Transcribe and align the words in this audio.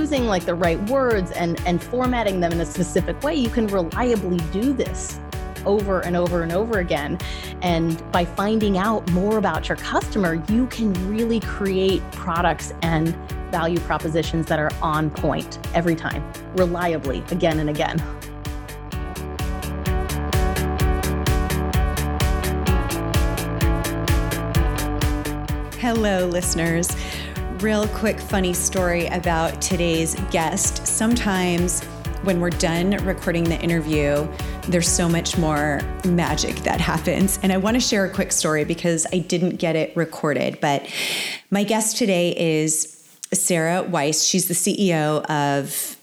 using 0.00 0.24
like 0.24 0.46
the 0.46 0.54
right 0.54 0.80
words 0.88 1.30
and 1.32 1.60
and 1.66 1.82
formatting 1.82 2.40
them 2.40 2.52
in 2.52 2.60
a 2.60 2.64
specific 2.64 3.22
way, 3.22 3.34
you 3.34 3.50
can 3.50 3.66
reliably 3.66 4.38
do 4.50 4.72
this 4.72 5.20
over 5.66 6.00
and 6.00 6.16
over 6.16 6.42
and 6.42 6.52
over 6.52 6.78
again. 6.78 7.18
And 7.60 8.02
by 8.10 8.24
finding 8.24 8.78
out 8.78 9.08
more 9.12 9.36
about 9.36 9.68
your 9.68 9.76
customer, 9.76 10.42
you 10.48 10.66
can 10.68 10.94
really 11.10 11.38
create 11.40 12.00
products 12.12 12.72
and 12.80 13.14
value 13.50 13.78
propositions 13.80 14.46
that 14.46 14.58
are 14.58 14.70
on 14.80 15.10
point 15.10 15.58
every 15.74 15.96
time, 15.96 16.24
reliably, 16.56 17.22
again 17.30 17.58
and 17.58 17.68
again. 17.68 17.98
Hello, 25.78 26.26
listeners. 26.26 26.88
Real 27.60 27.86
quick, 27.88 28.18
funny 28.18 28.54
story 28.54 29.06
about 29.08 29.60
today's 29.60 30.14
guest. 30.30 30.86
Sometimes 30.86 31.84
when 32.22 32.40
we're 32.40 32.48
done 32.48 32.92
recording 33.04 33.44
the 33.44 33.60
interview, 33.60 34.26
there's 34.68 34.88
so 34.88 35.06
much 35.06 35.36
more 35.36 35.82
magic 36.06 36.56
that 36.60 36.80
happens. 36.80 37.38
And 37.42 37.52
I 37.52 37.58
want 37.58 37.74
to 37.74 37.80
share 37.80 38.06
a 38.06 38.10
quick 38.10 38.32
story 38.32 38.64
because 38.64 39.06
I 39.12 39.18
didn't 39.18 39.56
get 39.56 39.76
it 39.76 39.94
recorded. 39.94 40.58
But 40.62 40.88
my 41.50 41.62
guest 41.62 41.98
today 41.98 42.34
is 42.34 43.06
Sarah 43.30 43.82
Weiss. 43.82 44.24
She's 44.24 44.48
the 44.48 44.54
CEO 44.54 45.22
of 45.26 45.99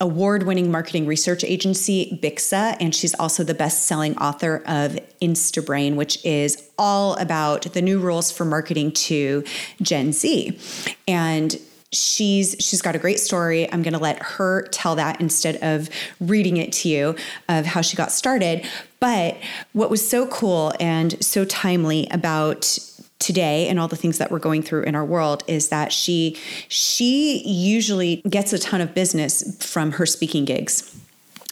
award 0.00 0.44
winning 0.44 0.70
marketing 0.70 1.06
research 1.06 1.44
agency 1.44 2.18
Bixa, 2.22 2.76
and 2.80 2.94
she's 2.94 3.14
also 3.14 3.44
the 3.44 3.54
best 3.54 3.86
selling 3.86 4.16
author 4.18 4.62
of 4.66 4.98
Instabrain, 5.20 5.94
which 5.96 6.24
is 6.24 6.70
all 6.78 7.14
about 7.16 7.72
the 7.74 7.82
new 7.82 8.00
rules 8.00 8.32
for 8.32 8.44
marketing 8.44 8.92
to 8.92 9.44
Gen 9.82 10.12
Z. 10.12 10.58
And 11.06 11.60
she's 11.92 12.54
she's 12.60 12.80
got 12.80 12.94
a 12.94 12.98
great 13.00 13.18
story 13.18 13.70
i'm 13.72 13.82
going 13.82 13.92
to 13.92 13.98
let 13.98 14.22
her 14.22 14.62
tell 14.68 14.94
that 14.94 15.20
instead 15.20 15.56
of 15.56 15.88
reading 16.20 16.56
it 16.56 16.72
to 16.72 16.88
you 16.88 17.16
of 17.48 17.66
how 17.66 17.80
she 17.80 17.96
got 17.96 18.12
started 18.12 18.64
but 19.00 19.36
what 19.72 19.90
was 19.90 20.08
so 20.08 20.24
cool 20.28 20.72
and 20.78 21.22
so 21.24 21.44
timely 21.44 22.06
about 22.12 22.78
today 23.20 23.68
and 23.68 23.78
all 23.78 23.86
the 23.86 23.96
things 23.96 24.18
that 24.18 24.30
we're 24.30 24.40
going 24.40 24.62
through 24.62 24.82
in 24.82 24.96
our 24.96 25.04
world 25.04 25.44
is 25.46 25.68
that 25.68 25.92
she 25.92 26.36
she 26.68 27.42
usually 27.46 28.16
gets 28.28 28.52
a 28.52 28.58
ton 28.58 28.80
of 28.80 28.92
business 28.94 29.56
from 29.64 29.92
her 29.92 30.06
speaking 30.06 30.44
gigs 30.44 30.99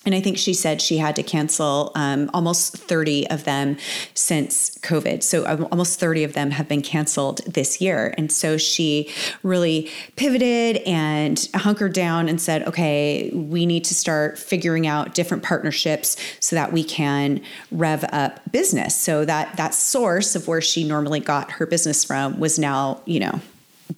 and 0.09 0.15
I 0.15 0.23
think 0.23 0.39
she 0.39 0.55
said 0.55 0.81
she 0.81 0.97
had 0.97 1.15
to 1.17 1.23
cancel 1.23 1.93
um, 1.95 2.31
almost 2.33 2.75
30 2.75 3.29
of 3.29 3.45
them 3.45 3.77
since 4.15 4.71
COVID. 4.79 5.23
So 5.23 5.47
um, 5.47 5.69
almost 5.71 6.01
30 6.01 6.25
of 6.25 6.33
them 6.33 6.51
have 6.53 6.67
been 6.67 6.81
canceled 6.81 7.45
this 7.45 7.79
year. 7.79 8.15
And 8.17 8.33
so 8.33 8.57
she 8.57 9.13
really 9.43 9.91
pivoted 10.17 10.79
and 10.87 11.47
hunkered 11.55 11.93
down 11.93 12.27
and 12.27 12.41
said, 12.41 12.67
okay, 12.67 13.31
we 13.35 13.67
need 13.67 13.85
to 13.85 13.95
start 13.95 14.39
figuring 14.39 14.87
out 14.87 15.13
different 15.13 15.43
partnerships 15.43 16.17
so 16.41 16.57
that 16.57 16.73
we 16.73 16.85
can 16.85 17.43
rev 17.71 18.03
up 18.11 18.41
business. 18.51 18.99
So 18.99 19.27
that 19.27 19.59
that 19.59 19.75
source 19.75 20.35
of 20.35 20.49
where 20.49 20.63
she 20.63 20.85
normally 20.85 21.21
got 21.21 21.51
her 21.51 21.67
business 21.67 22.03
from 22.03 22.41
was 22.41 22.59
now, 22.59 23.03
you 23.05 23.21
know, 23.21 23.43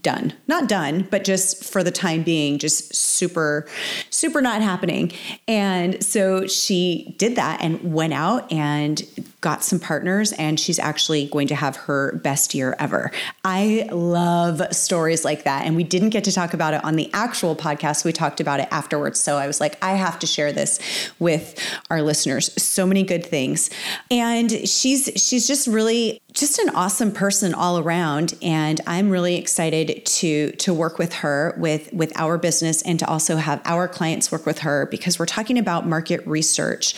done. 0.02 0.32
Not 0.46 0.68
done, 0.68 1.06
but 1.10 1.24
just 1.24 1.64
for 1.64 1.82
the 1.82 1.90
time 1.90 2.22
being, 2.22 2.58
just 2.58 2.94
super, 2.94 3.66
super 4.10 4.40
not 4.40 4.62
happening. 4.62 5.12
And 5.48 6.02
so 6.02 6.46
she 6.46 7.14
did 7.18 7.36
that 7.36 7.60
and 7.62 7.92
went 7.92 8.12
out 8.12 8.50
and 8.52 9.02
got 9.40 9.64
some 9.64 9.80
partners, 9.80 10.32
and 10.32 10.60
she's 10.60 10.78
actually 10.78 11.26
going 11.26 11.48
to 11.48 11.54
have 11.54 11.76
her 11.76 12.16
best 12.16 12.54
year 12.54 12.76
ever. 12.78 13.10
I 13.44 13.88
love 13.90 14.62
stories 14.74 15.24
like 15.24 15.44
that. 15.44 15.64
And 15.64 15.76
we 15.76 15.84
didn't 15.84 16.10
get 16.10 16.24
to 16.24 16.32
talk 16.32 16.54
about 16.54 16.74
it 16.74 16.84
on 16.84 16.96
the 16.96 17.10
actual 17.12 17.56
podcast. 17.56 18.04
We 18.04 18.12
talked 18.12 18.40
about 18.40 18.60
it 18.60 18.68
afterwards. 18.70 19.18
So 19.18 19.36
I 19.36 19.46
was 19.46 19.60
like, 19.60 19.82
I 19.82 19.92
have 19.92 20.18
to 20.20 20.26
share 20.26 20.52
this 20.52 20.78
with 21.18 21.58
our 21.90 22.02
listeners. 22.02 22.50
So 22.62 22.86
many 22.86 23.02
good 23.02 23.24
things. 23.24 23.70
And 24.10 24.50
she's 24.68 25.10
she's 25.16 25.46
just 25.46 25.66
really 25.66 26.20
just 26.32 26.58
an 26.58 26.70
awesome 26.70 27.12
person 27.12 27.54
all 27.54 27.78
around 27.78 28.34
and 28.42 28.80
i'm 28.86 29.10
really 29.10 29.36
excited 29.36 30.04
to 30.06 30.52
to 30.52 30.72
work 30.72 30.98
with 30.98 31.12
her 31.12 31.54
with 31.58 31.92
with 31.92 32.12
our 32.16 32.38
business 32.38 32.82
and 32.82 32.98
to 32.98 33.08
also 33.08 33.36
have 33.36 33.60
our 33.64 33.88
clients 33.88 34.30
work 34.30 34.46
with 34.46 34.60
her 34.60 34.86
because 34.86 35.18
we're 35.18 35.26
talking 35.26 35.58
about 35.58 35.86
market 35.86 36.24
research 36.26 36.94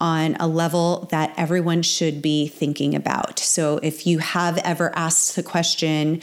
on 0.00 0.36
a 0.36 0.46
level 0.46 1.08
that 1.10 1.32
everyone 1.36 1.82
should 1.84 2.20
be 2.20 2.48
thinking 2.48 2.94
about 2.94 3.38
so 3.38 3.78
if 3.82 4.06
you 4.06 4.18
have 4.18 4.58
ever 4.58 4.90
asked 4.96 5.36
the 5.36 5.42
question 5.42 6.20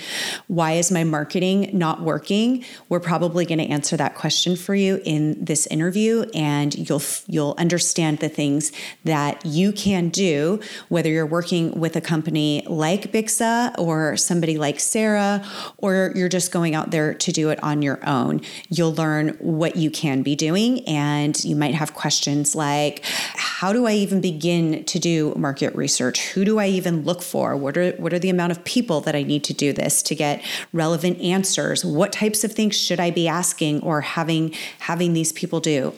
why 0.47 0.73
is 0.73 0.91
my 0.91 1.03
marketing 1.03 1.69
not 1.73 2.01
working 2.01 2.63
we're 2.89 2.99
probably 2.99 3.45
going 3.45 3.59
to 3.59 3.67
answer 3.67 3.95
that 3.95 4.15
question 4.15 4.55
for 4.55 4.75
you 4.75 4.99
in 5.05 5.43
this 5.43 5.67
interview 5.67 6.25
and 6.33 6.89
you'll 6.89 7.01
you'll 7.27 7.55
understand 7.57 8.19
the 8.19 8.29
things 8.29 8.71
that 9.05 9.45
you 9.45 9.71
can 9.71 10.09
do 10.09 10.59
whether 10.89 11.09
you're 11.09 11.25
working 11.25 11.79
with 11.79 11.95
a 11.95 12.01
company 12.01 12.63
like 12.67 13.11
Bixa 13.11 13.77
or 13.77 14.17
somebody 14.17 14.57
like 14.57 14.79
Sarah, 14.79 15.43
or 15.77 16.11
you're 16.15 16.29
just 16.29 16.51
going 16.51 16.75
out 16.75 16.91
there 16.91 17.13
to 17.13 17.31
do 17.31 17.49
it 17.49 17.61
on 17.63 17.81
your 17.81 17.99
own. 18.07 18.41
You'll 18.69 18.93
learn 18.93 19.29
what 19.39 19.75
you 19.75 19.91
can 19.91 20.23
be 20.23 20.35
doing, 20.35 20.87
and 20.87 21.41
you 21.43 21.55
might 21.55 21.75
have 21.75 21.93
questions 21.93 22.55
like 22.55 23.03
How 23.03 23.73
do 23.73 23.85
I 23.85 23.93
even 23.93 24.21
begin 24.21 24.83
to 24.85 24.99
do 24.99 25.33
market 25.51 25.75
research? 25.75 26.29
Who 26.29 26.45
do 26.45 26.59
I 26.59 26.67
even 26.67 27.03
look 27.03 27.21
for? 27.21 27.57
What 27.57 27.75
are, 27.77 27.91
what 27.97 28.13
are 28.13 28.19
the 28.19 28.29
amount 28.29 28.53
of 28.53 28.63
people 28.63 29.01
that 29.01 29.15
I 29.15 29.23
need 29.23 29.43
to 29.43 29.53
do 29.53 29.73
this 29.73 30.01
to 30.03 30.15
get 30.15 30.41
relevant 30.71 31.19
answers? 31.19 31.83
What 31.83 32.13
types 32.13 32.45
of 32.45 32.53
things 32.53 32.77
should 32.77 33.01
I 33.01 33.11
be 33.11 33.27
asking 33.27 33.81
or 33.81 33.99
having 33.99 34.53
having 34.79 35.11
these 35.13 35.33
people 35.33 35.59
do? 35.59 35.93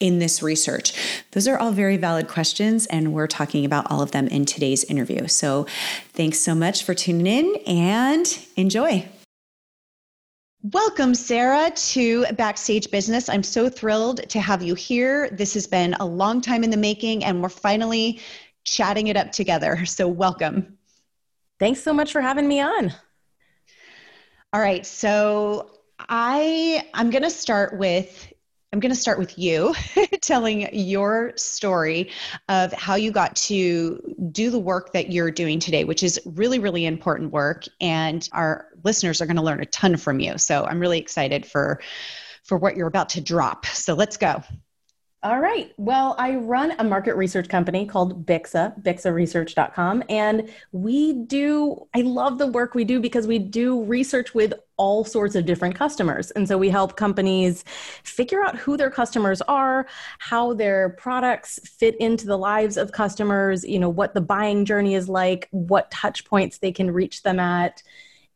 in 0.00 0.18
this 0.18 0.42
research? 0.42 0.94
Those 1.32 1.46
are 1.46 1.58
all 1.58 1.72
very 1.72 1.98
valid 1.98 2.26
questions, 2.26 2.86
and 2.86 3.12
we're 3.12 3.26
talking 3.26 3.66
about 3.66 3.90
all 3.90 4.00
of 4.00 4.12
them 4.12 4.28
in 4.28 4.46
today's 4.46 4.82
interview. 4.84 5.28
So, 5.28 5.66
thanks 6.14 6.38
so 6.38 6.54
much 6.54 6.84
for 6.84 6.94
tuning 6.94 7.26
in 7.26 7.56
and 7.66 8.26
enjoy. 8.56 9.06
Welcome, 10.62 11.14
Sarah, 11.14 11.70
to 11.74 12.26
Backstage 12.34 12.90
Business. 12.90 13.30
I'm 13.30 13.42
so 13.42 13.70
thrilled 13.70 14.28
to 14.28 14.40
have 14.40 14.62
you 14.62 14.74
here. 14.74 15.30
This 15.30 15.54
has 15.54 15.66
been 15.66 15.94
a 15.94 16.04
long 16.04 16.42
time 16.42 16.62
in 16.62 16.68
the 16.68 16.76
making, 16.76 17.24
and 17.24 17.42
we're 17.42 17.48
finally 17.48 18.20
chatting 18.64 19.08
it 19.08 19.16
up 19.16 19.32
together. 19.32 19.84
So, 19.86 20.08
welcome. 20.08 20.78
Thanks 21.58 21.82
so 21.82 21.92
much 21.92 22.12
for 22.12 22.20
having 22.20 22.48
me 22.48 22.60
on. 22.60 22.92
All 24.52 24.60
right. 24.60 24.84
So, 24.86 25.70
I 26.08 26.88
I'm 26.94 27.10
going 27.10 27.22
to 27.22 27.30
start 27.30 27.78
with 27.78 28.32
I'm 28.72 28.78
going 28.78 28.94
to 28.94 29.00
start 29.00 29.18
with 29.18 29.36
you 29.36 29.74
telling 30.20 30.68
your 30.72 31.32
story 31.34 32.10
of 32.48 32.72
how 32.72 32.94
you 32.94 33.10
got 33.10 33.34
to 33.36 34.00
do 34.30 34.50
the 34.50 34.60
work 34.60 34.92
that 34.92 35.10
you're 35.10 35.32
doing 35.32 35.58
today, 35.58 35.82
which 35.82 36.04
is 36.04 36.20
really, 36.24 36.60
really 36.60 36.86
important 36.86 37.32
work. 37.32 37.64
And 37.80 38.28
our 38.32 38.68
listeners 38.84 39.20
are 39.20 39.26
going 39.26 39.36
to 39.36 39.42
learn 39.42 39.60
a 39.60 39.66
ton 39.66 39.96
from 39.96 40.20
you. 40.20 40.38
So 40.38 40.64
I'm 40.64 40.78
really 40.78 40.98
excited 40.98 41.44
for, 41.46 41.80
for 42.44 42.58
what 42.58 42.76
you're 42.76 42.86
about 42.86 43.08
to 43.10 43.20
drop. 43.20 43.66
So 43.66 43.94
let's 43.94 44.16
go. 44.16 44.40
All 45.22 45.38
right. 45.38 45.70
Well, 45.76 46.14
I 46.18 46.36
run 46.36 46.72
a 46.78 46.84
market 46.84 47.14
research 47.14 47.46
company 47.50 47.84
called 47.84 48.24
Bixa, 48.24 48.82
bixaresearch.com. 48.82 50.02
And 50.08 50.48
we 50.72 51.12
do, 51.12 51.86
I 51.94 52.00
love 52.00 52.38
the 52.38 52.46
work 52.46 52.74
we 52.74 52.84
do 52.84 53.00
because 53.00 53.26
we 53.26 53.38
do 53.38 53.84
research 53.84 54.34
with 54.34 54.54
all 54.78 55.04
sorts 55.04 55.34
of 55.34 55.44
different 55.44 55.74
customers. 55.74 56.30
And 56.30 56.48
so 56.48 56.56
we 56.56 56.70
help 56.70 56.96
companies 56.96 57.64
figure 58.02 58.42
out 58.42 58.56
who 58.56 58.78
their 58.78 58.88
customers 58.88 59.42
are, 59.42 59.86
how 60.20 60.54
their 60.54 60.88
products 60.88 61.60
fit 61.68 61.96
into 62.00 62.24
the 62.24 62.38
lives 62.38 62.78
of 62.78 62.92
customers, 62.92 63.62
you 63.62 63.78
know, 63.78 63.90
what 63.90 64.14
the 64.14 64.22
buying 64.22 64.64
journey 64.64 64.94
is 64.94 65.06
like, 65.06 65.48
what 65.50 65.90
touch 65.90 66.24
points 66.24 66.56
they 66.56 66.72
can 66.72 66.90
reach 66.90 67.24
them 67.24 67.38
at, 67.38 67.82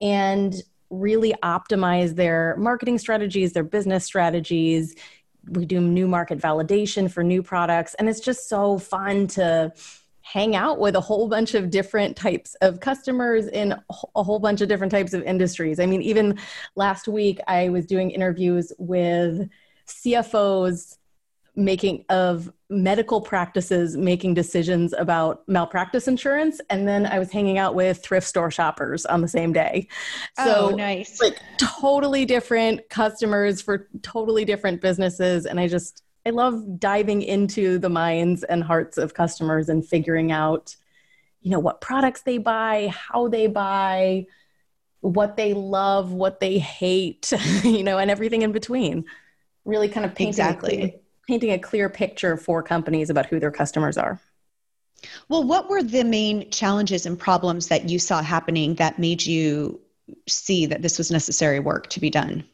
and 0.03 0.57
really 0.91 1.35
optimize 1.43 2.15
their 2.15 2.57
marketing 2.59 2.99
strategies, 2.99 3.55
their 3.55 3.65
business 3.65 4.05
strategies 4.05 4.95
we 5.51 5.65
do 5.65 5.81
new 5.81 6.07
market 6.07 6.39
validation 6.39 7.11
for 7.11 7.23
new 7.23 7.43
products 7.43 7.95
and 7.95 8.09
it's 8.09 8.21
just 8.21 8.49
so 8.49 8.79
fun 8.79 9.27
to 9.27 9.73
hang 10.25 10.57
out 10.57 10.79
with 10.79 10.97
a 10.97 11.01
whole 11.01 11.29
bunch 11.29 11.55
of 11.55 11.71
different 11.71 12.17
types 12.17 12.55
of 12.63 12.81
customers 12.81 13.47
in 13.47 13.73
a 13.73 14.23
whole 14.23 14.39
bunch 14.39 14.63
of 14.63 14.69
different 14.69 14.91
types 14.91 15.13
of 15.13 15.23
industries. 15.23 15.79
I 15.79 15.85
mean, 15.85 16.01
even 16.01 16.39
last 16.77 17.07
week 17.07 17.41
I 17.47 17.69
was 17.69 17.85
doing 17.85 18.11
interviews 18.11 18.73
with 18.79 19.51
CFOs 19.87 20.97
making 21.57 22.05
of 22.09 22.53
medical 22.69 23.21
practices 23.21 23.97
making 23.97 24.35
decisions 24.35 24.93
about 24.93 25.47
malpractice 25.49 26.09
insurance. 26.09 26.61
And 26.71 26.89
then 26.89 27.07
i 27.07 27.19
was 27.19 27.31
hanging 27.31 27.59
out 27.59 27.75
with 27.75 28.03
thrift 28.03 28.27
store 28.27 28.51
shoppers 28.51 29.07
on 29.07 29.21
the 29.21 29.29
same 29.29 29.53
day. 29.53 29.89
So 30.45 30.71
oh, 30.73 30.75
nice. 30.75 31.21
like 31.21 31.41
totally 31.59 32.25
different 32.25 32.89
customers 32.89 33.63
for 33.63 33.89
totally 34.03 34.45
different 34.45 34.81
businesses. 34.81 35.47
And 35.47 35.61
i 35.61 35.69
just 35.69 36.03
i 36.27 36.31
love 36.31 36.81
diving 36.81 37.23
into 37.23 37.79
the 37.79 37.91
minds 37.91 38.43
and 38.45 38.65
hearts 38.65 38.99
of 38.99 39.15
customers 39.15 39.69
and 39.69 39.87
figuring 39.87 40.33
out 40.33 40.75
you 41.43 41.51
know 41.51 41.61
what 41.61 41.81
products 41.81 42.23
they 42.23 42.39
buy 42.39 42.93
how 42.93 43.29
they 43.29 43.47
buy 43.47 44.27
what 45.05 45.37
they 45.37 45.53
love 45.53 46.13
what 46.13 46.41
they 46.41 46.59
hate 46.59 47.31
you 47.63 47.85
know 47.85 47.99
and 47.99 48.11
everything 48.11 48.43
in 48.43 48.53
between. 48.53 49.05
Really 49.65 49.89
kind 49.89 50.05
of 50.05 50.15
painting 50.15 50.29
exactly. 50.29 51.01
Painting 51.27 51.53
a 51.53 51.59
clear 51.59 51.89
picture 51.89 52.37
for 52.37 52.63
companies 52.63 53.11
about 53.11 53.27
who 53.27 53.41
their 53.41 53.51
customers 53.51 53.97
are. 53.97 54.21
Well, 55.29 55.45
what 55.45 55.69
were 55.69 55.83
the 55.83 56.05
main 56.05 56.51
challenges 56.51 57.07
and 57.07 57.19
problems 57.19 57.69
that 57.69 57.89
you 57.89 57.99
saw 57.99 58.23
happening 58.23 58.75
that 58.77 58.99
made 58.99 59.25
you 59.25 59.81
see 60.29 60.67
that 60.67 60.83
this 60.83 60.99
was 60.99 61.11
necessary 61.11 61.61
work 61.61 61.89
to 61.91 62.01
be 62.01 62.11
done? 62.11 62.45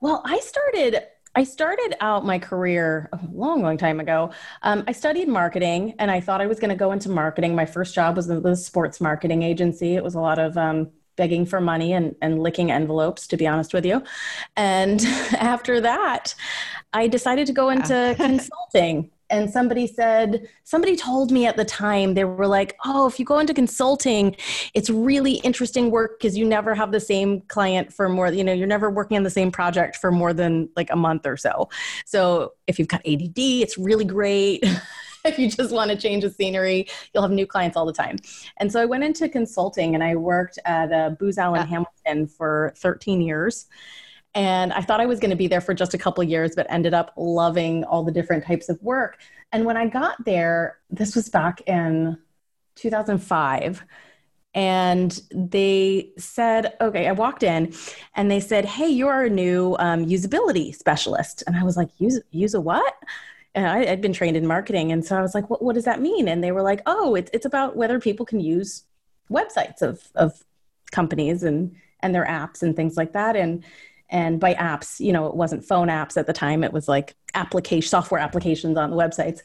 Well, 0.00 0.22
I 0.24 0.38
started 0.40 1.02
I 1.36 1.44
started 1.44 1.94
out 2.00 2.26
my 2.26 2.40
career 2.40 3.08
a 3.12 3.20
long, 3.30 3.62
long 3.62 3.78
time 3.78 4.00
ago. 4.00 4.32
Um, 4.62 4.82
I 4.88 4.92
studied 4.92 5.28
marketing 5.28 5.94
and 6.00 6.10
I 6.10 6.20
thought 6.20 6.40
I 6.40 6.46
was 6.46 6.58
going 6.58 6.70
to 6.70 6.76
go 6.76 6.90
into 6.90 7.08
marketing. 7.08 7.54
My 7.54 7.66
first 7.66 7.94
job 7.94 8.16
was 8.16 8.28
in 8.28 8.42
the 8.42 8.56
sports 8.56 9.00
marketing 9.00 9.44
agency. 9.44 9.94
It 9.94 10.02
was 10.02 10.16
a 10.16 10.20
lot 10.20 10.40
of 10.40 10.58
um, 10.58 10.90
begging 11.14 11.46
for 11.46 11.60
money 11.60 11.92
and, 11.92 12.16
and 12.20 12.42
licking 12.42 12.72
envelopes, 12.72 13.28
to 13.28 13.36
be 13.36 13.46
honest 13.46 13.72
with 13.72 13.86
you. 13.86 14.02
And 14.56 15.00
after 15.38 15.80
that, 15.82 16.34
I 16.92 17.08
decided 17.08 17.46
to 17.46 17.52
go 17.52 17.70
into 17.70 18.14
consulting 18.18 19.10
and 19.30 19.48
somebody 19.48 19.86
said 19.86 20.48
somebody 20.64 20.96
told 20.96 21.30
me 21.30 21.46
at 21.46 21.56
the 21.56 21.64
time 21.64 22.14
they 22.14 22.24
were 22.24 22.46
like 22.46 22.76
oh 22.84 23.06
if 23.06 23.18
you 23.18 23.24
go 23.24 23.38
into 23.38 23.54
consulting 23.54 24.36
it's 24.74 24.90
really 24.90 25.34
interesting 25.34 25.90
work 25.90 26.18
because 26.18 26.36
you 26.36 26.44
never 26.44 26.74
have 26.74 26.92
the 26.92 27.00
same 27.00 27.40
client 27.42 27.92
for 27.92 28.08
more 28.08 28.32
you 28.32 28.44
know 28.44 28.52
you're 28.52 28.66
never 28.66 28.90
working 28.90 29.16
on 29.16 29.22
the 29.22 29.30
same 29.30 29.50
project 29.50 29.96
for 29.96 30.10
more 30.10 30.32
than 30.32 30.68
like 30.76 30.90
a 30.90 30.96
month 30.96 31.26
or 31.26 31.36
so. 31.36 31.68
So 32.04 32.52
if 32.66 32.78
you've 32.78 32.88
got 32.88 33.00
add 33.06 33.20
it's 33.36 33.78
really 33.78 34.04
great. 34.04 34.64
If 35.22 35.38
you 35.38 35.50
just 35.50 35.70
want 35.70 35.90
to 35.90 35.98
change 35.98 36.22
the 36.22 36.30
scenery 36.30 36.88
you'll 37.12 37.22
have 37.22 37.30
new 37.30 37.46
clients 37.46 37.76
all 37.76 37.84
the 37.84 37.92
time. 37.92 38.16
And 38.56 38.72
so 38.72 38.80
i 38.80 38.86
went 38.86 39.04
into 39.04 39.28
consulting 39.28 39.94
and 39.94 40.02
i 40.02 40.16
worked 40.16 40.58
at 40.64 40.90
uh, 40.90 41.10
booz 41.10 41.36
allen 41.36 41.66
hamilton 41.66 42.26
for 42.26 42.72
13 42.78 43.20
years 43.20 43.66
and 44.34 44.72
I 44.72 44.80
thought 44.80 45.00
I 45.00 45.06
was 45.06 45.18
going 45.18 45.30
to 45.30 45.36
be 45.36 45.48
there 45.48 45.60
for 45.60 45.74
just 45.74 45.94
a 45.94 45.98
couple 45.98 46.22
years, 46.22 46.54
but 46.54 46.66
ended 46.70 46.94
up 46.94 47.12
loving 47.16 47.84
all 47.84 48.04
the 48.04 48.12
different 48.12 48.44
types 48.44 48.68
of 48.68 48.80
work. 48.82 49.18
And 49.52 49.64
when 49.64 49.76
I 49.76 49.86
got 49.88 50.24
there, 50.24 50.78
this 50.88 51.16
was 51.16 51.28
back 51.28 51.62
in 51.66 52.16
2005. 52.76 53.82
And 54.54 55.20
they 55.32 56.10
said, 56.16 56.74
okay, 56.80 57.06
I 57.06 57.12
walked 57.12 57.42
in 57.42 57.72
and 58.14 58.30
they 58.30 58.40
said, 58.40 58.64
hey, 58.64 58.88
you're 58.88 59.24
a 59.24 59.30
new 59.30 59.76
um, 59.78 60.06
usability 60.06 60.74
specialist. 60.74 61.42
And 61.46 61.56
I 61.56 61.62
was 61.62 61.76
like, 61.76 61.88
use, 61.98 62.20
use 62.30 62.54
a 62.54 62.60
what? 62.60 62.94
And 63.54 63.66
I, 63.66 63.84
had 63.84 64.00
been 64.00 64.12
trained 64.12 64.36
in 64.36 64.46
marketing. 64.46 64.92
And 64.92 65.04
so 65.04 65.16
I 65.16 65.22
was 65.22 65.34
like, 65.34 65.50
what, 65.50 65.62
what 65.62 65.74
does 65.74 65.84
that 65.84 66.00
mean? 66.00 66.28
And 66.28 66.42
they 66.42 66.52
were 66.52 66.62
like, 66.62 66.82
oh, 66.86 67.14
it's, 67.14 67.30
it's 67.32 67.46
about 67.46 67.76
whether 67.76 68.00
people 68.00 68.26
can 68.26 68.40
use 68.40 68.84
websites 69.30 69.82
of, 69.82 70.08
of 70.14 70.44
companies 70.90 71.42
and, 71.42 71.74
and 72.00 72.14
their 72.14 72.26
apps 72.26 72.62
and 72.62 72.74
things 72.74 72.96
like 72.96 73.12
that. 73.12 73.36
And 73.36 73.64
and 74.10 74.40
by 74.40 74.54
apps 74.54 75.00
you 75.00 75.12
know 75.12 75.26
it 75.26 75.34
wasn't 75.34 75.64
phone 75.64 75.88
apps 75.88 76.16
at 76.16 76.26
the 76.26 76.32
time 76.32 76.62
it 76.64 76.72
was 76.72 76.88
like 76.88 77.14
application 77.34 77.88
software 77.88 78.20
applications 78.20 78.76
on 78.76 78.90
the 78.90 78.96
websites. 78.96 79.40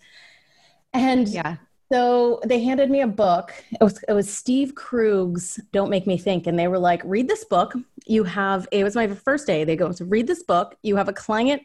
And 0.94 1.28
yeah. 1.28 1.58
so 1.92 2.40
they 2.46 2.64
handed 2.64 2.90
me 2.90 3.02
a 3.02 3.08
book. 3.08 3.54
It 3.72 3.84
was 3.84 4.04
it 4.08 4.14
was 4.14 4.32
steve 4.32 4.76
krug's 4.76 5.60
don't 5.72 5.90
make 5.90 6.08
me 6.08 6.18
think 6.18 6.48
and 6.48 6.58
they 6.58 6.68
were 6.68 6.80
like 6.80 7.02
read 7.06 7.28
this 7.28 7.44
book. 7.46 7.74
You 8.06 8.24
have 8.24 8.68
it 8.72 8.84
was 8.84 8.96
my 8.96 9.08
first 9.08 9.48
day. 9.48 9.64
They 9.64 9.76
go 9.76 9.92
so 9.92 10.06
read 10.06 10.28
this 10.28 10.44
book. 10.44 10.76
You 10.84 10.96
have 10.96 11.10
a 11.10 11.14
client 11.14 11.62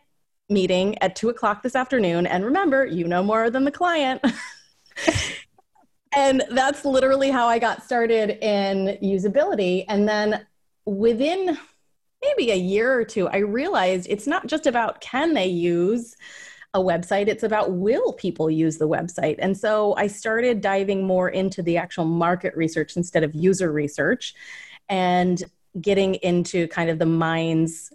meeting 0.48 1.00
at 1.00 1.14
two 1.14 1.28
o'clock 1.28 1.62
this 1.62 1.76
afternoon 1.76 2.26
and 2.26 2.44
remember 2.44 2.84
you 2.84 3.06
know 3.06 3.22
more 3.22 3.50
than 3.50 3.64
the 3.64 3.70
client. 3.70 4.24
And 6.12 6.42
that's 6.50 6.84
literally 6.84 7.30
how 7.30 7.46
i 7.46 7.58
got 7.58 7.84
started 7.84 8.30
in 8.44 8.98
usability. 9.02 9.84
And 9.88 10.08
then 10.08 10.44
within 10.84 11.56
maybe 12.22 12.50
a 12.50 12.56
year 12.56 12.92
or 12.92 13.04
two, 13.04 13.28
I 13.28 13.38
realized 13.38 14.06
it's 14.08 14.26
not 14.26 14.46
just 14.46 14.66
about 14.66 15.00
can 15.00 15.34
they 15.34 15.46
use 15.46 16.16
a 16.74 16.80
website, 16.80 17.26
it's 17.26 17.42
about 17.42 17.72
will 17.72 18.12
people 18.12 18.48
use 18.50 18.78
the 18.78 18.88
website. 18.88 19.36
And 19.38 19.56
so 19.56 19.94
I 19.96 20.06
started 20.06 20.60
diving 20.60 21.04
more 21.04 21.28
into 21.28 21.62
the 21.62 21.76
actual 21.76 22.04
market 22.04 22.56
research 22.56 22.96
instead 22.96 23.24
of 23.24 23.34
user 23.34 23.72
research 23.72 24.34
and 24.88 25.42
getting 25.80 26.14
into 26.16 26.68
kind 26.68 26.90
of 26.90 26.98
the 26.98 27.06
minds 27.06 27.92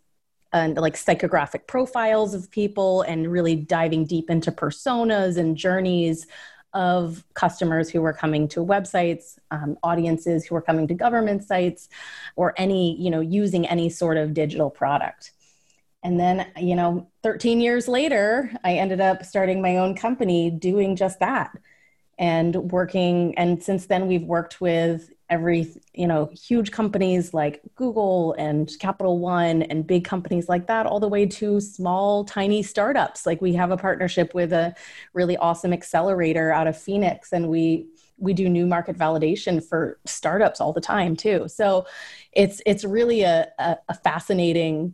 and 0.51 0.77
like 0.77 0.95
psychographic 0.95 1.68
profiles 1.68 2.33
of 2.33 2.50
people 2.51 3.01
and 3.04 3.31
really 3.31 3.56
diving 3.56 4.06
deep 4.06 4.30
into 4.30 4.51
personas 4.51 5.38
and 5.38 5.57
journeys 5.57 6.27
of 6.75 7.24
customers 7.33 7.89
who 7.89 8.01
were 8.01 8.13
coming 8.13 8.48
to 8.50 8.60
websites, 8.60 9.39
um, 9.50 9.77
audiences 9.81 10.45
who 10.45 10.54
were 10.54 10.62
coming 10.62 10.88
to 10.88 10.94
government 10.94 11.44
sites, 11.44 11.89
or 12.36 12.54
any, 12.57 13.01
you 13.01 13.10
know, 13.10 13.22
using 13.22 13.66
any 13.66 13.89
sort 13.89 14.18
of 14.18 14.33
digital 14.33 14.69
product. 14.69 15.31
And 16.04 16.19
then, 16.19 16.45
you 16.57 16.75
know, 16.75 17.07
13 17.24 17.62
years 17.62 17.88
later, 17.88 18.51
I 18.63 18.74
ended 18.74 19.01
up 19.01 19.25
starting 19.25 19.62
my 19.62 19.77
own 19.77 19.95
company 19.95 20.51
doing 20.51 20.95
just 20.95 21.19
that 21.22 21.57
and 22.19 22.56
working. 22.56 23.36
And 23.38 23.63
since 23.63 23.88
then, 23.88 24.07
we've 24.07 24.24
worked 24.24 24.62
with 24.62 25.10
every 25.30 25.68
you 25.94 26.06
know 26.06 26.30
huge 26.33 26.72
companies 26.72 27.33
like 27.33 27.62
google 27.75 28.33
and 28.38 28.72
capital 28.80 29.18
one 29.18 29.63
and 29.63 29.88
big 29.88 30.04
companies 30.04 30.48
like 30.48 30.68
that 30.68 30.86
all 30.86 31.00
the 31.00 31.07
way 31.07 31.25
to 31.25 31.60
small 31.60 32.24
tiny 32.24 32.62
startups. 32.62 33.25
Like 33.25 33.42
we 33.42 33.54
have 33.54 33.72
a 33.72 33.77
partnership 33.77 34.33
with 34.33 34.54
a 34.54 34.75
really 35.13 35.38
awesome 35.38 35.74
accelerator 35.74 36.51
out 36.51 36.68
of 36.68 36.77
phoenix 36.77 37.33
and 37.33 37.50
we 37.50 37.88
we 38.18 38.33
do 38.33 38.48
new 38.50 38.66
market 38.66 38.98
validation 38.98 39.63
for 39.63 40.00
startups 40.06 40.62
all 40.62 40.74
the 40.74 40.81
time 40.81 41.16
too. 41.16 41.48
So 41.48 41.86
it's 42.31 42.62
it's 42.66 42.83
really 42.83 43.24
a, 43.24 43.48
a, 43.60 43.77
a 43.89 43.94
fascinating 43.95 44.94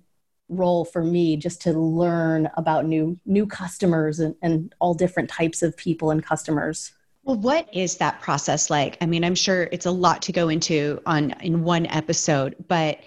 role 0.49 0.83
for 0.85 1.03
me 1.03 1.37
just 1.37 1.61
to 1.61 1.73
learn 1.73 2.49
about 2.57 2.85
new 2.85 3.19
new 3.25 3.45
customers 3.45 4.19
and, 4.19 4.35
and 4.41 4.73
all 4.79 4.93
different 4.93 5.29
types 5.29 5.61
of 5.61 5.75
people 5.77 6.11
and 6.11 6.23
customers 6.23 6.91
well, 7.23 7.37
what 7.37 7.69
is 7.73 7.97
that 7.97 8.21
process 8.21 8.69
like? 8.69 8.97
I 9.01 9.05
mean, 9.05 9.23
I'm 9.23 9.35
sure 9.35 9.69
it's 9.71 9.85
a 9.85 9.91
lot 9.91 10.21
to 10.23 10.31
go 10.31 10.49
into 10.49 11.01
on 11.05 11.31
in 11.41 11.63
one 11.63 11.85
episode, 11.87 12.55
but 12.67 12.99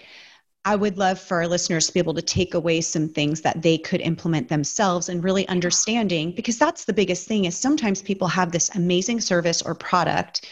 I 0.67 0.75
would 0.75 0.97
love 0.97 1.19
for 1.19 1.37
our 1.37 1.47
listeners 1.47 1.85
to 1.87 1.93
be 1.93 1.99
able 1.99 2.15
to 2.15 2.23
take 2.23 2.55
away 2.55 2.81
some 2.81 3.07
things 3.07 3.41
that 3.41 3.61
they 3.61 3.77
could 3.77 4.01
implement 4.01 4.49
themselves 4.49 5.09
and 5.09 5.23
really 5.23 5.47
understanding 5.47 6.31
because 6.31 6.57
that's 6.57 6.85
the 6.85 6.93
biggest 6.93 7.27
thing 7.27 7.45
is 7.45 7.55
sometimes 7.55 8.01
people 8.01 8.27
have 8.27 8.51
this 8.51 8.73
amazing 8.75 9.21
service 9.21 9.61
or 9.61 9.75
product 9.75 10.47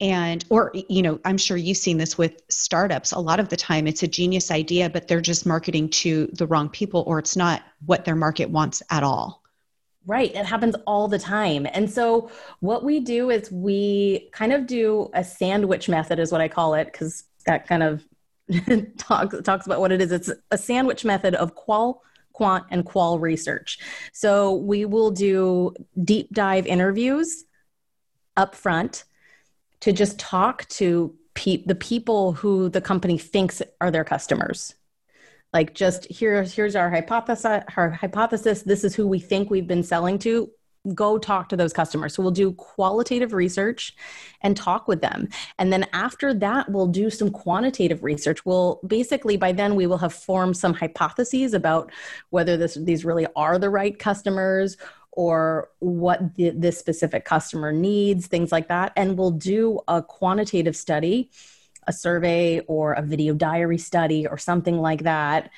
and 0.00 0.44
or 0.48 0.70
you 0.88 1.02
know 1.02 1.18
i'm 1.24 1.36
sure 1.36 1.56
you've 1.56 1.76
seen 1.76 1.98
this 1.98 2.16
with 2.16 2.40
startups 2.48 3.10
a 3.10 3.18
lot 3.18 3.40
of 3.40 3.48
the 3.48 3.56
time 3.56 3.88
it's 3.88 4.04
a 4.04 4.06
genius 4.06 4.52
idea 4.52 4.88
but 4.88 5.08
they're 5.08 5.20
just 5.20 5.44
marketing 5.44 5.88
to 5.88 6.28
the 6.34 6.46
wrong 6.46 6.68
people 6.68 7.02
or 7.08 7.18
it's 7.18 7.36
not 7.36 7.62
what 7.86 8.04
their 8.04 8.14
market 8.14 8.48
wants 8.48 8.80
at 8.90 9.02
all 9.02 9.42
Right. 10.08 10.34
It 10.34 10.46
happens 10.46 10.74
all 10.86 11.06
the 11.06 11.18
time. 11.18 11.66
And 11.74 11.90
so 11.90 12.30
what 12.60 12.82
we 12.82 12.98
do 12.98 13.28
is 13.28 13.52
we 13.52 14.30
kind 14.32 14.54
of 14.54 14.66
do 14.66 15.10
a 15.12 15.22
sandwich 15.22 15.86
method 15.86 16.18
is 16.18 16.32
what 16.32 16.40
I 16.40 16.48
call 16.48 16.72
it 16.72 16.86
because 16.86 17.24
that 17.44 17.66
kind 17.66 17.82
of 17.82 18.02
talks 18.96 19.36
talks 19.42 19.66
about 19.66 19.80
what 19.80 19.92
it 19.92 20.00
is. 20.00 20.10
It's 20.10 20.30
a 20.50 20.56
sandwich 20.56 21.04
method 21.04 21.34
of 21.34 21.54
qual 21.54 22.02
quant 22.32 22.64
and 22.70 22.86
qual 22.86 23.18
research. 23.18 23.80
So 24.14 24.54
we 24.54 24.86
will 24.86 25.10
do 25.10 25.74
deep 26.02 26.32
dive 26.32 26.66
interviews 26.66 27.44
up 28.34 28.54
front 28.54 29.04
to 29.80 29.92
just 29.92 30.18
talk 30.18 30.66
to 30.68 31.14
pe- 31.34 31.64
the 31.66 31.74
people 31.74 32.32
who 32.32 32.70
the 32.70 32.80
company 32.80 33.18
thinks 33.18 33.60
are 33.82 33.90
their 33.90 34.04
customers 34.04 34.74
like 35.52 35.74
just 35.74 36.06
here's 36.10 36.54
here's 36.54 36.76
our 36.76 36.90
hypothesis 36.90 37.64
our 37.76 37.90
hypothesis. 37.90 38.62
This 38.62 38.84
is 38.84 38.94
who 38.94 39.06
we 39.06 39.18
think 39.18 39.50
we've 39.50 39.66
been 39.66 39.82
selling 39.82 40.18
to. 40.20 40.50
Go 40.94 41.18
talk 41.18 41.48
to 41.48 41.56
those 41.56 41.72
customers. 41.72 42.14
So 42.14 42.22
we'll 42.22 42.32
do 42.32 42.52
qualitative 42.52 43.32
research 43.32 43.94
and 44.42 44.56
talk 44.56 44.88
with 44.88 45.02
them. 45.02 45.28
And 45.58 45.72
then 45.72 45.86
after 45.92 46.32
that 46.34 46.70
we'll 46.70 46.86
do 46.86 47.10
some 47.10 47.30
quantitative 47.30 48.04
research. 48.04 48.44
We'll 48.46 48.80
basically 48.86 49.36
by 49.36 49.52
then 49.52 49.74
we 49.74 49.86
will 49.86 49.98
have 49.98 50.14
formed 50.14 50.56
some 50.56 50.74
hypotheses 50.74 51.54
about 51.54 51.90
whether 52.30 52.56
this 52.56 52.74
these 52.74 53.04
really 53.04 53.26
are 53.34 53.58
the 53.58 53.70
right 53.70 53.98
customers 53.98 54.76
or 55.12 55.70
what 55.80 56.36
the, 56.36 56.50
this 56.50 56.78
specific 56.78 57.24
customer 57.24 57.72
needs 57.72 58.26
things 58.26 58.52
like 58.52 58.68
that. 58.68 58.92
And 58.96 59.18
we'll 59.18 59.32
do 59.32 59.80
a 59.88 60.02
quantitative 60.02 60.76
study 60.76 61.30
a 61.88 61.92
survey 61.92 62.60
or 62.60 62.92
a 62.92 63.02
video 63.02 63.34
diary 63.34 63.78
study 63.78 64.26
or 64.26 64.38
something 64.38 64.78
like 64.78 65.02
that 65.02 65.50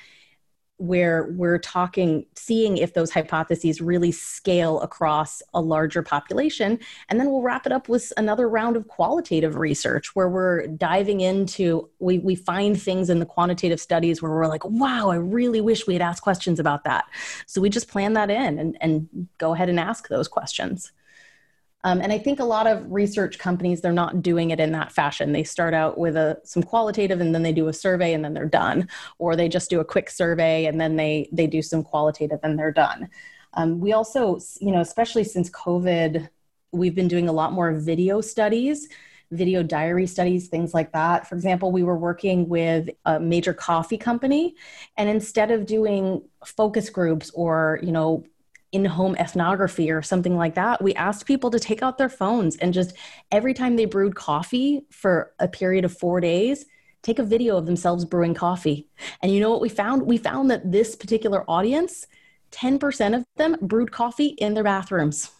where 0.81 1.31
we're 1.37 1.59
talking 1.59 2.25
seeing 2.35 2.77
if 2.77 2.95
those 2.95 3.11
hypotheses 3.11 3.81
really 3.81 4.11
scale 4.11 4.81
across 4.81 5.43
a 5.53 5.61
larger 5.61 6.01
population. 6.01 6.79
And 7.07 7.19
then 7.19 7.29
we'll 7.29 7.43
wrap 7.43 7.67
it 7.67 7.71
up 7.71 7.87
with 7.87 8.11
another 8.17 8.49
round 8.49 8.75
of 8.75 8.87
qualitative 8.87 9.57
research 9.57 10.15
where 10.15 10.27
we're 10.27 10.65
diving 10.65 11.21
into 11.21 11.87
we, 11.99 12.17
we 12.17 12.33
find 12.33 12.81
things 12.81 13.11
in 13.11 13.19
the 13.19 13.27
quantitative 13.27 13.79
studies 13.79 14.23
where 14.23 14.31
we're 14.31 14.47
like 14.47 14.65
wow 14.65 15.11
i 15.11 15.15
really 15.15 15.61
wish 15.61 15.85
we 15.85 15.93
had 15.93 16.01
asked 16.01 16.23
questions 16.23 16.59
about 16.59 16.83
that. 16.85 17.05
So 17.45 17.61
we 17.61 17.69
just 17.69 17.87
plan 17.87 18.13
that 18.13 18.31
in 18.31 18.57
and, 18.57 18.75
and 18.81 19.27
go 19.37 19.53
ahead 19.53 19.69
and 19.69 19.79
ask 19.79 20.07
those 20.07 20.27
questions 20.27 20.91
Um, 21.83 22.01
and 22.01 22.11
I 22.11 22.17
think 22.17 22.39
a 22.39 22.45
lot 22.45 22.67
of 22.67 22.91
research 22.91 23.39
companies, 23.39 23.81
they're 23.81 23.91
not 23.91 24.21
doing 24.21 24.51
it 24.51 24.59
in 24.59 24.71
that 24.73 24.91
fashion. 24.91 25.31
They 25.31 25.43
start 25.43 25.73
out 25.73 25.97
with 25.97 26.15
a, 26.15 26.39
some 26.43 26.63
qualitative 26.63 27.21
and 27.21 27.33
then 27.33 27.43
they 27.43 27.51
do 27.51 27.67
a 27.67 27.73
survey 27.73 28.13
and 28.13 28.23
then 28.23 28.33
they're 28.33 28.45
done. 28.45 28.87
Or 29.17 29.35
they 29.35 29.49
just 29.49 29.69
do 29.69 29.79
a 29.79 29.85
quick 29.85 30.09
survey 30.09 30.65
and 30.65 30.79
then 30.79 30.95
they, 30.95 31.29
they 31.31 31.47
do 31.47 31.61
some 31.61 31.83
qualitative 31.83 32.39
and 32.43 32.57
they're 32.57 32.71
done. 32.71 33.09
Um, 33.53 33.79
we 33.79 33.93
also, 33.93 34.39
you 34.59 34.71
know, 34.71 34.81
especially 34.81 35.23
since 35.23 35.49
COVID, 35.49 36.29
we've 36.71 36.95
been 36.95 37.07
doing 37.07 37.27
a 37.27 37.33
lot 37.33 37.51
more 37.51 37.73
video 37.73 38.21
studies 38.21 38.87
video 39.31 39.63
diary 39.63 40.05
studies, 40.05 40.47
things 40.49 40.73
like 40.73 40.91
that. 40.91 41.27
For 41.27 41.35
example, 41.35 41.71
we 41.71 41.83
were 41.83 41.97
working 41.97 42.49
with 42.49 42.89
a 43.05 43.19
major 43.19 43.53
coffee 43.53 43.97
company, 43.97 44.55
and 44.97 45.09
instead 45.09 45.51
of 45.51 45.65
doing 45.65 46.21
focus 46.45 46.89
groups 46.89 47.31
or, 47.33 47.79
you 47.81 47.91
know, 47.91 48.23
in-home 48.71 49.15
ethnography 49.17 49.91
or 49.91 50.01
something 50.01 50.37
like 50.37 50.55
that 50.55 50.81
we 50.81 50.93
asked 50.95 51.25
people 51.25 51.51
to 51.51 51.59
take 51.59 51.83
out 51.83 51.97
their 51.97 52.09
phones 52.09 52.55
and 52.57 52.73
just 52.73 52.93
every 53.31 53.53
time 53.53 53.75
they 53.75 53.85
brewed 53.85 54.15
coffee 54.15 54.85
for 54.89 55.33
a 55.39 55.47
period 55.47 55.83
of 55.83 55.91
4 55.91 56.21
days 56.21 56.65
take 57.01 57.19
a 57.19 57.23
video 57.23 57.57
of 57.57 57.65
themselves 57.65 58.05
brewing 58.05 58.33
coffee. 58.33 58.87
And 59.21 59.31
you 59.31 59.39
know 59.39 59.49
what 59.49 59.61
we 59.61 59.69
found? 59.69 60.03
We 60.03 60.17
found 60.17 60.51
that 60.51 60.71
this 60.71 60.95
particular 60.95 61.43
audience 61.49 62.07
10% 62.51 63.15
of 63.15 63.23
them 63.37 63.55
brewed 63.61 63.91
coffee 63.91 64.27
in 64.27 64.53
their 64.53 64.63
bathrooms. 64.63 65.31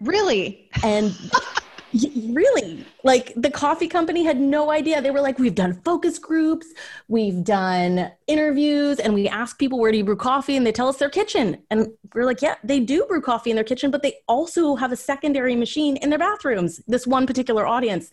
Really? 0.00 0.68
And 0.82 1.16
really? 1.94 2.84
Like 3.02 3.32
the 3.36 3.50
coffee 3.50 3.88
company 3.88 4.24
had 4.24 4.40
no 4.40 4.70
idea. 4.70 5.00
They 5.00 5.10
were 5.10 5.20
like 5.20 5.38
we've 5.38 5.54
done 5.54 5.80
focus 5.84 6.18
groups 6.18 6.66
we've 7.08 7.44
done 7.44 8.10
interviews 8.26 8.98
and 8.98 9.14
we 9.14 9.28
ask 9.28 9.58
people 9.58 9.78
where 9.78 9.92
do 9.92 9.98
you 9.98 10.04
brew 10.04 10.16
coffee 10.16 10.56
and 10.56 10.66
they 10.66 10.72
tell 10.72 10.88
us 10.88 10.96
their 10.96 11.10
kitchen. 11.10 11.62
And 11.70 11.88
we're 12.14 12.24
like 12.24 12.42
yeah 12.42 12.56
they 12.64 12.80
do 12.80 13.04
brew 13.06 13.20
coffee 13.20 13.50
in 13.50 13.56
their 13.56 13.64
kitchen 13.64 13.90
but 13.90 14.02
they 14.02 14.14
also 14.28 14.76
have 14.76 14.92
a 14.92 14.96
secondary 14.96 15.56
machine 15.56 15.96
in 15.98 16.10
their 16.10 16.18
bathrooms 16.18 16.80
this 16.86 17.06
one 17.06 17.26
particular 17.26 17.66
audience 17.66 18.10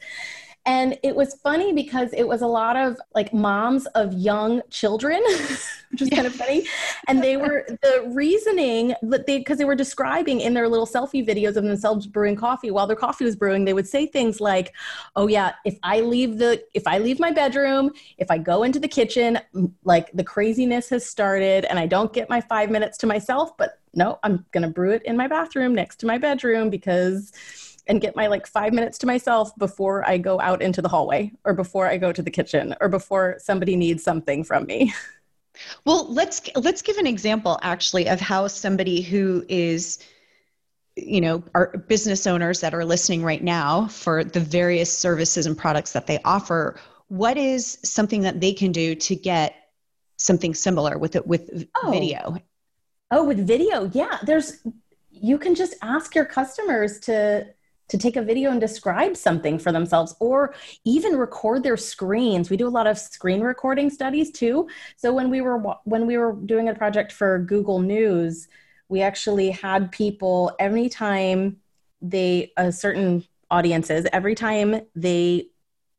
and 0.65 0.99
it 1.01 1.15
was 1.15 1.33
funny 1.35 1.73
because 1.73 2.13
it 2.13 2.27
was 2.27 2.43
a 2.43 2.47
lot 2.47 2.77
of 2.77 2.97
like 3.15 3.33
moms 3.33 3.87
of 3.87 4.13
young 4.13 4.61
children, 4.69 5.19
which 5.89 6.01
is 6.01 6.09
kind 6.09 6.27
of 6.27 6.35
funny. 6.35 6.67
And 7.07 7.23
they 7.23 7.35
were 7.35 7.65
the 7.81 8.11
reasoning 8.13 8.93
that 9.01 9.25
they, 9.25 9.39
because 9.39 9.57
they 9.57 9.65
were 9.65 9.75
describing 9.75 10.39
in 10.39 10.53
their 10.53 10.69
little 10.69 10.85
selfie 10.85 11.27
videos 11.27 11.55
of 11.55 11.63
themselves 11.63 12.05
brewing 12.05 12.35
coffee 12.35 12.69
while 12.69 12.85
their 12.85 12.95
coffee 12.95 13.25
was 13.25 13.35
brewing, 13.35 13.65
they 13.65 13.73
would 13.73 13.87
say 13.87 14.05
things 14.05 14.39
like, 14.39 14.73
oh, 15.15 15.27
yeah, 15.27 15.53
if 15.65 15.79
I 15.81 16.01
leave 16.01 16.37
the, 16.37 16.63
if 16.75 16.85
I 16.85 16.99
leave 16.99 17.19
my 17.19 17.31
bedroom, 17.31 17.91
if 18.19 18.29
I 18.29 18.37
go 18.37 18.61
into 18.61 18.79
the 18.79 18.87
kitchen, 18.87 19.39
like 19.83 20.11
the 20.11 20.23
craziness 20.23 20.89
has 20.89 21.03
started 21.03 21.65
and 21.65 21.79
I 21.79 21.87
don't 21.87 22.13
get 22.13 22.29
my 22.29 22.39
five 22.39 22.69
minutes 22.69 22.99
to 22.99 23.07
myself, 23.07 23.57
but 23.57 23.79
no, 23.95 24.19
I'm 24.23 24.45
going 24.51 24.63
to 24.63 24.69
brew 24.69 24.91
it 24.91 25.01
in 25.03 25.17
my 25.17 25.27
bathroom 25.27 25.73
next 25.73 25.97
to 25.97 26.05
my 26.05 26.17
bedroom 26.17 26.69
because 26.69 27.33
and 27.87 28.01
get 28.01 28.15
my 28.15 28.27
like 28.27 28.47
five 28.47 28.73
minutes 28.73 28.97
to 28.99 29.07
myself 29.07 29.55
before 29.57 30.07
I 30.07 30.17
go 30.17 30.39
out 30.39 30.61
into 30.61 30.81
the 30.81 30.89
hallway 30.89 31.31
or 31.43 31.53
before 31.53 31.87
I 31.87 31.97
go 31.97 32.11
to 32.11 32.21
the 32.21 32.31
kitchen 32.31 32.75
or 32.79 32.89
before 32.89 33.37
somebody 33.39 33.75
needs 33.75 34.03
something 34.03 34.43
from 34.43 34.65
me. 34.65 34.93
Well, 35.85 36.11
let's 36.11 36.41
let's 36.55 36.81
give 36.81 36.97
an 36.97 37.05
example 37.05 37.59
actually 37.61 38.07
of 38.07 38.19
how 38.19 38.47
somebody 38.47 39.01
who 39.01 39.45
is 39.49 39.99
you 40.95 41.21
know, 41.21 41.43
our 41.55 41.77
business 41.87 42.27
owners 42.27 42.59
that 42.61 42.73
are 42.73 42.85
listening 42.85 43.23
right 43.23 43.43
now 43.43 43.87
for 43.87 44.23
the 44.23 44.39
various 44.39 44.95
services 44.95 45.45
and 45.45 45.57
products 45.57 45.93
that 45.93 46.07
they 46.07 46.19
offer, 46.25 46.79
what 47.07 47.37
is 47.37 47.77
something 47.83 48.21
that 48.21 48.41
they 48.41 48.53
can 48.53 48.71
do 48.71 48.95
to 48.95 49.15
get 49.15 49.55
something 50.17 50.53
similar 50.53 50.97
with 50.97 51.15
it 51.15 51.25
with 51.25 51.67
oh. 51.83 51.91
video? 51.91 52.37
Oh, 53.09 53.23
with 53.23 53.45
video. 53.45 53.89
Yeah, 53.93 54.17
there's 54.23 54.65
you 55.09 55.37
can 55.37 55.55
just 55.55 55.75
ask 55.81 56.15
your 56.15 56.25
customers 56.25 56.99
to 57.01 57.47
to 57.91 57.97
take 57.97 58.15
a 58.15 58.21
video 58.21 58.51
and 58.51 58.59
describe 58.59 59.15
something 59.15 59.59
for 59.59 59.71
themselves 59.71 60.15
or 60.19 60.53
even 60.85 61.15
record 61.15 61.61
their 61.61 61.77
screens. 61.77 62.49
We 62.49 62.57
do 62.57 62.67
a 62.67 62.69
lot 62.69 62.87
of 62.87 62.97
screen 62.97 63.41
recording 63.41 63.89
studies 63.89 64.31
too. 64.31 64.67
So 64.95 65.13
when 65.13 65.29
we 65.29 65.41
were 65.41 65.59
when 65.83 66.07
we 66.07 66.17
were 66.17 66.33
doing 66.33 66.69
a 66.69 66.73
project 66.73 67.11
for 67.11 67.39
google 67.39 67.79
news 67.79 68.47
we 68.89 69.01
actually 69.01 69.51
had 69.51 69.91
people 69.91 70.51
anytime 70.59 71.57
they 72.01 72.51
a 72.57 72.71
certain 72.71 73.23
audiences 73.49 74.05
every 74.11 74.35
time 74.35 74.81
they 74.95 75.47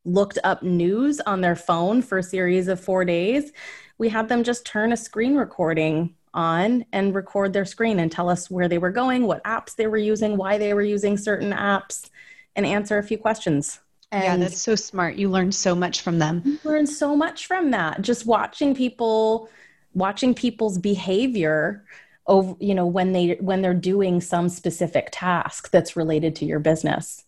looked 0.04 0.38
up 0.44 0.62
news 0.62 1.20
on 1.20 1.40
their 1.40 1.56
phone 1.56 2.02
for 2.02 2.18
a 2.18 2.22
series 2.22 2.68
of 2.68 2.80
four 2.80 3.04
days 3.04 3.52
we 3.98 4.08
had 4.08 4.28
them 4.28 4.42
just 4.42 4.66
turn 4.66 4.92
a 4.92 4.96
screen 4.96 5.36
recording 5.36 6.14
on 6.34 6.84
and 6.92 7.14
record 7.14 7.52
their 7.52 7.64
screen 7.64 7.98
and 7.98 8.10
tell 8.10 8.28
us 8.28 8.50
where 8.50 8.68
they 8.68 8.78
were 8.78 8.90
going, 8.90 9.26
what 9.26 9.44
apps 9.44 9.76
they 9.76 9.86
were 9.86 9.98
using, 9.98 10.36
why 10.36 10.58
they 10.58 10.74
were 10.74 10.82
using 10.82 11.16
certain 11.16 11.52
apps, 11.52 12.10
and 12.56 12.66
answer 12.66 12.98
a 12.98 13.02
few 13.02 13.18
questions. 13.18 13.80
And 14.10 14.24
yeah, 14.24 14.36
that's 14.36 14.60
so 14.60 14.74
smart. 14.74 15.16
You 15.16 15.30
learn 15.30 15.52
so 15.52 15.74
much 15.74 16.02
from 16.02 16.18
them. 16.18 16.42
You 16.44 16.58
learn 16.64 16.86
so 16.86 17.16
much 17.16 17.46
from 17.46 17.70
that. 17.70 18.02
Just 18.02 18.26
watching 18.26 18.74
people, 18.74 19.48
watching 19.94 20.34
people's 20.34 20.76
behavior 20.78 21.84
over, 22.26 22.54
you 22.60 22.74
know, 22.74 22.86
when 22.86 23.12
they 23.12 23.38
when 23.40 23.62
they're 23.62 23.72
doing 23.72 24.20
some 24.20 24.48
specific 24.48 25.08
task 25.12 25.70
that's 25.70 25.96
related 25.96 26.36
to 26.36 26.44
your 26.44 26.58
business. 26.58 27.24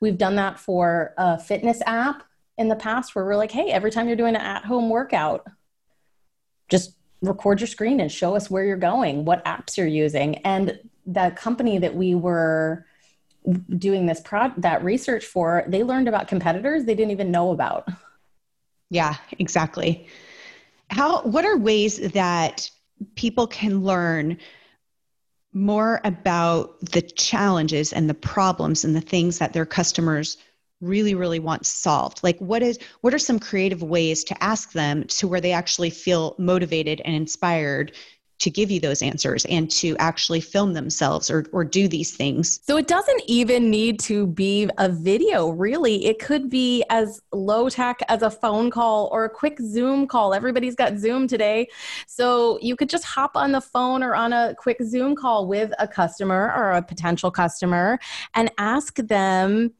We've 0.00 0.16
done 0.16 0.36
that 0.36 0.58
for 0.58 1.12
a 1.18 1.38
fitness 1.38 1.82
app 1.86 2.22
in 2.56 2.68
the 2.68 2.76
past 2.76 3.14
where 3.14 3.24
we're 3.24 3.36
like, 3.36 3.50
hey, 3.50 3.70
every 3.70 3.90
time 3.90 4.06
you're 4.06 4.16
doing 4.16 4.36
an 4.36 4.40
at-home 4.40 4.88
workout, 4.88 5.46
just 6.68 6.94
record 7.22 7.60
your 7.60 7.68
screen 7.68 8.00
and 8.00 8.10
show 8.10 8.36
us 8.36 8.50
where 8.50 8.64
you're 8.64 8.76
going, 8.76 9.24
what 9.24 9.44
apps 9.44 9.76
you're 9.76 9.86
using. 9.86 10.36
And 10.38 10.78
the 11.06 11.32
company 11.36 11.78
that 11.78 11.94
we 11.94 12.14
were 12.14 12.86
doing 13.76 14.06
this 14.06 14.20
pro 14.20 14.52
that 14.58 14.84
research 14.84 15.24
for, 15.24 15.64
they 15.66 15.82
learned 15.82 16.08
about 16.08 16.28
competitors 16.28 16.84
they 16.84 16.94
didn't 16.94 17.12
even 17.12 17.30
know 17.30 17.50
about. 17.50 17.88
Yeah, 18.90 19.16
exactly. 19.38 20.06
How 20.90 21.22
what 21.22 21.44
are 21.44 21.56
ways 21.56 21.98
that 22.12 22.70
people 23.14 23.46
can 23.46 23.82
learn 23.82 24.36
more 25.54 26.00
about 26.04 26.78
the 26.80 27.02
challenges 27.02 27.92
and 27.92 28.08
the 28.08 28.14
problems 28.14 28.84
and 28.84 28.94
the 28.94 29.00
things 29.00 29.38
that 29.38 29.52
their 29.52 29.66
customers 29.66 30.36
really 30.82 31.14
really 31.14 31.38
want 31.38 31.64
solved 31.64 32.20
like 32.22 32.38
what 32.38 32.62
is 32.62 32.78
what 33.00 33.14
are 33.14 33.18
some 33.18 33.38
creative 33.38 33.82
ways 33.82 34.24
to 34.24 34.44
ask 34.44 34.72
them 34.72 35.04
to 35.04 35.26
where 35.28 35.40
they 35.40 35.52
actually 35.52 35.90
feel 35.90 36.34
motivated 36.38 37.00
and 37.04 37.14
inspired 37.14 37.92
to 38.42 38.50
give 38.50 38.72
you 38.72 38.80
those 38.80 39.02
answers 39.02 39.44
and 39.44 39.70
to 39.70 39.96
actually 39.98 40.40
film 40.40 40.72
themselves 40.72 41.30
or, 41.30 41.46
or 41.52 41.64
do 41.64 41.86
these 41.86 42.16
things. 42.16 42.58
So 42.64 42.76
it 42.76 42.88
doesn't 42.88 43.22
even 43.28 43.70
need 43.70 44.00
to 44.00 44.26
be 44.26 44.68
a 44.78 44.88
video, 44.88 45.50
really. 45.50 46.06
It 46.06 46.18
could 46.18 46.50
be 46.50 46.82
as 46.90 47.20
low 47.32 47.68
tech 47.68 48.00
as 48.08 48.22
a 48.22 48.30
phone 48.30 48.68
call 48.68 49.08
or 49.12 49.24
a 49.24 49.30
quick 49.30 49.60
Zoom 49.60 50.08
call. 50.08 50.34
Everybody's 50.34 50.74
got 50.74 50.98
Zoom 50.98 51.28
today. 51.28 51.68
So 52.08 52.58
you 52.60 52.74
could 52.74 52.88
just 52.88 53.04
hop 53.04 53.36
on 53.36 53.52
the 53.52 53.60
phone 53.60 54.02
or 54.02 54.16
on 54.16 54.32
a 54.32 54.56
quick 54.58 54.82
Zoom 54.82 55.14
call 55.14 55.46
with 55.46 55.72
a 55.78 55.86
customer 55.86 56.52
or 56.56 56.72
a 56.72 56.82
potential 56.82 57.30
customer 57.30 58.00
and 58.34 58.50
ask 58.58 58.96
them 58.96 59.72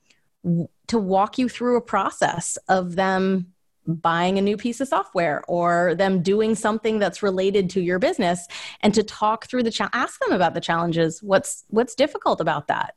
to 0.89 0.99
walk 0.99 1.39
you 1.39 1.49
through 1.49 1.77
a 1.77 1.81
process 1.81 2.57
of 2.69 2.97
them 2.97 3.53
buying 3.87 4.39
a 4.39 4.43
new 4.43 4.57
piece 4.57 4.81
of 4.81 4.89
software 4.89 5.43
or 5.49 5.95
them 5.97 6.23
doing 6.23 6.55
something 6.55 6.99
that's 6.99 7.23
related 7.23 7.69
to 7.71 7.81
your 7.81 7.99
business 7.99 8.47
and 8.81 8.95
to 8.95 9.03
talk 9.03 9.47
through 9.47 9.63
the 9.63 9.71
cha- 9.71 9.91
ask 9.93 10.21
them 10.21 10.33
about 10.33 10.55
the 10.55 10.61
challenges. 10.61 11.23
What's 11.23 11.65
what's 11.69 11.95
difficult 11.95 12.41
about 12.41 12.69
that? 12.69 12.95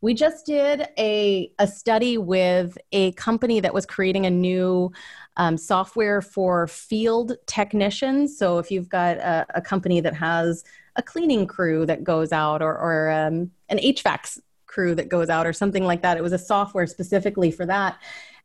We 0.00 0.14
just 0.14 0.46
did 0.46 0.88
a, 0.98 1.50
a 1.58 1.66
study 1.66 2.18
with 2.18 2.76
a 2.92 3.12
company 3.12 3.60
that 3.60 3.72
was 3.72 3.86
creating 3.86 4.26
a 4.26 4.30
new 4.30 4.92
um, 5.36 5.56
software 5.56 6.20
for 6.20 6.66
field 6.66 7.36
technicians. 7.46 8.36
So 8.36 8.58
if 8.58 8.70
you've 8.70 8.88
got 8.88 9.18
a, 9.18 9.46
a, 9.54 9.60
company 9.60 10.00
that 10.00 10.14
has 10.14 10.64
a 10.96 11.02
cleaning 11.02 11.46
crew 11.46 11.86
that 11.86 12.02
goes 12.02 12.32
out 12.32 12.60
or, 12.60 12.76
or 12.76 13.10
um, 13.10 13.52
an 13.68 13.78
hvac 13.78 14.38
crew 14.68 14.94
that 14.94 15.08
goes 15.08 15.28
out 15.28 15.46
or 15.46 15.52
something 15.52 15.84
like 15.84 16.02
that. 16.02 16.16
It 16.16 16.22
was 16.22 16.32
a 16.32 16.38
software 16.38 16.86
specifically 16.86 17.50
for 17.50 17.66
that. 17.66 17.98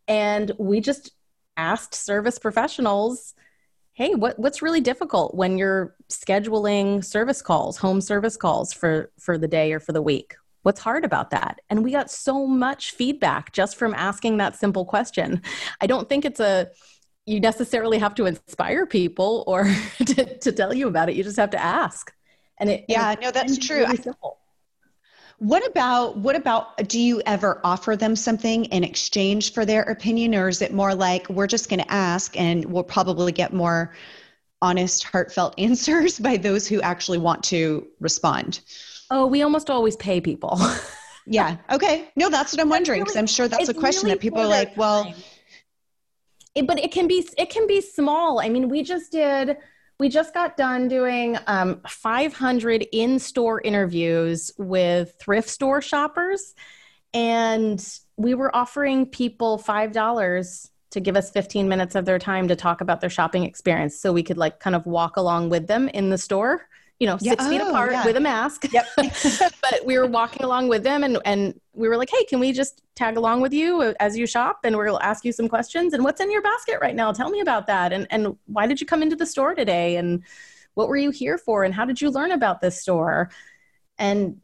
And 0.08 0.52
we 0.58 0.82
just 0.82 1.12
asked 1.56 1.94
service 1.94 2.40
professionals, 2.40 3.36
hey, 3.94 4.16
what, 4.16 4.40
what's 4.40 4.62
really 4.62 4.82
difficult 4.82 5.36
when 5.36 5.58
you're 5.58 5.96
scheduling 6.10 7.06
service 7.06 7.42
calls, 7.42 7.78
home 7.78 8.02
service 8.02 8.36
calls 8.36 8.74
for, 8.74 9.12
for 9.20 9.38
the 9.38 9.48
day 9.48 9.72
or 9.72 9.80
for 9.80 9.92
the 9.92 10.02
week? 10.02 10.36
What's 10.64 10.80
hard 10.80 11.06
about 11.06 11.30
that? 11.32 11.60
And 11.70 11.84
we 11.84 11.92
got 11.92 12.10
so 12.10 12.48
much 12.48 12.92
feedback 12.92 13.52
just 13.52 13.76
from 13.76 13.94
asking 13.94 14.38
that 14.38 14.56
simple 14.56 14.86
question. 14.86 15.42
I 15.82 15.88
don't 15.88 16.10
think 16.10 16.26
it's 16.26 16.40
a, 16.40 16.70
you 17.26 17.40
necessarily 17.40 18.00
have 18.00 18.16
to 18.16 18.26
inspire 18.26 18.86
people 18.86 19.44
or 19.46 19.66
to, 20.06 20.38
to 20.40 20.52
tell 20.52 20.74
you 20.74 20.88
about 20.88 21.10
it. 21.10 21.16
You 21.16 21.24
just 21.24 21.38
have 21.38 21.52
to 21.52 21.62
ask. 21.62 22.12
And 22.58 22.70
it, 22.70 22.86
yeah, 22.88 23.12
and 23.12 23.22
no, 23.22 23.32
that's 23.32 23.58
true. 23.58 23.80
Really 23.80 23.98
simple. 23.98 24.40
What 25.44 25.68
about 25.68 26.16
what 26.16 26.38
about 26.38 26.88
do 26.88 26.98
you 26.98 27.22
ever 27.26 27.60
offer 27.66 27.98
them 27.98 28.16
something 28.16 28.64
in 28.66 28.86
exchange 28.86 29.52
for 29.52 29.66
their 29.66 29.82
opinion 29.82 30.34
or 30.36 30.48
is 30.48 30.62
it 30.62 30.72
more 30.72 30.96
like 30.96 31.28
we're 31.28 31.48
just 31.48 31.68
going 31.68 31.82
to 31.82 31.92
ask 31.92 32.40
and 32.40 32.64
we'll 32.64 32.86
probably 32.86 33.34
get 33.34 33.52
more 33.52 33.94
honest 34.62 35.04
heartfelt 35.04 35.54
answers 35.58 36.18
by 36.18 36.38
those 36.38 36.66
who 36.66 36.82
actually 36.82 37.18
want 37.18 37.44
to 37.44 37.86
respond? 38.00 38.62
Oh, 39.12 39.26
we 39.26 39.42
almost 39.42 39.70
always 39.70 39.98
pay 39.98 40.22
people. 40.22 40.58
yeah. 41.26 41.58
Okay. 41.70 42.08
No, 42.16 42.30
that's 42.30 42.54
what 42.54 42.62
I'm 42.62 42.70
wondering 42.70 43.02
because 43.02 43.16
really, 43.16 43.24
I'm 43.24 43.28
sure 43.28 43.50
that's 43.50 43.68
a 43.68 43.74
question 43.74 44.06
really 44.06 44.16
that 44.16 44.22
people 44.22 44.40
are 44.40 44.48
like, 44.48 44.78
well, 44.78 45.14
it, 46.56 46.66
but 46.66 46.80
it 46.80 46.94
can 46.94 47.06
be 47.06 47.28
it 47.38 47.50
can 47.50 47.68
be 47.68 47.82
small. 47.82 48.40
I 48.40 48.48
mean, 48.48 48.70
we 48.70 48.82
just 48.82 49.12
did 49.12 49.58
we 50.00 50.10
just 50.10 50.34
got 50.34 50.58
done 50.58 50.88
doing 50.88 51.38
um, 51.48 51.82
500 51.88 52.88
in-store 52.92 53.62
interviews 53.62 54.52
with 54.58 55.14
thrift 55.20 55.50
store 55.50 55.82
shoppers 55.82 56.56
and 57.14 58.00
we 58.18 58.34
were 58.34 58.56
offering 58.56 59.06
people 59.06 59.60
$5 59.60 60.70
to 60.92 61.00
give 61.00 61.16
us 61.16 61.32
15 61.32 61.68
minutes 61.68 61.96
of 61.96 62.06
their 62.06 62.20
time 62.20 62.48
to 62.48 62.56
talk 62.56 62.82
about 62.82 63.02
their 63.02 63.10
shopping 63.10 63.44
experience 63.44 64.00
so 64.00 64.14
we 64.14 64.24
could 64.24 64.38
like 64.38 64.60
kind 64.60 64.76
of 64.76 64.86
walk 64.86 65.18
along 65.18 65.50
with 65.50 65.68
them 65.68 65.90
in 65.90 66.10
the 66.10 66.18
store 66.18 66.68
you 67.04 67.08
know, 67.08 67.18
six 67.18 67.44
yeah. 67.44 67.50
feet 67.50 67.62
oh, 67.62 67.68
apart 67.68 67.92
yeah. 67.92 68.06
with 68.06 68.16
a 68.16 68.20
mask. 68.22 68.72
Yep. 68.72 68.86
but 69.62 69.86
we 69.86 69.98
were 69.98 70.08
walking 70.08 70.46
along 70.46 70.70
with 70.70 70.84
them 70.84 71.04
and, 71.04 71.18
and 71.26 71.60
we 71.74 71.90
were 71.90 71.98
like, 71.98 72.10
hey, 72.10 72.24
can 72.24 72.40
we 72.40 72.54
just 72.54 72.82
tag 72.96 73.18
along 73.18 73.42
with 73.42 73.52
you 73.52 73.94
as 74.00 74.18
you 74.18 74.26
shop? 74.26 74.62
And 74.64 74.78
we'll 74.78 75.02
ask 75.02 75.26
you 75.26 75.34
some 75.34 75.50
questions. 75.50 75.94
And 75.94 76.06
what's 76.06 76.22
in 76.22 76.32
your 76.32 76.42
basket 76.42 76.78
right 76.80 76.96
now? 76.96 77.12
Tell 77.12 77.30
me 77.30 77.42
about 77.42 77.68
that. 77.68 77.92
And, 77.92 78.08
and 78.10 78.38
why 78.46 78.68
did 78.68 78.80
you 78.80 78.88
come 78.88 79.04
into 79.04 79.18
the 79.18 79.26
store 79.26 79.54
today? 79.54 79.98
And 79.98 80.24
what 80.76 80.88
were 80.88 80.96
you 80.96 81.10
here 81.10 81.38
for? 81.38 81.66
And 81.66 81.74
how 81.74 81.84
did 81.84 82.00
you 82.00 82.10
learn 82.10 82.32
about 82.32 82.62
this 82.62 82.80
store? 82.80 83.30
And 83.98 84.40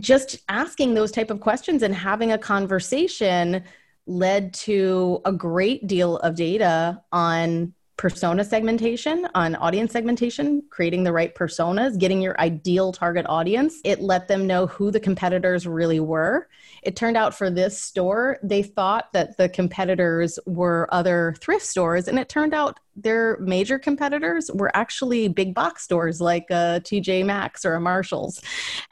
just 0.00 0.40
asking 0.48 0.94
those 0.94 1.12
type 1.12 1.30
of 1.30 1.38
questions 1.38 1.84
and 1.84 1.94
having 1.94 2.32
a 2.32 2.38
conversation 2.38 3.62
led 4.08 4.52
to 4.54 5.20
a 5.24 5.30
great 5.30 5.86
deal 5.86 6.16
of 6.16 6.34
data 6.34 7.00
on 7.12 7.72
persona 7.98 8.44
segmentation, 8.44 9.26
on 9.34 9.56
audience 9.56 9.92
segmentation, 9.92 10.62
creating 10.70 11.02
the 11.02 11.12
right 11.12 11.34
personas, 11.34 11.98
getting 11.98 12.22
your 12.22 12.40
ideal 12.40 12.92
target 12.92 13.26
audience. 13.28 13.80
It 13.84 14.00
let 14.00 14.28
them 14.28 14.46
know 14.46 14.68
who 14.68 14.92
the 14.92 15.00
competitors 15.00 15.66
really 15.66 15.98
were. 15.98 16.48
It 16.84 16.94
turned 16.94 17.16
out 17.16 17.34
for 17.36 17.50
this 17.50 17.82
store, 17.82 18.38
they 18.40 18.62
thought 18.62 19.12
that 19.12 19.36
the 19.36 19.48
competitors 19.48 20.38
were 20.46 20.88
other 20.92 21.34
thrift 21.40 21.66
stores, 21.66 22.06
and 22.06 22.20
it 22.20 22.28
turned 22.28 22.54
out 22.54 22.78
their 22.94 23.36
major 23.40 23.80
competitors 23.80 24.48
were 24.54 24.74
actually 24.76 25.26
big 25.26 25.52
box 25.52 25.82
stores 25.82 26.20
like 26.20 26.46
a 26.50 26.80
TJ 26.84 27.26
Maxx 27.26 27.64
or 27.64 27.74
a 27.74 27.80
Marshalls. 27.80 28.40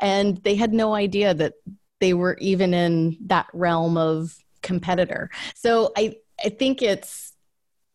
And 0.00 0.38
they 0.38 0.56
had 0.56 0.74
no 0.74 0.94
idea 0.94 1.32
that 1.32 1.54
they 2.00 2.12
were 2.12 2.36
even 2.40 2.74
in 2.74 3.16
that 3.26 3.46
realm 3.52 3.96
of 3.96 4.36
competitor. 4.62 5.30
So 5.54 5.92
I, 5.96 6.16
I 6.44 6.48
think 6.48 6.82
it's 6.82 7.25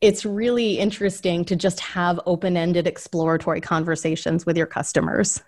it's 0.02 0.26
really 0.26 0.80
interesting 0.80 1.46
to 1.46 1.56
just 1.56 1.80
have 1.80 2.20
open 2.26 2.58
ended 2.58 2.88
exploratory 2.88 3.62
conversations 3.62 4.46
with 4.46 4.58
your 4.58 4.66
customers. 4.66 5.40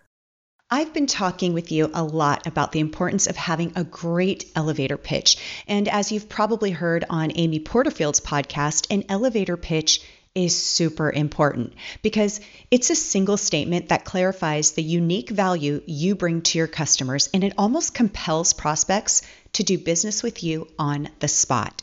I've 0.69 0.93
been 0.93 1.07
talking 1.07 1.53
with 1.53 1.71
you 1.71 1.91
a 1.93 2.03
lot 2.03 2.47
about 2.47 2.71
the 2.71 2.79
importance 2.79 3.27
of 3.27 3.35
having 3.35 3.73
a 3.75 3.83
great 3.83 4.51
elevator 4.55 4.97
pitch. 4.97 5.37
And 5.67 5.87
as 5.87 6.11
you've 6.11 6.29
probably 6.29 6.71
heard 6.71 7.03
on 7.09 7.31
Amy 7.35 7.59
Porterfield's 7.59 8.21
podcast, 8.21 8.87
an 8.89 9.03
elevator 9.09 9.57
pitch 9.57 10.01
is 10.33 10.55
super 10.55 11.11
important 11.11 11.73
because 12.01 12.41
it's 12.71 12.89
a 12.89 12.95
single 12.95 13.37
statement 13.37 13.89
that 13.89 14.05
clarifies 14.05 14.71
the 14.71 14.81
unique 14.81 15.29
value 15.29 15.81
you 15.85 16.15
bring 16.15 16.41
to 16.41 16.57
your 16.57 16.67
customers 16.67 17.29
and 17.35 17.43
it 17.43 17.53
almost 17.55 17.93
compels 17.93 18.53
prospects 18.53 19.21
to 19.53 19.63
do 19.63 19.77
business 19.77 20.23
with 20.23 20.43
you 20.43 20.67
on 20.79 21.09
the 21.19 21.27
spot. 21.27 21.82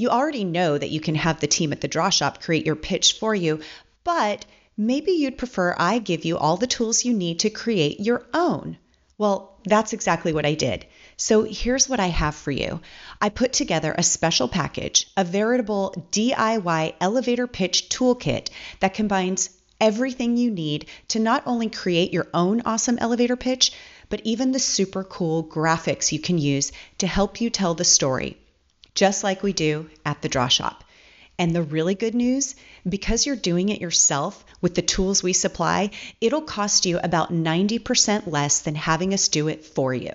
You 0.00 0.10
already 0.10 0.44
know 0.44 0.78
that 0.78 0.90
you 0.90 1.00
can 1.00 1.16
have 1.16 1.40
the 1.40 1.48
team 1.48 1.72
at 1.72 1.80
the 1.80 1.88
draw 1.88 2.08
shop 2.08 2.40
create 2.40 2.64
your 2.64 2.76
pitch 2.76 3.14
for 3.14 3.34
you, 3.34 3.58
but 4.04 4.46
maybe 4.76 5.10
you'd 5.10 5.36
prefer 5.36 5.74
I 5.76 5.98
give 5.98 6.24
you 6.24 6.38
all 6.38 6.56
the 6.56 6.68
tools 6.68 7.04
you 7.04 7.12
need 7.12 7.40
to 7.40 7.50
create 7.50 7.98
your 7.98 8.24
own. 8.32 8.78
Well, 9.18 9.58
that's 9.64 9.92
exactly 9.92 10.32
what 10.32 10.46
I 10.46 10.54
did. 10.54 10.86
So 11.16 11.42
here's 11.42 11.88
what 11.88 11.98
I 11.98 12.06
have 12.06 12.36
for 12.36 12.52
you. 12.52 12.80
I 13.20 13.30
put 13.30 13.52
together 13.52 13.92
a 13.92 14.04
special 14.04 14.46
package, 14.46 15.08
a 15.16 15.24
veritable 15.24 15.92
DIY 16.12 16.94
elevator 17.00 17.48
pitch 17.48 17.88
toolkit 17.88 18.50
that 18.78 18.94
combines 18.94 19.50
everything 19.80 20.36
you 20.36 20.52
need 20.52 20.86
to 21.08 21.18
not 21.18 21.42
only 21.44 21.70
create 21.70 22.12
your 22.12 22.28
own 22.32 22.62
awesome 22.64 22.98
elevator 22.98 23.34
pitch, 23.34 23.72
but 24.10 24.20
even 24.22 24.52
the 24.52 24.60
super 24.60 25.02
cool 25.02 25.42
graphics 25.42 26.12
you 26.12 26.20
can 26.20 26.38
use 26.38 26.70
to 26.98 27.08
help 27.08 27.40
you 27.40 27.50
tell 27.50 27.74
the 27.74 27.84
story 27.84 28.36
just 28.98 29.22
like 29.22 29.44
we 29.44 29.52
do 29.52 29.88
at 30.04 30.20
the 30.22 30.28
draw 30.28 30.48
shop. 30.48 30.82
And 31.38 31.54
the 31.54 31.62
really 31.62 31.94
good 31.94 32.16
news 32.16 32.56
because 32.88 33.24
you're 33.24 33.36
doing 33.36 33.68
it 33.68 33.80
yourself 33.80 34.44
with 34.60 34.74
the 34.74 34.82
tools 34.82 35.22
we 35.22 35.32
supply, 35.32 35.90
it'll 36.20 36.42
cost 36.42 36.84
you 36.84 36.98
about 36.98 37.32
90% 37.32 38.26
less 38.26 38.58
than 38.58 38.74
having 38.74 39.14
us 39.14 39.28
do 39.28 39.46
it 39.46 39.64
for 39.64 39.94
you 39.94 40.10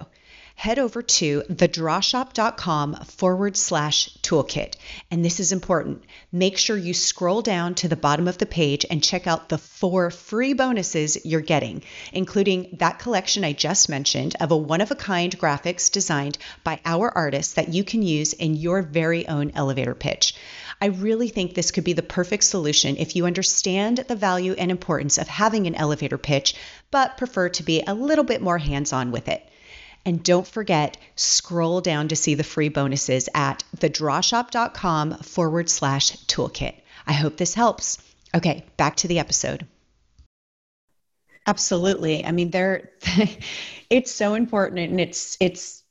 head 0.55 0.79
over 0.79 1.01
to 1.01 1.41
thedrawshop.com 1.41 2.95
forward 2.95 3.57
slash 3.57 4.09
toolkit. 4.21 4.75
And 5.11 5.23
this 5.23 5.39
is 5.39 5.51
important. 5.51 6.03
Make 6.31 6.57
sure 6.57 6.77
you 6.77 6.93
scroll 6.93 7.41
down 7.41 7.75
to 7.75 7.87
the 7.87 7.95
bottom 7.95 8.27
of 8.27 8.37
the 8.37 8.45
page 8.45 8.85
and 8.89 9.03
check 9.03 9.27
out 9.27 9.49
the 9.49 9.57
four 9.57 10.09
free 10.11 10.53
bonuses 10.53 11.25
you're 11.25 11.41
getting, 11.41 11.83
including 12.11 12.77
that 12.79 12.99
collection 12.99 13.43
I 13.43 13.53
just 13.53 13.89
mentioned 13.89 14.35
of 14.39 14.51
a 14.51 14.57
one 14.57 14.81
of 14.81 14.91
a 14.91 14.95
kind 14.95 15.37
graphics 15.37 15.91
designed 15.91 16.37
by 16.63 16.79
our 16.85 17.09
artists 17.09 17.53
that 17.53 17.69
you 17.69 17.83
can 17.83 18.01
use 18.01 18.33
in 18.33 18.55
your 18.55 18.81
very 18.81 19.27
own 19.27 19.51
elevator 19.55 19.95
pitch. 19.95 20.35
I 20.79 20.87
really 20.87 21.29
think 21.29 21.53
this 21.53 21.71
could 21.71 21.83
be 21.83 21.93
the 21.93 22.01
perfect 22.01 22.43
solution 22.43 22.97
if 22.97 23.15
you 23.15 23.25
understand 23.25 23.99
the 24.07 24.15
value 24.15 24.53
and 24.53 24.69
importance 24.69 25.17
of 25.17 25.27
having 25.27 25.67
an 25.67 25.75
elevator 25.75 26.17
pitch, 26.17 26.55
but 26.91 27.17
prefer 27.17 27.49
to 27.49 27.63
be 27.63 27.83
a 27.85 27.93
little 27.93 28.23
bit 28.23 28.41
more 28.41 28.57
hands 28.57 28.91
on 28.91 29.11
with 29.11 29.27
it. 29.27 29.47
And 30.05 30.23
don't 30.23 30.47
forget, 30.47 30.97
scroll 31.15 31.79
down 31.81 32.09
to 32.09 32.15
see 32.15 32.35
the 32.35 32.43
free 32.43 32.69
bonuses 32.69 33.29
at 33.33 33.63
thedrawshop.com 33.77 35.19
forward 35.19 35.69
slash 35.69 36.11
toolkit. 36.25 36.75
I 37.07 37.13
hope 37.13 37.37
this 37.37 37.53
helps. 37.53 37.97
Okay, 38.35 38.65
back 38.77 38.97
to 38.97 39.07
the 39.07 39.19
episode. 39.19 39.65
Absolutely. 41.45 42.25
I 42.25 42.31
mean, 42.31 42.51
there 42.51 42.91
it's 43.89 44.11
so 44.11 44.33
important 44.33 44.79
and 44.79 44.99
it's 44.99 45.37
it's 45.39 45.83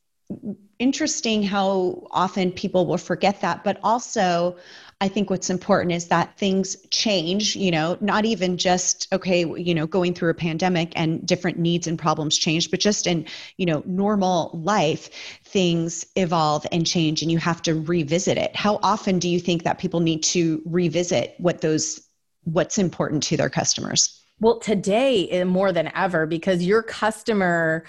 interesting 0.79 1.43
how 1.43 2.07
often 2.11 2.53
people 2.53 2.87
will 2.87 2.99
forget 2.99 3.43
that, 3.43 3.63
but 3.65 3.79
also 3.83 4.57
I 5.03 5.09
think 5.09 5.31
what's 5.31 5.51
important 5.51 5.93
is 5.93 6.07
that 6.09 6.39
things 6.39 6.77
change, 6.91 7.57
you 7.57 7.73
know, 7.73 7.99
not 8.01 8.25
even 8.25 8.57
just, 8.57 9.13
okay, 9.13 9.41
you 9.41 9.75
know, 9.75 9.85
going 9.85 10.15
through 10.15 10.31
a 10.31 10.35
pandemic 10.35 10.93
and 10.95 11.27
different 11.27 11.59
needs 11.59 11.89
and 11.89 11.99
problems 11.99 12.39
change, 12.39 12.71
but 12.71 12.79
just 12.79 13.09
in, 13.09 13.27
you 13.57 13.67
know, 13.67 13.83
normal 13.85 14.53
life, 14.63 15.11
things 15.43 16.07
evolve 16.15 16.65
and 16.71 16.87
change 16.87 17.21
and 17.21 17.33
you 17.33 17.39
have 17.39 17.61
to 17.63 17.75
revisit 17.75 18.39
it. 18.39 18.55
How 18.55 18.79
often 18.85 19.19
do 19.19 19.29
you 19.29 19.41
think 19.41 19.65
that 19.65 19.81
people 19.81 19.99
need 19.99 20.23
to 20.23 20.63
revisit 20.67 21.35
what 21.39 21.63
those, 21.63 22.01
what's 22.45 22.79
important 22.79 23.25
to 23.25 23.37
their 23.37 23.51
customers? 23.51 24.23
Well, 24.39 24.61
today 24.61 25.29
eh, 25.31 25.43
more 25.43 25.73
than 25.73 25.91
ever, 25.97 26.27
because 26.27 26.63
your 26.63 26.85
customer 26.85 27.85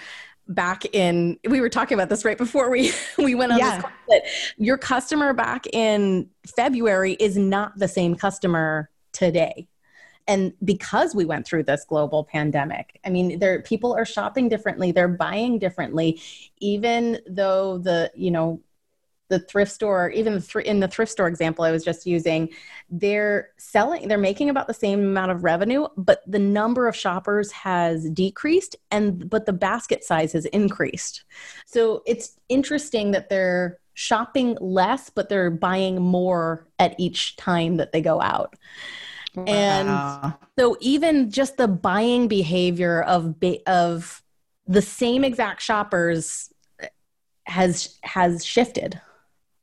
back 0.48 0.84
in 0.94 1.38
we 1.48 1.60
were 1.60 1.70
talking 1.70 1.96
about 1.96 2.08
this 2.08 2.24
right 2.24 2.36
before 2.36 2.70
we 2.70 2.92
we 3.18 3.34
went 3.34 3.52
on 3.52 3.58
yeah. 3.58 3.76
this 3.76 3.82
call, 3.82 3.92
that 4.08 4.22
your 4.58 4.76
customer 4.76 5.32
back 5.32 5.66
in 5.72 6.28
February 6.56 7.14
is 7.14 7.36
not 7.36 7.76
the 7.78 7.88
same 7.88 8.14
customer 8.14 8.90
today 9.12 9.66
and 10.26 10.52
because 10.64 11.14
we 11.14 11.24
went 11.24 11.46
through 11.46 11.62
this 11.62 11.84
global 11.84 12.24
pandemic 12.24 13.00
i 13.06 13.10
mean 13.10 13.38
there 13.38 13.62
people 13.62 13.94
are 13.94 14.04
shopping 14.04 14.48
differently 14.48 14.92
they're 14.92 15.08
buying 15.08 15.58
differently 15.58 16.20
even 16.58 17.18
though 17.26 17.78
the 17.78 18.10
you 18.14 18.30
know 18.30 18.60
the 19.28 19.38
thrift 19.38 19.72
store, 19.72 20.10
even 20.10 20.34
the 20.34 20.40
thr- 20.40 20.60
in 20.60 20.80
the 20.80 20.88
thrift 20.88 21.12
store 21.12 21.28
example 21.28 21.64
I 21.64 21.70
was 21.70 21.84
just 21.84 22.06
using, 22.06 22.50
they're 22.90 23.50
selling, 23.56 24.08
they're 24.08 24.18
making 24.18 24.50
about 24.50 24.66
the 24.66 24.74
same 24.74 25.00
amount 25.00 25.30
of 25.30 25.44
revenue, 25.44 25.86
but 25.96 26.20
the 26.26 26.38
number 26.38 26.86
of 26.86 26.94
shoppers 26.94 27.50
has 27.52 28.08
decreased, 28.10 28.76
and 28.90 29.28
but 29.30 29.46
the 29.46 29.52
basket 29.52 30.04
size 30.04 30.32
has 30.32 30.44
increased. 30.46 31.24
So 31.66 32.02
it's 32.06 32.38
interesting 32.48 33.12
that 33.12 33.28
they're 33.28 33.78
shopping 33.94 34.58
less, 34.60 35.08
but 35.08 35.28
they're 35.28 35.50
buying 35.50 36.02
more 36.02 36.66
at 36.78 36.94
each 36.98 37.36
time 37.36 37.76
that 37.76 37.92
they 37.92 38.02
go 38.02 38.20
out. 38.20 38.54
Wow. 39.34 39.44
And 39.46 40.34
so 40.58 40.76
even 40.80 41.30
just 41.30 41.56
the 41.56 41.68
buying 41.68 42.28
behavior 42.28 43.02
of 43.02 43.40
ba- 43.40 43.68
of 43.68 44.22
the 44.66 44.82
same 44.82 45.24
exact 45.24 45.62
shoppers 45.62 46.52
has 47.46 47.98
has 48.02 48.44
shifted. 48.44 49.00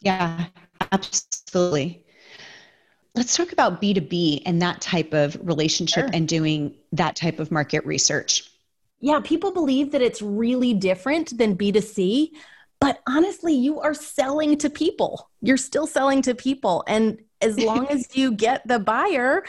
Yeah, 0.02 0.46
absolutely. 0.92 2.04
Let's 3.16 3.36
talk 3.36 3.52
about 3.52 3.82
B2B 3.82 4.44
and 4.46 4.62
that 4.62 4.82
type 4.82 5.14
of 5.14 5.38
relationship 5.42 6.06
sure. 6.06 6.10
and 6.14 6.28
doing 6.28 6.76
that 6.94 7.16
type 7.16 7.40
of 7.40 7.52
market 7.52 7.86
research. 7.86 8.50
Yeah, 9.00 9.20
people 9.24 9.52
believe 9.52 9.92
that 9.92 10.02
it's 10.02 10.22
really 10.22 10.74
different 10.74 11.38
than 11.38 11.58
B2C, 11.58 12.30
but 12.80 13.02
honestly, 13.08 13.54
you 13.54 13.80
are 13.80 13.94
selling 13.94 14.58
to 14.60 14.70
people. 14.70 15.30
You're 15.42 15.58
still 15.58 15.88
selling 15.88 16.22
to 16.24 16.36
people. 16.36 16.84
And 16.88 17.20
as 17.42 17.60
long 17.60 17.88
as 17.88 18.08
you 18.16 18.32
get 18.32 18.66
the 18.68 18.80
buyer, 18.80 19.44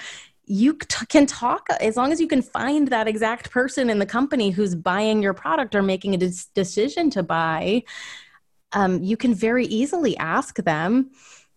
you 0.44 0.74
t- 0.74 1.06
can 1.06 1.26
talk 1.26 1.66
as 1.80 1.96
long 1.96 2.12
as 2.12 2.20
you 2.20 2.26
can 2.26 2.42
find 2.42 2.88
that 2.88 3.06
exact 3.06 3.50
person 3.50 3.88
in 3.90 3.98
the 3.98 4.06
company 4.06 4.50
who's 4.50 4.74
buying 4.74 5.22
your 5.22 5.34
product 5.34 5.74
or 5.74 5.82
making 5.82 6.14
a 6.14 6.18
de- 6.18 6.32
decision 6.54 7.10
to 7.10 7.22
buy 7.22 7.84
um, 8.72 9.02
you 9.02 9.16
can 9.16 9.34
very 9.34 9.66
easily 9.66 10.16
ask 10.16 10.56
them 10.56 11.10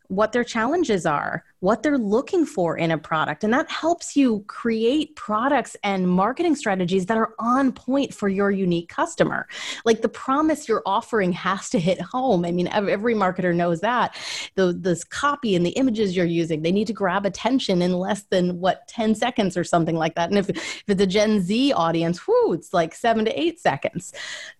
what 0.07 0.31
their 0.31 0.43
challenges 0.43 1.05
are, 1.05 1.43
what 1.59 1.83
they're 1.83 1.97
looking 1.97 2.45
for 2.45 2.77
in 2.77 2.91
a 2.91 2.97
product. 2.97 3.43
And 3.43 3.53
that 3.53 3.69
helps 3.69 4.15
you 4.15 4.43
create 4.47 5.15
products 5.15 5.75
and 5.83 6.09
marketing 6.09 6.55
strategies 6.55 7.05
that 7.05 7.17
are 7.17 7.33
on 7.39 7.71
point 7.71 8.13
for 8.13 8.27
your 8.27 8.51
unique 8.51 8.89
customer. 8.89 9.47
Like 9.85 10.01
the 10.01 10.09
promise 10.09 10.67
you're 10.67 10.83
offering 10.85 11.31
has 11.33 11.69
to 11.69 11.79
hit 11.79 12.01
home. 12.01 12.45
I 12.45 12.51
mean, 12.51 12.67
every 12.67 13.15
marketer 13.15 13.55
knows 13.55 13.81
that. 13.81 14.15
The 14.55 14.73
this 14.73 15.03
copy 15.03 15.55
and 15.55 15.65
the 15.65 15.71
images 15.71 16.15
you're 16.15 16.25
using, 16.25 16.61
they 16.61 16.71
need 16.71 16.87
to 16.87 16.93
grab 16.93 17.25
attention 17.25 17.81
in 17.81 17.93
less 17.93 18.23
than 18.23 18.59
what 18.59 18.87
10 18.87 19.15
seconds 19.15 19.55
or 19.55 19.63
something 19.63 19.95
like 19.95 20.15
that. 20.15 20.29
And 20.29 20.37
if, 20.37 20.49
if 20.49 20.83
it's 20.87 21.01
a 21.01 21.07
Gen 21.07 21.41
Z 21.41 21.73
audience, 21.73 22.27
whoo, 22.27 22.53
it's 22.53 22.73
like 22.73 22.93
seven 22.93 23.25
to 23.25 23.39
eight 23.39 23.59
seconds. 23.59 24.13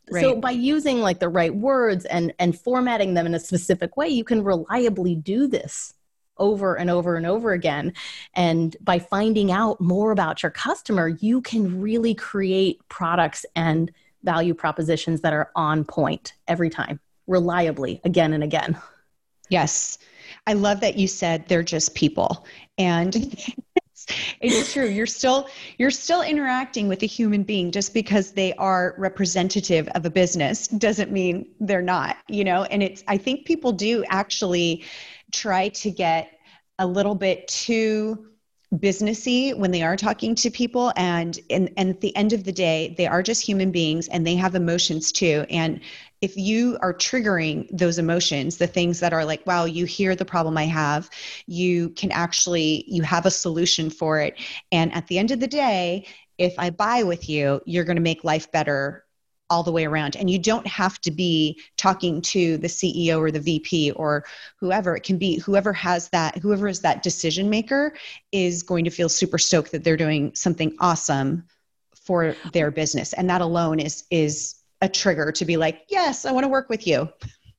Right. 0.10 0.22
So 0.22 0.36
by 0.36 0.52
using 0.52 1.02
like 1.02 1.20
the 1.20 1.30
right 1.30 1.54
words 1.54 2.06
and 2.06 2.32
and 2.38 2.58
formatting 2.58 3.16
them 3.16 3.26
in 3.26 3.34
a 3.34 3.40
specific 3.40 3.98
way, 3.98 4.08
you 4.08 4.24
can 4.24 4.44
reliably 4.44 5.16
do 5.16 5.48
this 5.48 5.95
over 6.38 6.76
and 6.76 6.90
over 6.90 7.16
and 7.16 7.26
over 7.26 7.54
again. 7.54 7.94
And 8.34 8.76
by 8.82 9.00
finding 9.00 9.52
out 9.52 9.80
more 9.80 10.12
about 10.12 10.44
your 10.44 10.52
customer, 10.52 11.08
you 11.08 11.42
can 11.42 11.82
really 11.82 12.14
create 12.14 12.80
products 12.90 13.46
and 13.56 13.92
value 14.24 14.54
propositions 14.54 15.22
that 15.22 15.34
are 15.34 15.52
on 15.56 15.86
point 15.86 16.34
every 16.48 16.70
time, 16.70 17.00
reliably, 17.28 18.02
again 18.04 18.34
and 18.34 18.44
again. 18.44 18.78
Yes. 19.50 20.00
I 20.48 20.54
love 20.54 20.80
that 20.82 20.98
you 20.98 21.08
said 21.08 21.48
they're 21.48 21.64
just 21.64 21.96
people. 21.96 22.46
And 22.78 23.16
it's 24.42 24.74
true 24.74 24.86
you're 24.86 25.08
still 25.08 25.48
you're 25.78 25.90
still 25.90 26.22
interacting 26.22 26.88
with 26.88 27.02
a 27.02 27.06
human 27.06 27.44
being 27.44 27.72
just 27.72 27.94
because 27.94 28.32
they 28.32 28.54
are 28.56 28.94
representative 28.98 29.88
of 29.96 30.06
a 30.06 30.10
business 30.10 30.68
doesn't 30.68 31.12
mean 31.12 31.48
they're 31.60 31.82
not 31.82 32.18
you 32.28 32.44
know 32.44 32.64
and 32.66 32.84
it's 32.84 33.04
i 33.08 33.18
think 33.18 33.46
people 33.46 33.72
do 33.72 34.04
actually 34.10 34.84
try 35.36 35.70
to 35.70 35.92
get 35.92 36.32
a 36.80 36.88
little 36.88 37.16
bit 37.16 37.48
too 37.48 38.28
businessy 38.74 39.56
when 39.58 39.72
they 39.72 39.84
are 39.84 39.96
talking 39.96 40.36
to 40.36 40.50
people. 40.50 40.92
And, 40.96 41.40
and 41.50 41.72
and 41.78 41.90
at 41.90 42.02
the 42.02 42.16
end 42.16 42.34
of 42.34 42.44
the 42.44 42.52
day 42.52 42.94
they 42.98 43.08
are 43.08 43.24
just 43.24 43.42
human 43.42 43.72
beings 43.72 44.08
and 44.08 44.26
they 44.26 44.36
have 44.36 44.56
emotions 44.56 45.12
too. 45.12 45.46
And 45.50 45.80
if 46.22 46.36
you 46.36 46.78
are 46.82 46.94
triggering 46.94 47.68
those 47.72 48.00
emotions 48.00 48.58
the 48.58 48.68
things 48.68 49.00
that 49.00 49.14
are 49.14 49.26
like 49.26 49.46
wow 49.46 49.66
you 49.66 49.86
hear 49.86 50.16
the 50.16 50.26
problem 50.26 50.58
i 50.58 50.64
have 50.64 51.10
you 51.46 51.90
can 51.92 52.12
actually 52.12 52.84
you 52.88 53.04
have 53.04 53.26
a 53.26 53.32
solution 53.32 53.90
for 53.90 54.20
it. 54.20 54.36
And 54.72 54.94
at 54.94 55.08
the 55.08 55.20
end 55.20 55.32
of 55.32 55.40
the 55.40 55.48
day 55.48 56.08
if 56.38 56.56
i 56.58 56.70
buy 56.70 57.04
with 57.04 57.30
you 57.30 57.62
you're 57.66 57.84
going 57.84 57.98
to 57.98 58.02
make 58.02 58.24
life 58.24 58.52
better 58.52 59.05
all 59.50 59.64
the 59.64 59.72
way 59.72 59.86
around. 59.86 60.16
And 60.16 60.30
you 60.30 60.40
don't 60.40 60.66
have 60.68 61.00
to 61.02 61.12
be 61.12 61.60
talking 61.78 62.22
to 62.22 62.58
the 62.58 62.68
CEO 62.68 63.20
or 63.20 63.32
the 63.32 63.40
VP 63.40 63.92
or 63.92 64.26
whoever. 64.60 64.96
It 64.96 65.04
can 65.04 65.18
be 65.18 65.38
whoever 65.40 65.74
has 65.74 66.10
that, 66.10 66.38
whoever 66.40 66.68
is 66.68 66.82
that 66.82 67.04
decision 67.04 67.50
maker 67.50 67.94
is 68.32 68.64
going 68.64 68.86
to 68.86 68.92
feel 68.92 69.10
super 69.10 69.38
stoked 69.38 69.72
that 69.72 69.84
they're 69.84 69.98
doing 69.98 70.34
something 70.34 70.76
awesome 70.80 71.46
for 71.94 72.36
their 72.54 72.72
business. 72.72 73.14
And 73.14 73.30
that 73.30 73.42
alone 73.42 73.80
is 73.80 74.06
is 74.10 74.56
a 74.82 74.90
trigger 74.90 75.32
to 75.32 75.46
be 75.46 75.58
like, 75.58 75.84
yes, 75.90 76.26
I 76.26 76.32
want 76.32 76.44
to 76.44 76.50
work 76.50 76.70
with 76.70 76.86
you. 76.86 77.10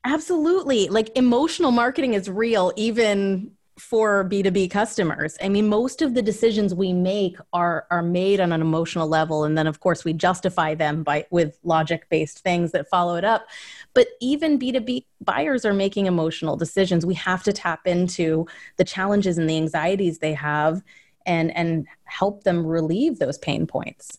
Absolutely. 0.04 0.88
Like 0.88 1.16
emotional 1.16 1.72
marketing 1.72 2.14
is 2.14 2.30
real, 2.30 2.72
even 2.76 3.55
for 3.78 4.24
B2B 4.24 4.70
customers. 4.70 5.36
I 5.42 5.50
mean, 5.50 5.68
most 5.68 6.00
of 6.00 6.14
the 6.14 6.22
decisions 6.22 6.74
we 6.74 6.92
make 6.92 7.36
are 7.52 7.86
are 7.90 8.02
made 8.02 8.40
on 8.40 8.52
an 8.52 8.62
emotional 8.62 9.06
level 9.06 9.44
and 9.44 9.56
then 9.56 9.66
of 9.66 9.80
course 9.80 10.04
we 10.04 10.14
justify 10.14 10.74
them 10.74 11.02
by 11.02 11.26
with 11.30 11.58
logic-based 11.62 12.38
things 12.38 12.72
that 12.72 12.88
follow 12.88 13.16
it 13.16 13.24
up. 13.24 13.46
But 13.92 14.08
even 14.20 14.58
B2B 14.58 15.04
buyers 15.20 15.66
are 15.66 15.74
making 15.74 16.06
emotional 16.06 16.56
decisions. 16.56 17.04
We 17.04 17.14
have 17.14 17.42
to 17.44 17.52
tap 17.52 17.86
into 17.86 18.46
the 18.76 18.84
challenges 18.84 19.36
and 19.36 19.48
the 19.48 19.56
anxieties 19.56 20.18
they 20.18 20.34
have 20.34 20.82
and 21.26 21.54
and 21.54 21.86
help 22.04 22.44
them 22.44 22.66
relieve 22.66 23.18
those 23.18 23.36
pain 23.36 23.66
points. 23.66 24.18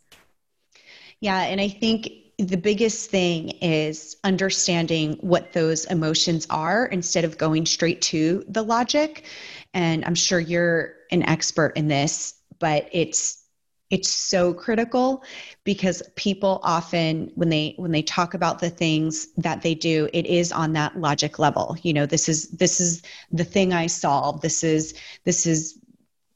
Yeah, 1.19 1.39
and 1.41 1.59
I 1.59 1.67
think 1.67 2.11
the 2.37 2.57
biggest 2.57 3.09
thing 3.09 3.49
is 3.61 4.17
understanding 4.23 5.17
what 5.21 5.53
those 5.53 5.85
emotions 5.85 6.45
are 6.49 6.85
instead 6.85 7.25
of 7.25 7.37
going 7.37 7.65
straight 7.65 8.01
to 8.01 8.43
the 8.47 8.63
logic. 8.63 9.25
And 9.73 10.05
i'm 10.05 10.15
sure 10.15 10.39
you're 10.39 10.93
an 11.11 11.23
expert 11.23 11.73
in 11.75 11.87
this 11.87 12.35
but 12.59 12.89
it's 12.91 13.43
it's 13.89 14.09
so 14.09 14.53
critical 14.53 15.23
because 15.63 16.03
people 16.15 16.59
often 16.63 17.31
when 17.35 17.49
they 17.49 17.73
when 17.77 17.91
they 17.91 18.01
talk 18.01 18.33
about 18.33 18.59
the 18.59 18.69
things 18.69 19.27
that 19.37 19.61
they 19.61 19.73
do 19.73 20.09
it 20.13 20.25
is 20.25 20.51
on 20.51 20.73
that 20.73 20.99
logic 20.99 21.39
level. 21.39 21.77
You 21.83 21.93
know 21.93 22.05
this 22.05 22.27
is 22.27 22.49
this 22.49 22.79
is 22.79 23.01
the 23.31 23.45
thing 23.45 23.73
i 23.73 23.87
solve. 23.87 24.41
This 24.41 24.63
is 24.63 24.93
this 25.23 25.45
is 25.45 25.79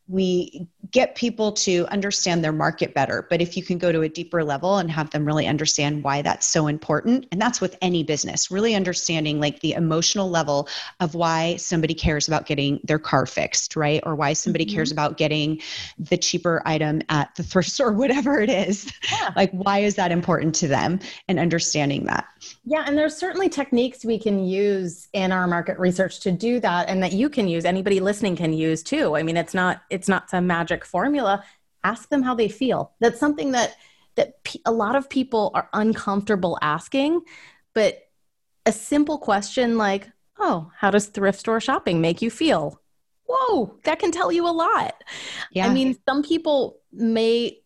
we 0.07 0.67
get 0.89 1.15
people 1.15 1.51
to 1.51 1.85
understand 1.87 2.43
their 2.43 2.51
market 2.51 2.93
better. 2.93 3.27
But 3.29 3.41
if 3.41 3.55
you 3.55 3.63
can 3.63 3.77
go 3.77 3.91
to 3.91 4.01
a 4.01 4.09
deeper 4.09 4.43
level 4.43 4.77
and 4.77 4.89
have 4.89 5.11
them 5.11 5.25
really 5.25 5.47
understand 5.47 6.03
why 6.03 6.21
that's 6.21 6.47
so 6.47 6.67
important, 6.67 7.27
and 7.31 7.39
that's 7.39 7.61
with 7.61 7.77
any 7.81 8.03
business, 8.03 8.49
really 8.49 8.73
understanding 8.73 9.39
like 9.39 9.59
the 9.59 9.73
emotional 9.73 10.29
level 10.29 10.67
of 10.99 11.13
why 11.13 11.55
somebody 11.57 11.93
cares 11.93 12.27
about 12.27 12.47
getting 12.47 12.79
their 12.83 12.99
car 12.99 13.25
fixed, 13.25 13.75
right? 13.75 14.01
Or 14.05 14.15
why 14.15 14.33
somebody 14.33 14.65
mm-hmm. 14.65 14.75
cares 14.75 14.91
about 14.91 15.17
getting 15.17 15.61
the 15.99 16.17
cheaper 16.17 16.61
item 16.65 17.01
at 17.09 17.35
the 17.35 17.43
thrift 17.43 17.69
store, 17.71 17.93
whatever 17.93 18.41
it 18.41 18.49
is. 18.49 18.91
Yeah. 19.11 19.31
like, 19.35 19.51
why 19.51 19.79
is 19.79 19.95
that 19.95 20.11
important 20.11 20.55
to 20.55 20.67
them? 20.67 20.99
And 21.27 21.37
understanding 21.37 22.05
that. 22.05 22.25
Yeah, 22.65 22.83
and 22.87 22.97
there's 22.97 23.15
certainly 23.15 23.49
techniques 23.49 24.03
we 24.03 24.17
can 24.17 24.43
use 24.45 25.07
in 25.13 25.31
our 25.31 25.47
market 25.47 25.77
research 25.77 26.19
to 26.21 26.31
do 26.31 26.59
that, 26.59 26.89
and 26.89 27.03
that 27.03 27.13
you 27.13 27.29
can 27.29 27.47
use. 27.47 27.65
Anybody 27.65 27.99
listening 27.99 28.35
can 28.35 28.53
use 28.53 28.81
too. 28.81 29.15
I 29.15 29.23
mean, 29.23 29.37
it's 29.37 29.53
not 29.53 29.83
it's 29.89 30.07
not 30.07 30.29
some 30.29 30.47
magic 30.47 30.70
formula. 30.85 31.43
Ask 31.83 32.09
them 32.09 32.21
how 32.21 32.35
they 32.35 32.47
feel. 32.47 32.93
That's 32.99 33.19
something 33.19 33.51
that 33.51 33.75
that 34.15 34.35
a 34.65 34.71
lot 34.71 34.95
of 34.95 35.09
people 35.09 35.51
are 35.53 35.69
uncomfortable 35.73 36.57
asking, 36.61 37.21
but 37.73 38.09
a 38.65 38.71
simple 38.71 39.17
question 39.17 39.77
like, 39.77 40.09
"Oh, 40.37 40.71
how 40.77 40.91
does 40.91 41.07
thrift 41.07 41.39
store 41.39 41.59
shopping 41.59 42.01
make 42.01 42.21
you 42.21 42.29
feel?" 42.29 42.81
Whoa, 43.27 43.77
that 43.85 43.99
can 43.99 44.11
tell 44.11 44.31
you 44.31 44.45
a 44.45 44.51
lot. 44.51 45.03
Yeah. 45.51 45.65
I 45.65 45.73
mean, 45.73 45.97
some 46.05 46.21
people 46.21 46.79
may 46.91 47.61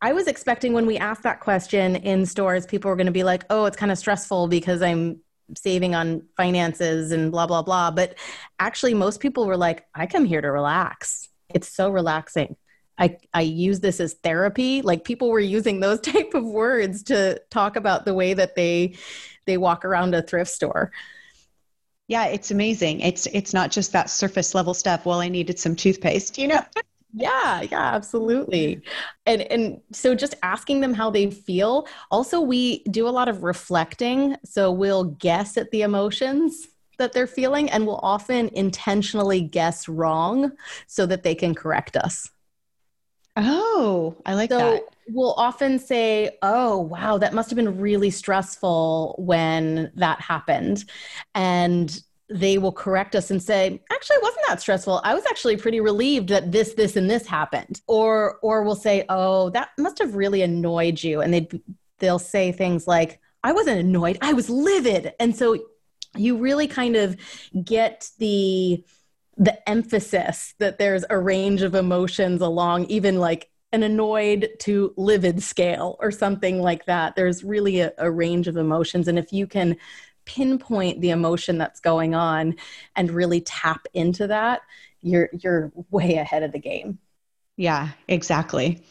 I 0.00 0.12
was 0.12 0.28
expecting 0.28 0.72
when 0.72 0.86
we 0.86 0.96
asked 0.96 1.24
that 1.24 1.40
question 1.40 1.96
in 1.96 2.24
stores, 2.24 2.66
people 2.66 2.88
were 2.88 2.96
going 2.96 3.06
to 3.06 3.12
be 3.12 3.24
like, 3.24 3.44
oh, 3.50 3.64
it's 3.64 3.76
kind 3.76 3.90
of 3.90 3.98
stressful 3.98 4.46
because 4.46 4.80
I'm 4.80 5.20
saving 5.56 5.94
on 5.94 6.22
finances 6.36 7.10
and 7.10 7.32
blah, 7.32 7.46
blah, 7.46 7.62
blah. 7.62 7.90
But 7.90 8.16
actually, 8.58 8.94
most 8.94 9.20
people 9.20 9.46
were 9.46 9.56
like, 9.56 9.86
I 9.94 10.06
come 10.06 10.24
here 10.24 10.40
to 10.40 10.50
relax. 10.50 11.28
It's 11.50 11.68
so 11.68 11.90
relaxing. 11.90 12.56
I, 12.98 13.16
I 13.32 13.42
use 13.42 13.80
this 13.80 14.00
as 14.00 14.14
therapy. 14.14 14.82
Like 14.82 15.04
people 15.04 15.30
were 15.30 15.40
using 15.40 15.80
those 15.80 16.00
type 16.02 16.34
of 16.34 16.44
words 16.44 17.02
to 17.04 17.40
talk 17.50 17.76
about 17.76 18.04
the 18.04 18.14
way 18.14 18.34
that 18.34 18.56
they 18.56 18.96
they 19.46 19.56
walk 19.56 19.84
around 19.84 20.14
a 20.14 20.22
thrift 20.22 20.50
store. 20.50 20.92
Yeah, 22.06 22.26
it's 22.26 22.50
amazing. 22.50 23.00
It's 23.00 23.26
it's 23.26 23.54
not 23.54 23.70
just 23.70 23.92
that 23.92 24.10
surface 24.10 24.54
level 24.54 24.74
stuff. 24.74 25.04
Well, 25.06 25.20
I 25.20 25.28
needed 25.28 25.58
some 25.58 25.76
toothpaste, 25.76 26.38
you 26.38 26.48
know. 26.48 26.62
yeah 27.14 27.62
yeah 27.62 27.94
absolutely 27.94 28.82
and 29.24 29.40
and 29.42 29.80
so 29.92 30.14
just 30.14 30.34
asking 30.42 30.80
them 30.82 30.92
how 30.92 31.08
they 31.10 31.30
feel 31.30 31.88
also 32.10 32.38
we 32.38 32.82
do 32.90 33.08
a 33.08 33.10
lot 33.10 33.28
of 33.28 33.42
reflecting 33.42 34.36
so 34.44 34.70
we'll 34.70 35.04
guess 35.04 35.56
at 35.56 35.70
the 35.70 35.80
emotions 35.80 36.68
that 36.98 37.12
they're 37.12 37.26
feeling 37.26 37.70
and 37.70 37.86
we'll 37.86 38.00
often 38.02 38.48
intentionally 38.48 39.40
guess 39.40 39.88
wrong 39.88 40.52
so 40.86 41.06
that 41.06 41.22
they 41.22 41.34
can 41.34 41.54
correct 41.54 41.96
us. 41.96 42.30
Oh 43.40 44.16
i 44.26 44.34
like 44.34 44.50
so 44.50 44.58
that. 44.58 44.82
we'll 45.08 45.34
often 45.34 45.78
say 45.78 46.36
oh 46.42 46.78
wow 46.78 47.18
that 47.18 47.32
must 47.32 47.48
have 47.50 47.56
been 47.56 47.78
really 47.78 48.10
stressful 48.10 49.14
when 49.18 49.92
that 49.94 50.20
happened. 50.20 50.84
And 51.34 52.02
they 52.30 52.58
will 52.58 52.72
correct 52.72 53.14
us 53.14 53.30
and 53.30 53.42
say 53.42 53.80
actually 53.92 54.16
it 54.16 54.22
wasn't 54.22 54.46
that 54.48 54.60
stressful. 54.60 55.00
I 55.04 55.14
was 55.14 55.24
actually 55.30 55.56
pretty 55.56 55.80
relieved 55.80 56.30
that 56.30 56.50
this 56.50 56.74
this 56.74 56.96
and 56.96 57.08
this 57.08 57.26
happened. 57.26 57.80
Or 57.86 58.38
or 58.42 58.64
we'll 58.64 58.74
say 58.74 59.04
oh 59.08 59.50
that 59.50 59.70
must 59.78 59.98
have 60.00 60.16
really 60.16 60.42
annoyed 60.42 61.02
you. 61.02 61.20
And 61.20 61.32
they 61.32 61.48
they'll 62.00 62.18
say 62.18 62.50
things 62.50 62.88
like 62.88 63.20
i 63.44 63.52
wasn't 63.52 63.78
annoyed. 63.78 64.18
I 64.20 64.32
was 64.32 64.50
livid. 64.50 65.12
And 65.20 65.36
so 65.36 65.58
you 66.18 66.36
really 66.36 66.66
kind 66.66 66.96
of 66.96 67.16
get 67.64 68.10
the 68.18 68.84
the 69.36 69.68
emphasis 69.68 70.54
that 70.58 70.78
there's 70.78 71.04
a 71.10 71.18
range 71.18 71.62
of 71.62 71.74
emotions 71.74 72.40
along 72.40 72.84
even 72.86 73.18
like 73.18 73.50
an 73.72 73.82
annoyed 73.82 74.48
to 74.58 74.92
livid 74.96 75.42
scale 75.42 75.96
or 76.00 76.10
something 76.10 76.60
like 76.60 76.86
that 76.86 77.14
there's 77.14 77.44
really 77.44 77.80
a, 77.80 77.92
a 77.98 78.10
range 78.10 78.48
of 78.48 78.56
emotions 78.56 79.06
and 79.06 79.18
if 79.18 79.32
you 79.32 79.46
can 79.46 79.76
pinpoint 80.28 81.00
the 81.00 81.08
emotion 81.08 81.56
that's 81.56 81.80
going 81.80 82.14
on 82.14 82.54
and 82.94 83.10
really 83.10 83.40
tap 83.40 83.86
into 83.94 84.26
that, 84.26 84.60
you're 85.00 85.30
you're 85.32 85.72
way 85.90 86.16
ahead 86.16 86.42
of 86.42 86.52
the 86.52 86.58
game. 86.58 86.98
Yeah, 87.56 87.88
exactly. 88.06 88.84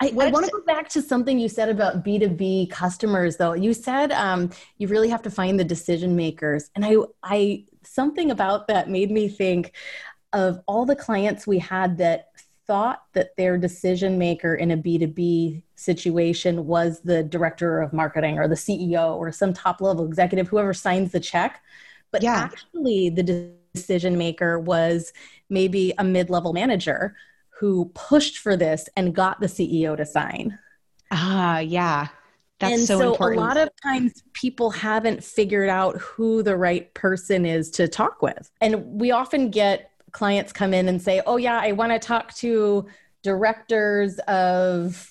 I, 0.00 0.08
I 0.08 0.30
want 0.30 0.46
to 0.46 0.52
go 0.52 0.62
back 0.62 0.88
to 0.90 1.02
something 1.02 1.38
you 1.38 1.48
said 1.48 1.68
about 1.68 2.04
B2B 2.04 2.70
customers 2.70 3.36
though. 3.36 3.52
You 3.52 3.74
said 3.74 4.12
um, 4.12 4.50
you 4.78 4.88
really 4.88 5.08
have 5.08 5.22
to 5.22 5.30
find 5.30 5.58
the 5.58 5.64
decision 5.64 6.16
makers. 6.16 6.70
And 6.74 6.84
I, 6.84 6.96
I, 7.22 7.64
something 7.82 8.30
about 8.30 8.68
that 8.68 8.90
made 8.90 9.10
me 9.10 9.28
think 9.28 9.72
of 10.32 10.60
all 10.66 10.84
the 10.84 10.96
clients 10.96 11.46
we 11.46 11.58
had 11.58 11.98
that 11.98 12.28
thought 12.66 13.04
that 13.12 13.36
their 13.36 13.56
decision 13.56 14.18
maker 14.18 14.54
in 14.54 14.72
a 14.72 14.76
B2B 14.76 15.62
situation 15.76 16.66
was 16.66 17.00
the 17.00 17.22
director 17.22 17.80
of 17.80 17.92
marketing 17.92 18.38
or 18.38 18.48
the 18.48 18.54
CEO 18.54 19.14
or 19.14 19.30
some 19.30 19.52
top 19.52 19.80
level 19.80 20.04
executive, 20.06 20.48
whoever 20.48 20.74
signs 20.74 21.12
the 21.12 21.20
check. 21.20 21.62
But 22.10 22.22
yeah. 22.22 22.36
actually, 22.36 23.10
the 23.10 23.52
decision 23.74 24.18
maker 24.18 24.58
was 24.58 25.12
maybe 25.48 25.92
a 25.98 26.04
mid 26.04 26.28
level 26.28 26.52
manager 26.52 27.14
who 27.58 27.90
pushed 27.94 28.38
for 28.38 28.56
this 28.56 28.88
and 28.96 29.14
got 29.14 29.40
the 29.40 29.46
CEO 29.46 29.96
to 29.96 30.04
sign. 30.04 30.58
Ah, 31.10 31.58
yeah. 31.58 32.08
That's 32.58 32.72
and 32.72 32.82
so, 32.86 32.98
so 32.98 33.12
important. 33.12 33.42
a 33.42 33.44
lot 33.44 33.56
of 33.56 33.68
times 33.82 34.22
people 34.32 34.70
haven't 34.70 35.22
figured 35.22 35.68
out 35.68 35.98
who 35.98 36.42
the 36.42 36.56
right 36.56 36.92
person 36.94 37.44
is 37.44 37.70
to 37.72 37.86
talk 37.86 38.22
with. 38.22 38.50
And 38.60 39.00
we 39.00 39.10
often 39.10 39.50
get 39.50 39.90
clients 40.12 40.52
come 40.52 40.72
in 40.72 40.88
and 40.88 41.00
say, 41.00 41.20
"Oh 41.26 41.36
yeah, 41.36 41.60
I 41.60 41.72
want 41.72 41.92
to 41.92 41.98
talk 41.98 42.32
to 42.36 42.86
directors 43.22 44.18
of 44.20 45.10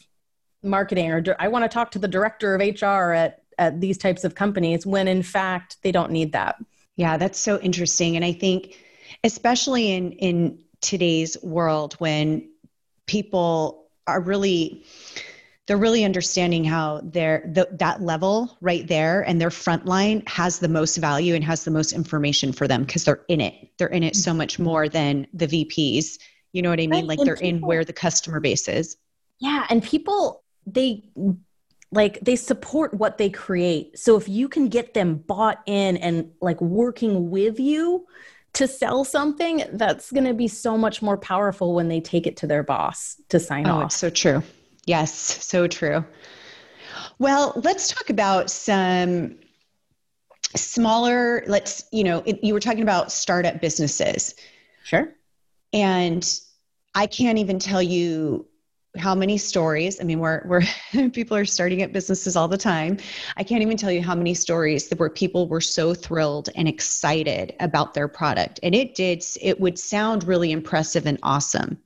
marketing 0.64 1.12
or 1.12 1.24
I 1.38 1.48
want 1.48 1.64
to 1.64 1.70
talk 1.70 1.92
to 1.92 2.00
the 2.00 2.08
director 2.08 2.56
of 2.56 2.62
HR 2.62 3.12
at 3.12 3.44
at 3.60 3.80
these 3.80 4.00
types 4.00 4.24
of 4.24 4.34
companies," 4.34 4.86
when 4.86 5.08
in 5.08 5.22
fact 5.22 5.78
they 5.84 5.92
don't 5.92 6.12
need 6.12 6.32
that. 6.32 6.56
Yeah, 6.96 7.18
that's 7.18 7.40
so 7.40 7.60
interesting 7.60 8.16
and 8.16 8.26
I 8.26 8.32
think 8.32 8.76
especially 9.24 9.92
in 9.92 10.12
in 10.14 10.60
today's 10.82 11.38
world 11.42 11.96
when 11.96 12.50
people 13.08 13.88
are 14.08 14.22
really 14.22 14.86
they're 15.68 15.78
really 15.78 16.04
understanding 16.04 16.64
how 16.64 17.02
their 17.04 17.50
the, 17.52 17.68
that 17.72 18.00
level 18.00 18.56
right 18.62 18.88
there 18.88 19.22
and 19.22 19.42
their 19.42 19.50
front 19.50 19.86
line 19.86 20.22
has 20.28 20.60
the 20.60 20.68
most 20.68 20.98
value 20.98 21.34
and 21.34 21.44
has 21.44 21.64
the 21.64 21.72
most 21.72 21.92
information 21.92 22.54
for 22.54 22.68
them 22.68 22.84
because 22.84 23.04
they're 23.04 23.24
in 23.30 23.42
it. 23.42 23.70
They're 23.78 23.88
in 23.88 24.04
it 24.04 24.16
so 24.16 24.30
mm-hmm. 24.30 24.38
much 24.38 24.60
more 24.60 24.88
than 24.88 25.26
the 25.34 25.48
vps 25.48 26.20
you 26.56 26.62
know 26.62 26.70
what 26.70 26.80
i 26.80 26.88
mean? 26.88 27.06
Like 27.06 27.20
and 27.20 27.28
they're 27.28 27.36
people, 27.36 27.50
in 27.50 27.62
where 27.62 27.84
the 27.84 27.92
customer 27.92 28.40
base 28.40 28.70
is. 28.70 28.96
Yeah 29.40 29.66
and 29.70 29.84
people 29.84 30.42
they 30.66 31.04
like 31.92 32.20
they 32.22 32.38
support 32.38 32.94
what 32.94 33.18
they 33.18 33.30
create. 33.30 34.00
So 34.00 34.16
if 34.16 34.30
you 34.30 34.48
can 34.48 34.70
get 34.70 34.94
them 34.94 35.18
bought 35.18 35.62
in 35.66 35.98
and 35.98 36.32
like 36.42 36.60
working 36.62 37.30
with 37.30 37.60
you 37.60 38.08
to 38.56 38.68
sell 38.68 39.04
something 39.04 39.64
that's 39.74 40.12
going 40.12 40.26
to 40.26 40.34
be 40.34 40.48
so 40.48 40.78
much 40.78 41.02
more 41.02 41.18
powerful 41.18 41.76
when 41.76 41.90
they 41.90 42.00
take 42.00 42.26
it 42.26 42.38
to 42.38 42.48
their 42.48 42.64
boss 42.64 43.22
to 43.30 43.40
sign 43.40 43.68
oh, 43.68 43.84
off. 43.84 43.92
so 43.92 44.10
true. 44.10 44.42
Yes, 44.86 45.14
so 45.14 45.68
true. 45.68 46.04
Well, 47.20 47.54
let's 47.64 47.90
talk 47.90 48.10
about 48.10 48.50
some 48.50 49.38
smaller, 50.56 51.44
let's, 51.48 51.86
you 51.92 52.04
know, 52.04 52.24
it, 52.26 52.44
you 52.44 52.54
were 52.54 52.60
talking 52.60 52.84
about 52.84 53.12
startup 53.12 53.60
businesses. 53.60 54.36
Sure. 54.84 55.14
And 55.74 56.40
I 56.94 57.08
can't 57.08 57.38
even 57.40 57.60
tell 57.60 57.82
you 57.82 58.48
how 58.98 59.16
many 59.16 59.38
stories 59.38 60.00
i 60.00 60.04
mean 60.04 60.20
we're, 60.20 60.42
we're 60.46 60.62
people 61.12 61.36
are 61.38 61.46
starting 61.46 61.84
up 61.84 61.92
businesses 61.92 62.36
all 62.36 62.48
the 62.48 62.58
time. 62.58 62.98
I 63.38 63.44
can't 63.44 63.62
even 63.62 63.78
tell 63.78 63.92
you 63.92 64.02
how 64.02 64.16
many 64.16 64.34
stories 64.34 64.88
that 64.90 65.00
where 65.00 65.10
people 65.10 65.48
were 65.48 65.62
so 65.62 65.94
thrilled 65.94 66.50
and 66.56 66.68
excited 66.68 67.54
about 67.60 67.94
their 67.94 68.08
product. 68.08 68.60
And 68.64 68.76
it 68.76 68.96
did 68.96 69.24
it 69.42 69.60
would 69.60 69.80
sound 69.80 70.24
really 70.24 70.52
impressive 70.52 71.06
and 71.06 71.20
awesome. 71.24 71.78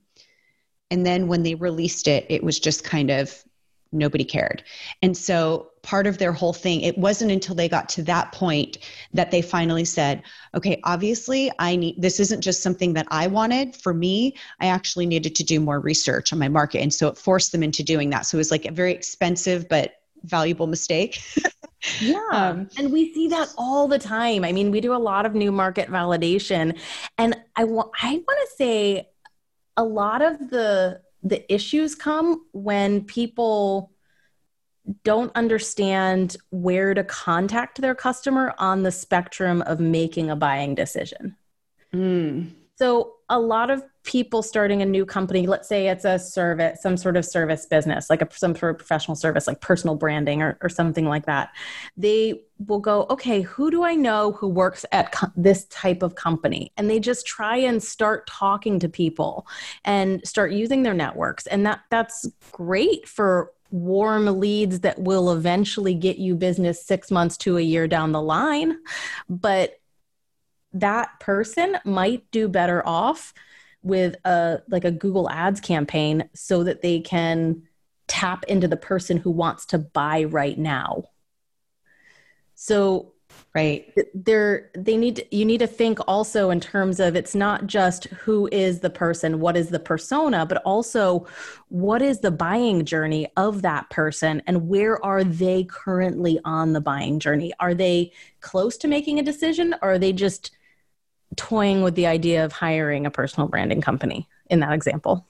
And 0.90 1.06
then 1.06 1.28
when 1.28 1.42
they 1.42 1.54
released 1.54 2.08
it 2.08 2.26
it 2.28 2.42
was 2.42 2.58
just 2.58 2.84
kind 2.84 3.10
of 3.10 3.44
nobody 3.92 4.24
cared. 4.24 4.62
And 5.02 5.16
so 5.16 5.70
part 5.82 6.06
of 6.06 6.18
their 6.18 6.32
whole 6.32 6.52
thing, 6.52 6.82
it 6.82 6.96
wasn't 6.98 7.30
until 7.30 7.54
they 7.54 7.68
got 7.68 7.88
to 7.90 8.02
that 8.02 8.32
point 8.32 8.78
that 9.12 9.30
they 9.30 9.42
finally 9.42 9.84
said, 9.84 10.22
okay, 10.54 10.80
obviously 10.84 11.50
I 11.58 11.76
need 11.76 12.00
this 12.00 12.20
isn't 12.20 12.42
just 12.42 12.62
something 12.62 12.92
that 12.94 13.06
I 13.10 13.26
wanted 13.26 13.74
for 13.74 13.92
me. 13.92 14.36
I 14.60 14.66
actually 14.66 15.06
needed 15.06 15.34
to 15.36 15.44
do 15.44 15.60
more 15.60 15.80
research 15.80 16.32
on 16.32 16.38
my 16.38 16.48
market. 16.48 16.80
And 16.80 16.92
so 16.92 17.08
it 17.08 17.18
forced 17.18 17.52
them 17.52 17.62
into 17.62 17.82
doing 17.82 18.10
that. 18.10 18.26
So 18.26 18.36
it 18.36 18.40
was 18.40 18.50
like 18.50 18.66
a 18.66 18.72
very 18.72 18.92
expensive 18.92 19.68
but 19.68 19.94
valuable 20.22 20.66
mistake. 20.66 21.20
yeah. 22.00 22.20
Um, 22.32 22.68
and 22.76 22.92
we 22.92 23.12
see 23.14 23.28
that 23.28 23.48
all 23.56 23.88
the 23.88 23.98
time. 23.98 24.44
I 24.44 24.52
mean, 24.52 24.70
we 24.70 24.80
do 24.80 24.94
a 24.94 24.98
lot 24.98 25.26
of 25.26 25.34
new 25.34 25.50
market 25.50 25.88
validation. 25.88 26.78
And 27.18 27.36
I 27.56 27.64
want 27.64 27.90
I 28.02 28.12
want 28.12 28.48
to 28.48 28.56
say 28.56 29.08
a 29.76 29.84
lot 29.84 30.20
of 30.20 30.50
the 30.50 31.00
the 31.22 31.52
issues 31.52 31.94
come 31.94 32.46
when 32.52 33.04
people 33.04 33.92
don't 35.04 35.30
understand 35.34 36.36
where 36.50 36.94
to 36.94 37.04
contact 37.04 37.80
their 37.80 37.94
customer 37.94 38.54
on 38.58 38.82
the 38.82 38.90
spectrum 38.90 39.62
of 39.62 39.80
making 39.80 40.30
a 40.30 40.36
buying 40.36 40.74
decision. 40.74 41.36
Mm. 41.94 42.52
So, 42.80 43.16
a 43.28 43.38
lot 43.38 43.70
of 43.70 43.84
people 44.04 44.42
starting 44.42 44.80
a 44.80 44.86
new 44.86 45.04
company, 45.04 45.46
let's 45.46 45.68
say 45.68 45.88
it's 45.88 46.06
a 46.06 46.18
service, 46.18 46.80
some 46.80 46.96
sort 46.96 47.14
of 47.14 47.26
service 47.26 47.66
business, 47.66 48.08
like 48.08 48.22
a, 48.22 48.28
some 48.34 48.56
sort 48.56 48.70
of 48.70 48.78
professional 48.78 49.14
service, 49.16 49.46
like 49.46 49.60
personal 49.60 49.96
branding 49.96 50.40
or, 50.40 50.56
or 50.62 50.70
something 50.70 51.04
like 51.04 51.26
that, 51.26 51.50
they 51.98 52.40
will 52.66 52.80
go, 52.80 53.06
okay, 53.10 53.42
who 53.42 53.70
do 53.70 53.84
I 53.84 53.94
know 53.94 54.32
who 54.32 54.48
works 54.48 54.86
at 54.92 55.12
co- 55.12 55.30
this 55.36 55.66
type 55.66 56.02
of 56.02 56.14
company? 56.14 56.72
And 56.78 56.88
they 56.88 57.00
just 57.00 57.26
try 57.26 57.58
and 57.58 57.82
start 57.82 58.26
talking 58.26 58.80
to 58.80 58.88
people 58.88 59.46
and 59.84 60.26
start 60.26 60.52
using 60.52 60.82
their 60.82 60.94
networks. 60.94 61.46
And 61.48 61.66
that 61.66 61.80
that's 61.90 62.26
great 62.50 63.06
for 63.06 63.52
warm 63.70 64.40
leads 64.40 64.80
that 64.80 64.98
will 64.98 65.30
eventually 65.32 65.92
get 65.92 66.16
you 66.16 66.34
business 66.34 66.84
six 66.84 67.10
months 67.10 67.36
to 67.36 67.58
a 67.58 67.60
year 67.60 67.86
down 67.86 68.12
the 68.12 68.22
line. 68.22 68.78
But 69.28 69.79
that 70.72 71.18
person 71.20 71.78
might 71.84 72.30
do 72.30 72.48
better 72.48 72.86
off 72.86 73.34
with 73.82 74.16
a 74.24 74.60
like 74.68 74.84
a 74.84 74.90
Google 74.90 75.28
Ads 75.30 75.60
campaign 75.60 76.28
so 76.34 76.64
that 76.64 76.82
they 76.82 77.00
can 77.00 77.62
tap 78.06 78.44
into 78.44 78.68
the 78.68 78.76
person 78.76 79.16
who 79.16 79.30
wants 79.30 79.66
to 79.66 79.78
buy 79.78 80.24
right 80.24 80.58
now. 80.58 81.04
So 82.54 83.12
right 83.54 83.92
there 84.14 84.70
they 84.76 84.96
need 84.96 85.16
to, 85.16 85.36
you 85.36 85.44
need 85.44 85.58
to 85.58 85.66
think 85.66 85.98
also 86.06 86.50
in 86.50 86.60
terms 86.60 87.00
of 87.00 87.16
it's 87.16 87.34
not 87.34 87.66
just 87.66 88.04
who 88.06 88.48
is 88.52 88.80
the 88.80 88.90
person 88.90 89.40
what 89.40 89.56
is 89.56 89.68
the 89.68 89.78
persona 89.78 90.44
but 90.44 90.58
also 90.64 91.26
what 91.68 92.02
is 92.02 92.20
the 92.20 92.30
buying 92.30 92.84
journey 92.84 93.26
of 93.36 93.62
that 93.62 93.88
person 93.90 94.42
and 94.46 94.68
where 94.68 95.04
are 95.04 95.24
they 95.24 95.64
currently 95.64 96.38
on 96.44 96.72
the 96.72 96.80
buying 96.80 97.18
journey 97.18 97.52
are 97.60 97.74
they 97.74 98.10
close 98.40 98.76
to 98.76 98.88
making 98.88 99.18
a 99.18 99.22
decision 99.22 99.74
or 99.82 99.92
are 99.92 99.98
they 99.98 100.12
just 100.12 100.50
toying 101.36 101.82
with 101.82 101.94
the 101.94 102.06
idea 102.06 102.44
of 102.44 102.52
hiring 102.52 103.06
a 103.06 103.10
personal 103.10 103.48
branding 103.48 103.80
company 103.80 104.28
in 104.46 104.60
that 104.60 104.72
example. 104.72 105.26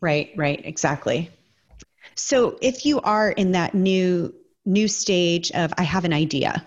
Right, 0.00 0.32
right, 0.36 0.60
exactly. 0.64 1.30
So 2.14 2.58
if 2.60 2.84
you 2.84 3.00
are 3.00 3.30
in 3.30 3.52
that 3.52 3.74
new 3.74 4.34
new 4.66 4.88
stage 4.88 5.50
of 5.52 5.72
I 5.76 5.82
have 5.82 6.04
an 6.04 6.12
idea, 6.12 6.64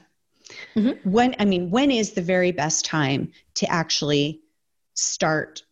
mm-hmm. 0.75 1.09
when 1.09 1.35
I 1.39 1.45
mean 1.45 1.69
when 1.69 1.91
is 1.91 2.11
the 2.11 2.21
very 2.21 2.51
best 2.51 2.85
time 2.85 3.31
to 3.55 3.71
actually 3.71 4.41
start 4.93 5.63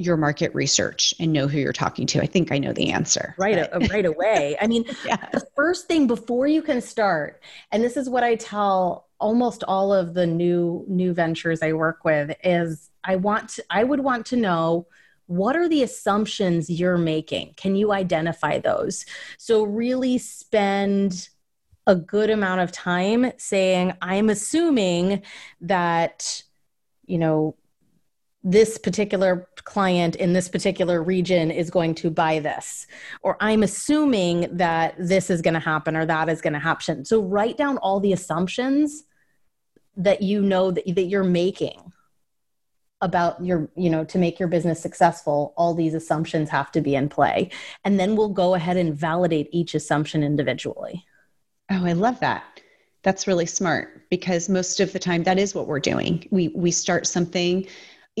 your 0.00 0.16
market 0.16 0.54
research 0.54 1.12
and 1.20 1.32
know 1.32 1.46
who 1.46 1.58
you're 1.58 1.72
talking 1.72 2.06
to? 2.08 2.22
I 2.22 2.26
think 2.26 2.50
I 2.50 2.58
know 2.58 2.72
the 2.72 2.90
answer. 2.90 3.34
Right, 3.38 3.58
a, 3.58 3.74
uh, 3.74 3.86
right 3.90 4.06
away. 4.06 4.56
I 4.60 4.66
mean, 4.66 4.84
yeah. 5.06 5.28
the 5.32 5.46
first 5.54 5.86
thing 5.86 6.06
before 6.06 6.46
you 6.46 6.62
can 6.62 6.80
start, 6.80 7.42
and 7.70 7.84
this 7.84 7.96
is 7.96 8.08
what 8.08 8.24
I 8.24 8.36
tell 8.36 9.08
almost 9.18 9.62
all 9.64 9.92
of 9.92 10.14
the 10.14 10.26
new 10.26 10.84
new 10.88 11.12
ventures 11.12 11.62
I 11.62 11.74
work 11.74 12.04
with 12.04 12.34
is 12.42 12.90
I 13.04 13.16
want 13.16 13.50
to, 13.50 13.64
I 13.70 13.84
would 13.84 14.00
want 14.00 14.26
to 14.26 14.36
know 14.36 14.86
what 15.26 15.54
are 15.54 15.68
the 15.68 15.84
assumptions 15.84 16.68
you're 16.68 16.98
making? 16.98 17.54
Can 17.56 17.76
you 17.76 17.92
identify 17.92 18.58
those? 18.58 19.06
So 19.38 19.62
really 19.62 20.18
spend 20.18 21.28
a 21.86 21.94
good 21.94 22.30
amount 22.30 22.62
of 22.62 22.72
time 22.72 23.32
saying 23.36 23.92
I'm 24.02 24.28
assuming 24.28 25.22
that 25.60 26.42
you 27.06 27.18
know 27.18 27.56
this 28.42 28.78
particular 28.78 29.48
client 29.64 30.16
in 30.16 30.32
this 30.32 30.48
particular 30.48 31.02
region 31.02 31.50
is 31.50 31.70
going 31.70 31.94
to 31.94 32.10
buy 32.10 32.38
this. 32.38 32.86
Or 33.22 33.36
i'm 33.40 33.62
assuming 33.62 34.48
that 34.56 34.94
this 34.98 35.30
is 35.30 35.42
going 35.42 35.54
to 35.54 35.60
happen 35.60 35.96
or 35.96 36.06
that 36.06 36.28
is 36.28 36.40
going 36.40 36.54
to 36.54 36.58
happen. 36.58 37.04
So 37.04 37.22
write 37.22 37.56
down 37.56 37.76
all 37.78 38.00
the 38.00 38.12
assumptions 38.12 39.04
that 39.96 40.22
you 40.22 40.40
know 40.40 40.70
that, 40.70 40.84
that 40.94 41.04
you're 41.04 41.24
making 41.24 41.92
about 43.02 43.42
your 43.42 43.70
you 43.76 43.88
know 43.88 44.04
to 44.04 44.18
make 44.18 44.38
your 44.38 44.48
business 44.48 44.78
successful 44.78 45.54
all 45.56 45.72
these 45.74 45.94
assumptions 45.94 46.50
have 46.50 46.70
to 46.72 46.80
be 46.80 46.94
in 46.94 47.08
play. 47.08 47.50
And 47.84 48.00
then 48.00 48.16
we'll 48.16 48.28
go 48.28 48.54
ahead 48.54 48.76
and 48.76 48.94
validate 48.94 49.48
each 49.52 49.74
assumption 49.74 50.22
individually. 50.22 51.04
Oh 51.70 51.84
i 51.84 51.92
love 51.92 52.20
that. 52.20 52.44
That's 53.02 53.26
really 53.26 53.46
smart 53.46 54.08
because 54.10 54.48
most 54.48 54.80
of 54.80 54.92
the 54.92 54.98
time 54.98 55.22
that 55.24 55.38
is 55.38 55.54
what 55.54 55.66
we're 55.66 55.80
doing. 55.80 56.26
We 56.30 56.48
we 56.48 56.70
start 56.70 57.06
something 57.06 57.66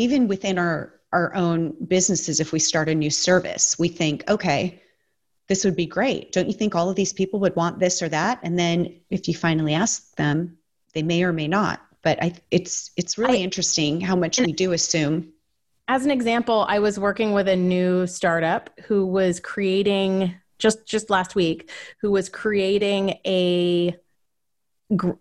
even 0.00 0.28
within 0.28 0.58
our 0.58 1.00
our 1.12 1.34
own 1.34 1.74
businesses 1.86 2.40
if 2.40 2.52
we 2.52 2.58
start 2.58 2.88
a 2.88 2.94
new 2.94 3.10
service. 3.10 3.78
We 3.78 3.88
think, 3.88 4.28
okay, 4.30 4.80
this 5.48 5.64
would 5.64 5.74
be 5.74 5.86
great. 5.86 6.32
Don't 6.32 6.46
you 6.46 6.52
think 6.52 6.74
all 6.74 6.88
of 6.88 6.96
these 6.96 7.12
people 7.12 7.40
would 7.40 7.56
want 7.56 7.80
this 7.80 8.02
or 8.02 8.08
that? 8.08 8.38
And 8.42 8.58
then 8.58 9.00
if 9.10 9.26
you 9.26 9.34
finally 9.34 9.74
ask 9.74 10.14
them, 10.14 10.58
they 10.94 11.02
may 11.02 11.24
or 11.24 11.32
may 11.32 11.48
not. 11.48 11.80
But 12.02 12.22
I, 12.22 12.34
it's 12.50 12.92
it's 12.96 13.18
really 13.18 13.40
I, 13.40 13.42
interesting 13.42 14.00
how 14.00 14.16
much 14.16 14.38
we 14.38 14.52
do 14.52 14.72
assume. 14.72 15.32
As 15.88 16.04
an 16.04 16.10
example, 16.10 16.64
I 16.68 16.78
was 16.78 16.98
working 16.98 17.32
with 17.32 17.48
a 17.48 17.56
new 17.56 18.06
startup 18.06 18.70
who 18.84 19.04
was 19.04 19.40
creating 19.40 20.34
just 20.58 20.86
just 20.86 21.10
last 21.10 21.34
week, 21.34 21.70
who 22.00 22.10
was 22.10 22.28
creating 22.28 23.18
a 23.26 23.96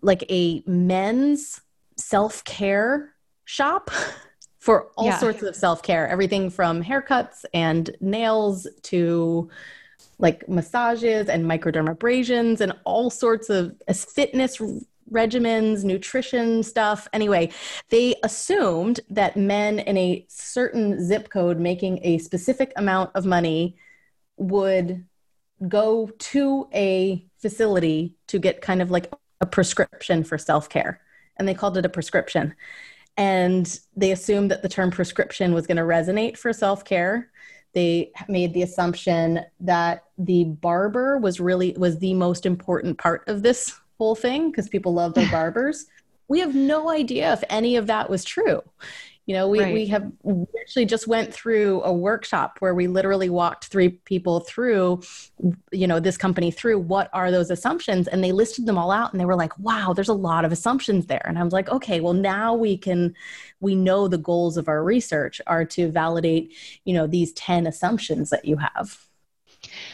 like 0.01 0.23
a 0.29 0.63
men's 0.65 1.59
self 1.97 2.43
care 2.43 3.13
shop 3.45 3.91
for 4.69 4.91
all 4.97 5.05
yeah. 5.07 5.17
sorts 5.17 5.41
of 5.41 5.55
self 5.55 5.81
care, 5.81 6.07
everything 6.07 6.47
from 6.51 6.83
haircuts 6.83 7.43
and 7.55 7.89
nails 8.01 8.67
to 8.83 9.49
like 10.19 10.47
massages 10.47 11.27
and 11.27 11.43
microdermabrasions 11.43 12.61
and 12.61 12.73
all 12.83 13.09
sorts 13.09 13.49
of 13.49 13.75
fitness 13.91 14.61
regimens, 15.11 15.83
nutrition 15.83 16.61
stuff. 16.61 17.07
Anyway, 17.13 17.49
they 17.89 18.13
assumed 18.21 18.99
that 19.09 19.35
men 19.35 19.79
in 19.79 19.97
a 19.97 20.23
certain 20.29 21.03
zip 21.03 21.31
code 21.31 21.59
making 21.59 21.99
a 22.03 22.19
specific 22.19 22.71
amount 22.75 23.09
of 23.15 23.25
money 23.25 23.75
would 24.37 25.03
go 25.67 26.11
to 26.19 26.69
a 26.75 27.25
facility 27.39 28.15
to 28.27 28.37
get 28.37 28.61
kind 28.61 28.83
of 28.83 28.91
like 28.91 29.11
a 29.41 29.47
prescription 29.47 30.23
for 30.23 30.37
self 30.37 30.69
care. 30.69 31.01
And 31.37 31.47
they 31.47 31.55
called 31.55 31.75
it 31.75 31.85
a 31.87 31.89
prescription. 31.89 32.53
And 33.19 33.79
they 33.95 34.11
assumed 34.11 34.49
that 34.49 34.63
the 34.63 34.69
term 34.69 34.89
prescription 34.89 35.53
was 35.53 35.67
going 35.67 35.77
to 35.77 35.83
resonate 35.83 36.37
for 36.37 36.51
self 36.53 36.83
care 36.83 37.29
they 37.73 38.11
made 38.27 38.53
the 38.53 38.63
assumption 38.63 39.41
that 39.59 40.05
the 40.17 40.45
barber 40.45 41.17
was 41.17 41.39
really 41.39 41.75
was 41.77 41.99
the 41.99 42.13
most 42.13 42.45
important 42.45 42.97
part 42.97 43.27
of 43.27 43.43
this 43.43 43.79
whole 43.97 44.15
thing 44.15 44.49
because 44.49 44.69
people 44.69 44.93
love 44.93 45.13
their 45.13 45.29
barbers. 45.31 45.85
We 46.27 46.39
have 46.39 46.55
no 46.55 46.89
idea 46.89 47.33
if 47.33 47.43
any 47.49 47.75
of 47.75 47.87
that 47.87 48.09
was 48.09 48.23
true 48.23 48.61
you 49.29 49.35
know 49.35 49.47
we, 49.47 49.59
right. 49.59 49.73
we 49.75 49.85
have 49.85 50.11
we 50.23 50.47
actually 50.59 50.85
just 50.85 51.07
went 51.07 51.31
through 51.31 51.83
a 51.83 51.93
workshop 51.93 52.57
where 52.61 52.73
we 52.73 52.87
literally 52.87 53.29
walked 53.29 53.65
three 53.65 53.89
people 53.89 54.39
through 54.39 55.03
you 55.71 55.85
know 55.85 55.99
this 55.99 56.17
company 56.17 56.49
through 56.49 56.79
what 56.79 57.11
are 57.13 57.29
those 57.29 57.51
assumptions 57.51 58.07
and 58.07 58.23
they 58.23 58.31
listed 58.31 58.65
them 58.65 58.75
all 58.75 58.89
out 58.89 59.13
and 59.13 59.19
they 59.19 59.25
were 59.25 59.35
like 59.35 59.55
wow 59.59 59.93
there's 59.93 60.09
a 60.09 60.13
lot 60.15 60.45
of 60.45 60.51
assumptions 60.51 61.05
there 61.05 61.21
and 61.25 61.37
i 61.37 61.43
was 61.43 61.53
like 61.53 61.69
okay 61.69 61.99
well 61.99 62.13
now 62.13 62.55
we 62.55 62.75
can 62.75 63.13
we 63.59 63.75
know 63.75 64.07
the 64.07 64.17
goals 64.17 64.57
of 64.57 64.67
our 64.67 64.83
research 64.83 65.39
are 65.45 65.63
to 65.63 65.91
validate 65.91 66.51
you 66.85 66.95
know 66.95 67.05
these 67.05 67.31
10 67.33 67.67
assumptions 67.67 68.31
that 68.31 68.45
you 68.45 68.57
have 68.57 68.97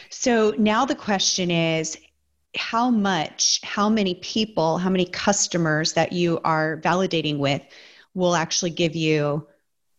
so 0.08 0.54
now 0.56 0.86
the 0.86 0.94
question 0.94 1.50
is 1.50 1.98
how 2.56 2.88
much 2.90 3.60
how 3.62 3.90
many 3.90 4.14
people 4.14 4.78
how 4.78 4.88
many 4.88 5.04
customers 5.04 5.92
that 5.92 6.14
you 6.14 6.40
are 6.42 6.80
validating 6.80 7.36
with 7.36 7.60
will 8.16 8.34
actually 8.34 8.70
give 8.70 8.96
you 8.96 9.46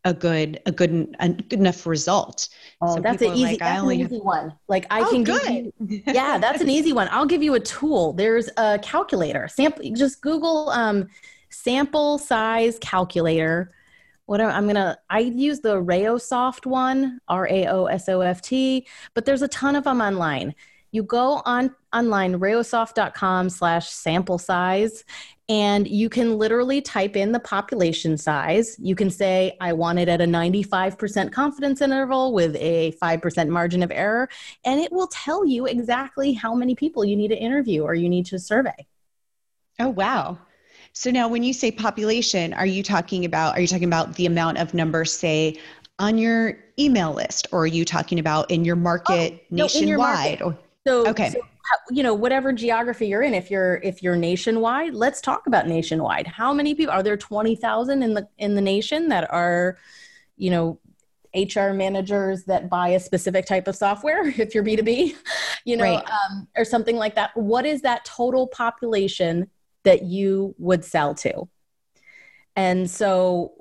a 0.04 0.14
good 0.14 0.60
a 0.66 0.72
good 0.72 1.16
a 1.20 1.30
good 1.30 1.60
enough 1.60 1.86
result. 1.86 2.50
Oh, 2.82 2.96
so 2.96 3.02
that's 3.02 3.22
an 3.22 3.34
easy 3.34 3.44
like, 3.44 3.60
that's 3.60 3.84
an 3.84 3.92
easy 3.92 4.16
have... 4.16 4.24
one. 4.24 4.54
Like 4.68 4.88
I 4.90 5.02
oh, 5.02 5.10
can 5.10 5.24
good. 5.24 5.42
give 5.80 5.92
you 5.92 6.04
Yeah, 6.08 6.38
that's 6.38 6.62
an 6.62 6.70
easy 6.70 6.94
one. 6.94 7.08
I'll 7.12 7.26
give 7.26 7.44
you 7.44 7.54
a 7.54 7.60
tool. 7.60 8.14
There's 8.14 8.50
a 8.58 8.80
calculator. 8.80 9.48
Sample 9.48 9.90
just 9.96 10.22
Google 10.22 10.70
um 10.70 11.08
sample 11.50 12.18
size 12.18 12.80
calculator. 12.80 13.72
What 14.26 14.42
I'm 14.42 14.68
gonna 14.68 14.98
I 15.10 15.20
use 15.20 15.60
the 15.60 15.76
Raosoft 15.76 16.66
one, 16.66 17.20
R 17.28 17.48
A 17.48 17.68
O 17.68 17.86
S 17.86 18.10
O 18.10 18.22
F 18.22 18.42
T, 18.42 18.88
but 19.14 19.26
there's 19.26 19.42
a 19.42 19.48
ton 19.48 19.76
of 19.76 19.84
them 19.84 20.02
online 20.02 20.56
you 20.92 21.04
go 21.04 21.42
on 21.46 21.76
online 21.94 22.40
raosoft.com 22.40 23.50
slash 23.50 23.90
sample 23.90 24.38
size 24.38 25.04
and 25.50 25.88
you 25.88 26.10
can 26.10 26.38
literally 26.38 26.82
type 26.82 27.16
in 27.16 27.32
the 27.32 27.40
population 27.40 28.18
size. 28.18 28.76
You 28.80 28.96
can 28.96 29.10
say 29.10 29.56
i 29.62 29.72
want 29.74 30.00
it 30.00 30.10
at 30.10 30.22
a 30.22 30.26
95% 30.26 31.32
confidence 31.32 31.82
interval 31.82 32.34
with 32.34 32.56
a 32.58 32.92
5% 33.02 33.50
margin 33.50 33.84
of 33.84 33.92
error 33.92 34.30
and 34.66 34.80
it 34.80 34.92
will 34.92 35.08
tell 35.08 35.46
you 35.46 35.66
exactly 35.66 36.34
how 36.34 36.54
many 36.54 36.76
people 36.76 37.06
you 37.06 37.16
need 37.16 37.30
to 37.30 37.38
interview 37.38 37.84
or 37.84 37.94
you 37.94 38.10
need 38.10 38.26
to 38.28 38.40
survey. 38.40 38.86
Oh 39.80 39.90
wow. 39.90 40.40
So 40.94 41.12
now 41.12 41.28
when 41.28 41.44
you 41.44 41.54
say 41.54 41.72
population 41.72 42.54
are 42.54 42.66
you 42.66 42.84
talking 42.84 43.24
about 43.24 43.56
are 43.56 43.62
you 43.62 43.68
talking 43.68 43.88
about 43.88 44.16
the 44.16 44.26
amount 44.26 44.58
of 44.58 44.74
numbers 44.74 45.14
say 45.14 45.60
on 46.00 46.18
your 46.18 46.58
email 46.80 47.14
list 47.14 47.48
or 47.52 47.62
are 47.62 47.68
you 47.68 47.86
talking 47.86 48.20
about 48.20 48.52
in 48.52 48.66
your 48.66 48.76
market 48.76 49.34
oh, 49.34 49.46
nationwide 49.50 49.86
no, 49.86 49.90
your 49.90 49.98
market. 49.98 50.42
Or- 50.42 50.58
so, 50.88 51.08
okay. 51.08 51.30
So, 51.32 51.42
you 51.92 52.02
know, 52.02 52.14
whatever 52.14 52.54
geography 52.54 53.08
you're 53.08 53.22
in, 53.22 53.34
if 53.34 53.52
you're 53.52 53.76
if 53.78 54.02
you're 54.02 54.16
nationwide, 54.16 54.94
let's 54.94 55.20
talk 55.20 55.48
about 55.48 55.68
nationwide. 55.68 56.28
How 56.28 56.54
many 56.54 56.74
people 56.76 56.94
are 56.94 57.04
there? 57.04 57.18
Twenty 57.18 57.56
thousand 57.56 58.04
in 58.04 58.14
the 58.14 58.28
in 58.38 58.56
the 58.56 58.62
nation 58.62 59.10
that 59.10 59.32
are, 59.32 59.78
you 60.38 60.50
know, 60.50 60.80
HR 61.36 61.72
managers 61.74 62.46
that 62.46 62.70
buy 62.70 62.90
a 62.90 63.00
specific 63.00 63.46
type 63.46 63.68
of 63.68 63.76
software. 63.76 64.28
If 64.40 64.56
you're 64.56 64.64
B 64.64 64.76
two 64.78 64.84
B, 64.84 65.16
you 65.66 65.76
know, 65.76 65.84
right. 65.84 66.10
um, 66.10 66.48
or 66.56 66.64
something 66.64 66.96
like 66.96 67.16
that. 67.16 67.36
What 67.36 67.66
is 67.66 67.82
that 67.82 68.06
total 68.06 68.48
population 68.48 69.50
that 69.84 70.04
you 70.04 70.56
would 70.58 70.86
sell 70.86 71.16
to? 71.16 71.50
And 72.56 72.90
so, 72.90 73.54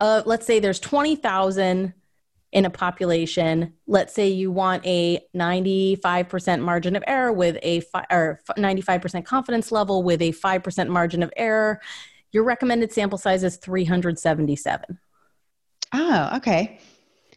uh, 0.00 0.22
let's 0.26 0.46
say 0.46 0.60
there's 0.60 0.80
twenty 0.80 1.16
thousand 1.16 1.94
in 2.54 2.64
a 2.64 2.70
population, 2.70 3.74
let's 3.88 4.14
say 4.14 4.28
you 4.28 4.50
want 4.52 4.86
a 4.86 5.18
95% 5.36 6.60
margin 6.60 6.94
of 6.94 7.02
error 7.06 7.32
with 7.32 7.58
a 7.62 7.80
fi- 7.80 8.06
or 8.10 8.40
95% 8.56 9.24
confidence 9.24 9.72
level 9.72 10.04
with 10.04 10.22
a 10.22 10.30
5% 10.30 10.88
margin 10.88 11.24
of 11.24 11.32
error, 11.36 11.80
your 12.30 12.44
recommended 12.44 12.92
sample 12.92 13.18
size 13.18 13.42
is 13.42 13.56
377. 13.56 14.98
Oh, 15.92 16.30
okay. 16.36 16.78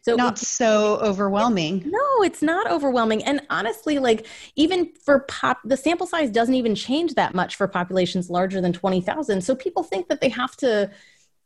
So 0.02 0.14
not 0.14 0.38
so 0.38 0.98
overwhelming. 1.02 1.82
No, 1.84 2.22
it's 2.22 2.40
not 2.40 2.70
overwhelming. 2.70 3.24
And 3.24 3.42
honestly, 3.50 3.98
like 3.98 4.24
even 4.54 4.92
for 5.04 5.20
pop, 5.20 5.58
the 5.64 5.76
sample 5.76 6.06
size 6.06 6.30
doesn't 6.30 6.54
even 6.54 6.76
change 6.76 7.14
that 7.14 7.34
much 7.34 7.56
for 7.56 7.66
populations 7.66 8.30
larger 8.30 8.60
than 8.60 8.72
20,000. 8.72 9.42
So 9.42 9.56
people 9.56 9.82
think 9.82 10.08
that 10.08 10.20
they 10.20 10.28
have 10.28 10.56
to 10.58 10.90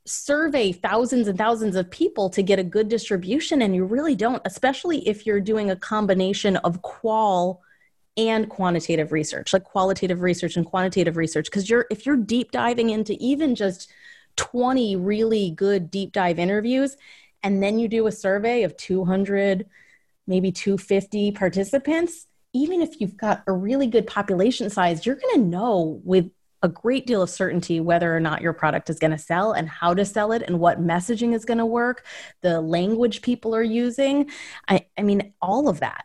survey 0.05 0.73
thousands 0.73 1.29
and 1.29 1.38
thousands 1.38 1.77
of 1.77 1.91
people 1.91 2.29
to 2.29 2.43
get 2.43 2.59
a 2.59 2.65
good 2.65 2.88
distribution 2.88 3.62
and 3.62 3.73
you 3.73 3.85
really 3.85 4.17
don't 4.17 4.43
especially 4.45 5.07
if 5.07 5.25
you're 5.25 5.41
doing 5.41 5.71
a 5.71 5.77
combination 5.77 6.57
of 6.57 6.83
qual 6.83 7.62
and 8.17 8.49
quantitative 8.49 9.12
research 9.12 9.53
like 9.53 9.65
qualitative 9.65 10.21
research 10.21 10.57
and 10.57 10.67
quantitative 10.67 11.17
research. 11.17 11.47
Because 11.47 11.69
you're 11.69 11.87
if 11.91 12.05
you're 12.05 12.17
deep 12.17 12.51
diving 12.51 12.91
into 12.91 13.15
even 13.15 13.55
just 13.55 13.91
20 14.37 14.97
really 14.97 15.51
good 15.51 15.91
deep 15.91 16.12
dive 16.12 16.38
interviews 16.38 16.97
and 17.43 17.62
then 17.62 17.79
you 17.79 17.88
do 17.88 18.07
a 18.07 18.12
survey 18.12 18.62
of 18.62 18.77
200 18.77 19.67
maybe 20.27 20.53
250 20.53 21.33
participants 21.33 22.27
even 22.55 22.81
if 22.81 23.01
you've 23.01 23.17
got 23.17 23.43
a 23.47 23.53
really 23.53 23.87
good 23.87 24.07
population 24.07 24.71
size 24.71 25.05
you're 25.05 25.17
going 25.17 25.35
to 25.35 25.49
know 25.49 26.01
with 26.03 26.31
a 26.62 26.68
great 26.68 27.07
deal 27.07 27.22
of 27.22 27.31
certainty 27.31 27.81
whether 27.81 28.14
or 28.14 28.20
not 28.20 28.40
your 28.40 28.53
product 28.53 28.88
is 28.88 28.98
going 28.98 29.11
to 29.11 29.18
sell 29.18 29.53
and 29.53 29.68
how 29.68 29.94
to 29.94 30.05
sell 30.05 30.33
it 30.33 30.42
and 30.42 30.61
what 30.61 30.81
messaging 30.81 31.35
is 31.35 31.44
going 31.44 31.59
to 31.59 31.66
work, 31.66 32.05
the 32.40 32.61
language 32.61 33.22
people 33.22 33.55
are 33.55 33.62
using. 33.62 34.31
I, 34.68 34.87
I 34.96 35.03
mean, 35.03 35.33
all 35.40 35.68
of 35.68 35.81
that. 35.81 36.05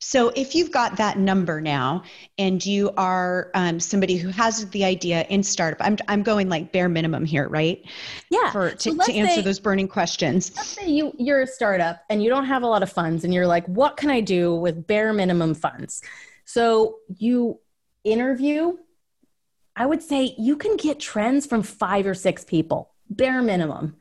So, 0.00 0.28
if 0.28 0.54
you've 0.54 0.70
got 0.70 0.96
that 0.98 1.18
number 1.18 1.60
now 1.60 2.04
and 2.38 2.64
you 2.64 2.92
are 2.96 3.50
um, 3.54 3.80
somebody 3.80 4.16
who 4.16 4.28
has 4.28 4.64
the 4.70 4.84
idea 4.84 5.26
in 5.28 5.42
startup, 5.42 5.84
I'm, 5.84 5.98
I'm 6.06 6.22
going 6.22 6.48
like 6.48 6.70
bare 6.72 6.88
minimum 6.88 7.24
here, 7.24 7.48
right? 7.48 7.84
Yeah. 8.30 8.52
For, 8.52 8.70
to, 8.70 8.78
so 8.78 8.96
to 8.96 9.12
answer 9.12 9.34
say, 9.34 9.42
those 9.42 9.58
burning 9.58 9.88
questions. 9.88 10.52
Let's 10.54 10.68
say 10.68 10.88
you, 10.88 11.12
you're 11.18 11.42
a 11.42 11.46
startup 11.48 12.04
and 12.08 12.22
you 12.22 12.30
don't 12.30 12.46
have 12.46 12.62
a 12.62 12.66
lot 12.66 12.84
of 12.84 12.92
funds 12.92 13.24
and 13.24 13.34
you're 13.34 13.48
like, 13.48 13.66
what 13.66 13.96
can 13.96 14.08
I 14.08 14.20
do 14.20 14.54
with 14.54 14.86
bare 14.86 15.12
minimum 15.12 15.54
funds? 15.54 16.00
So, 16.44 16.98
you 17.16 17.58
interview 18.04 18.78
I 19.78 19.86
would 19.86 20.02
say 20.02 20.34
you 20.36 20.56
can 20.56 20.76
get 20.76 20.98
trends 20.98 21.46
from 21.46 21.62
five 21.62 22.04
or 22.04 22.14
six 22.14 22.44
people, 22.44 22.90
bare 23.08 23.40
minimum. 23.40 23.96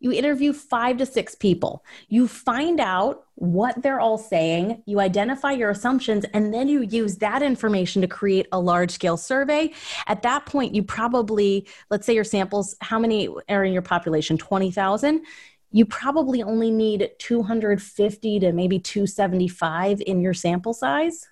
You 0.00 0.10
interview 0.12 0.52
five 0.52 0.96
to 0.96 1.06
six 1.06 1.36
people. 1.36 1.84
You 2.08 2.26
find 2.26 2.80
out 2.80 3.26
what 3.36 3.80
they're 3.80 4.00
all 4.00 4.18
saying. 4.18 4.82
You 4.86 4.98
identify 4.98 5.52
your 5.52 5.70
assumptions, 5.70 6.24
and 6.34 6.52
then 6.52 6.66
you 6.66 6.82
use 6.82 7.18
that 7.18 7.42
information 7.42 8.02
to 8.02 8.08
create 8.08 8.48
a 8.50 8.58
large 8.58 8.90
scale 8.90 9.16
survey. 9.16 9.72
At 10.08 10.22
that 10.22 10.46
point, 10.46 10.74
you 10.74 10.82
probably, 10.82 11.68
let's 11.90 12.06
say 12.06 12.14
your 12.14 12.24
samples, 12.24 12.74
how 12.80 12.98
many 12.98 13.28
are 13.48 13.62
in 13.62 13.72
your 13.72 13.82
population? 13.82 14.36
20,000. 14.36 15.22
You 15.70 15.84
probably 15.84 16.42
only 16.42 16.72
need 16.72 17.08
250 17.20 18.40
to 18.40 18.52
maybe 18.52 18.80
275 18.80 20.00
in 20.00 20.22
your 20.22 20.34
sample 20.34 20.74
size 20.74 21.28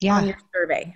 yeah. 0.00 0.18
on 0.18 0.28
your 0.28 0.38
survey. 0.54 0.94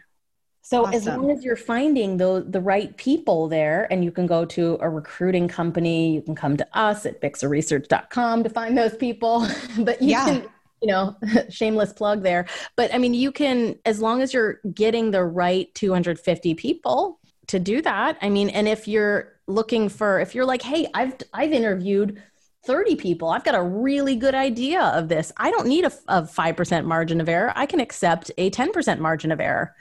So 0.67 0.85
awesome. 0.85 0.95
as 0.95 1.07
long 1.07 1.31
as 1.31 1.45
you're 1.45 1.55
finding 1.55 2.17
the 2.17 2.45
the 2.49 2.61
right 2.61 2.97
people 2.97 3.47
there, 3.47 3.87
and 3.89 4.03
you 4.03 4.11
can 4.11 4.27
go 4.27 4.45
to 4.47 4.77
a 4.81 4.91
recruiting 4.91 5.47
company, 5.47 6.13
you 6.13 6.21
can 6.21 6.35
come 6.35 6.57
to 6.57 6.67
us 6.77 7.07
at 7.07 7.21
bixaresearch.com 7.21 8.43
to 8.43 8.51
find 8.51 8.77
those 8.77 8.97
people. 8.97 9.47
but 9.79 10.03
you 10.03 10.11
yeah. 10.11 10.25
can, 10.25 10.43
you 10.83 10.89
know, 10.89 11.15
shameless 11.51 11.93
plug 11.93 12.25
there. 12.25 12.47
But 12.75 12.93
I 12.93 12.99
mean, 12.99 13.15
you 13.15 13.31
can 13.31 13.79
as 13.85 14.01
long 14.01 14.23
as 14.23 14.35
you're 14.35 14.61
getting 14.75 15.13
the 15.13 15.23
right 15.23 15.73
250 15.77 16.55
people 16.55 17.21
to 17.47 17.61
do 17.61 17.81
that. 17.83 18.19
I 18.21 18.29
mean, 18.29 18.49
and 18.49 18.67
if 18.67 18.89
you're 18.89 19.35
looking 19.47 19.89
for, 19.89 20.19
if 20.19 20.35
you're 20.35 20.47
like, 20.47 20.63
hey, 20.63 20.89
I've 20.95 21.15
I've 21.33 21.53
interviewed 21.53 22.21
30 22.65 22.97
people. 22.97 23.29
I've 23.29 23.45
got 23.45 23.55
a 23.55 23.63
really 23.63 24.17
good 24.17 24.35
idea 24.35 24.83
of 24.83 25.07
this. 25.07 25.31
I 25.37 25.53
don't 25.53 25.69
need 25.69 25.85
a, 25.85 25.93
a 26.09 26.23
5% 26.23 26.85
margin 26.87 27.21
of 27.21 27.29
error. 27.29 27.53
I 27.55 27.67
can 27.67 27.79
accept 27.79 28.33
a 28.37 28.51
10% 28.51 28.99
margin 28.99 29.31
of 29.31 29.39
error 29.39 29.73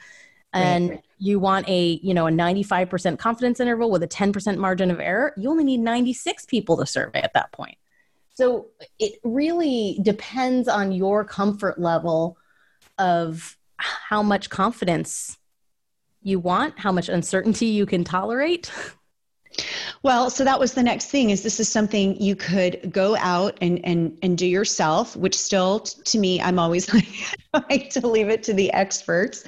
and 0.55 0.89
right. 0.91 1.03
you 1.19 1.39
want 1.39 1.67
a 1.67 1.99
you 2.01 2.13
know 2.13 2.27
a 2.27 2.31
95% 2.31 3.19
confidence 3.19 3.59
interval 3.59 3.91
with 3.91 4.03
a 4.03 4.07
10% 4.07 4.57
margin 4.57 4.89
of 4.89 4.99
error 4.99 5.33
you 5.37 5.49
only 5.49 5.63
need 5.63 5.79
96 5.79 6.45
people 6.45 6.77
to 6.77 6.85
survey 6.85 7.21
at 7.21 7.33
that 7.33 7.51
point. 7.51 7.77
So 8.33 8.67
it 8.99 9.13
really 9.23 9.99
depends 10.01 10.67
on 10.67 10.91
your 10.91 11.23
comfort 11.23 11.79
level 11.79 12.37
of 12.97 13.57
how 13.77 14.21
much 14.23 14.49
confidence 14.49 15.37
you 16.21 16.39
want 16.39 16.77
how 16.79 16.91
much 16.91 17.07
uncertainty 17.07 17.67
you 17.67 17.85
can 17.85 18.03
tolerate. 18.03 18.71
Well, 20.03 20.29
so 20.29 20.43
that 20.43 20.59
was 20.59 20.73
the 20.73 20.83
next 20.83 21.07
thing 21.07 21.29
is 21.29 21.43
this 21.43 21.59
is 21.59 21.69
something 21.69 22.19
you 22.21 22.35
could 22.35 22.91
go 22.91 23.15
out 23.17 23.57
and 23.61 23.79
and 23.85 24.17
and 24.21 24.37
do 24.37 24.45
yourself, 24.45 25.15
which 25.15 25.37
still 25.37 25.79
to 25.79 26.17
me 26.17 26.41
I'm 26.41 26.59
always 26.59 26.93
like, 26.93 27.07
like 27.69 27.89
to 27.91 28.05
leave 28.05 28.29
it 28.29 28.43
to 28.43 28.53
the 28.53 28.71
experts 28.73 29.47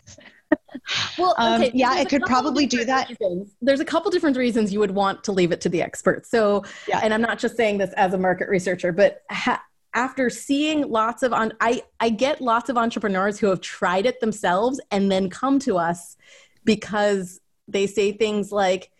well, 1.17 1.35
um, 1.37 1.61
okay, 1.61 1.71
um, 1.71 1.75
yeah, 1.75 1.99
it 1.99 2.09
could 2.09 2.23
probably 2.23 2.65
do 2.65 2.85
that. 2.85 3.09
Reasons. 3.09 3.55
There's 3.61 3.79
a 3.79 3.85
couple 3.85 4.11
different 4.11 4.37
reasons 4.37 4.73
you 4.73 4.79
would 4.79 4.91
want 4.91 5.23
to 5.25 5.31
leave 5.31 5.51
it 5.51 5.61
to 5.61 5.69
the 5.69 5.81
experts. 5.81 6.29
So, 6.29 6.63
yeah. 6.87 7.01
and 7.03 7.13
I'm 7.13 7.21
not 7.21 7.39
just 7.39 7.55
saying 7.55 7.77
this 7.77 7.91
as 7.93 8.13
a 8.13 8.17
market 8.17 8.49
researcher, 8.49 8.91
but 8.91 9.23
ha- 9.29 9.63
after 9.93 10.29
seeing 10.29 10.89
lots 10.89 11.23
of 11.23 11.33
on, 11.33 11.53
I 11.59 11.81
I 11.99 12.09
get 12.09 12.41
lots 12.41 12.69
of 12.69 12.77
entrepreneurs 12.77 13.39
who 13.39 13.47
have 13.47 13.61
tried 13.61 14.05
it 14.05 14.19
themselves 14.19 14.79
and 14.91 15.11
then 15.11 15.29
come 15.29 15.59
to 15.59 15.77
us 15.77 16.17
because 16.63 17.39
they 17.67 17.87
say 17.87 18.11
things 18.11 18.51
like, 18.51 18.91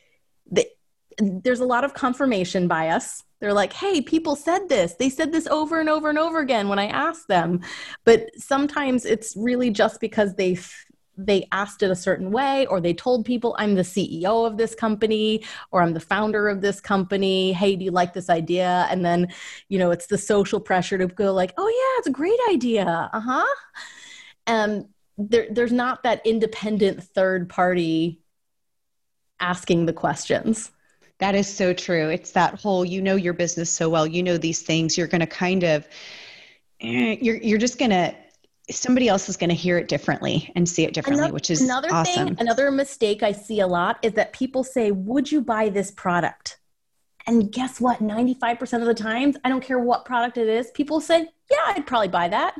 they, 0.49 0.67
"There's 1.19 1.59
a 1.59 1.65
lot 1.65 1.83
of 1.83 1.93
confirmation 1.93 2.67
bias." 2.67 3.23
They're 3.39 3.53
like, 3.53 3.73
hey, 3.73 4.01
people 4.01 4.35
said 4.35 4.67
this. 4.67 4.93
They 4.93 5.09
said 5.09 5.31
this 5.31 5.47
over 5.47 5.79
and 5.79 5.89
over 5.89 6.09
and 6.09 6.17
over 6.17 6.39
again 6.39 6.69
when 6.69 6.79
I 6.79 6.87
asked 6.87 7.27
them. 7.27 7.61
But 8.03 8.29
sometimes 8.35 9.05
it's 9.05 9.35
really 9.37 9.69
just 9.69 10.01
because 10.01 10.33
they 10.35 10.57
they 11.17 11.47
asked 11.51 11.81
it 11.81 11.89
a 11.89 11.95
certain 11.95 12.31
way 12.31 12.65
or 12.67 12.79
they 12.79 12.93
told 12.93 13.25
people 13.25 13.55
i'm 13.57 13.75
the 13.75 13.81
ceo 13.81 14.45
of 14.45 14.57
this 14.57 14.75
company 14.75 15.43
or 15.71 15.81
i'm 15.81 15.93
the 15.93 15.99
founder 15.99 16.47
of 16.47 16.61
this 16.61 16.79
company 16.79 17.53
hey 17.53 17.75
do 17.75 17.83
you 17.83 17.91
like 17.91 18.13
this 18.13 18.29
idea? 18.29 18.87
And 18.89 19.05
then 19.05 19.27
you 19.69 19.79
know 19.79 19.91
it's 19.91 20.07
the 20.07 20.17
social 20.17 20.59
pressure 20.59 20.97
to 20.97 21.07
go 21.07 21.33
like 21.33 21.53
oh 21.57 21.67
yeah 21.67 21.99
it's 21.99 22.07
a 22.07 22.11
great 22.11 22.39
idea. 22.49 23.09
Uh-huh. 23.13 23.55
And 24.45 24.85
there, 25.17 25.47
there's 25.49 25.73
not 25.73 26.03
that 26.03 26.25
independent 26.25 27.03
third 27.03 27.49
party 27.49 28.21
asking 29.39 29.85
the 29.85 29.93
questions. 29.93 30.71
That 31.19 31.33
is 31.35 31.47
so 31.47 31.73
true. 31.73 32.09
It's 32.09 32.31
that 32.31 32.59
whole 32.61 32.85
you 32.85 33.01
know 33.01 33.15
your 33.15 33.33
business 33.33 33.71
so 33.71 33.89
well 33.89 34.07
you 34.07 34.23
know 34.23 34.37
these 34.37 34.61
things 34.61 34.97
you're 34.97 35.07
going 35.07 35.21
to 35.21 35.27
kind 35.27 35.63
of 35.63 35.87
eh, 36.81 37.17
you're 37.21 37.37
you're 37.37 37.57
just 37.57 37.79
going 37.79 37.91
to 37.91 38.15
somebody 38.69 39.07
else 39.07 39.29
is 39.29 39.37
going 39.37 39.49
to 39.49 39.55
hear 39.55 39.77
it 39.77 39.87
differently 39.87 40.51
and 40.55 40.67
see 40.67 40.83
it 40.83 40.93
differently, 40.93 41.23
another, 41.23 41.33
which 41.33 41.49
is 41.49 41.61
another 41.61 41.91
awesome. 41.91 42.27
thing. 42.27 42.37
Another 42.39 42.71
mistake 42.71 43.23
I 43.23 43.31
see 43.31 43.59
a 43.59 43.67
lot 43.67 43.97
is 44.01 44.13
that 44.13 44.33
people 44.33 44.63
say, 44.63 44.91
"Would 44.91 45.31
you 45.31 45.41
buy 45.41 45.69
this 45.69 45.91
product?" 45.91 46.59
And 47.25 47.51
guess 47.51 47.79
what? 47.79 48.01
Ninety-five 48.01 48.59
percent 48.59 48.83
of 48.83 48.87
the 48.87 48.93
times, 48.93 49.37
I 49.43 49.49
don't 49.49 49.63
care 49.63 49.79
what 49.79 50.05
product 50.05 50.37
it 50.37 50.47
is, 50.47 50.71
people 50.71 50.99
say, 50.99 51.29
"Yeah, 51.49 51.57
I'd 51.67 51.87
probably 51.87 52.09
buy 52.09 52.27
that." 52.29 52.55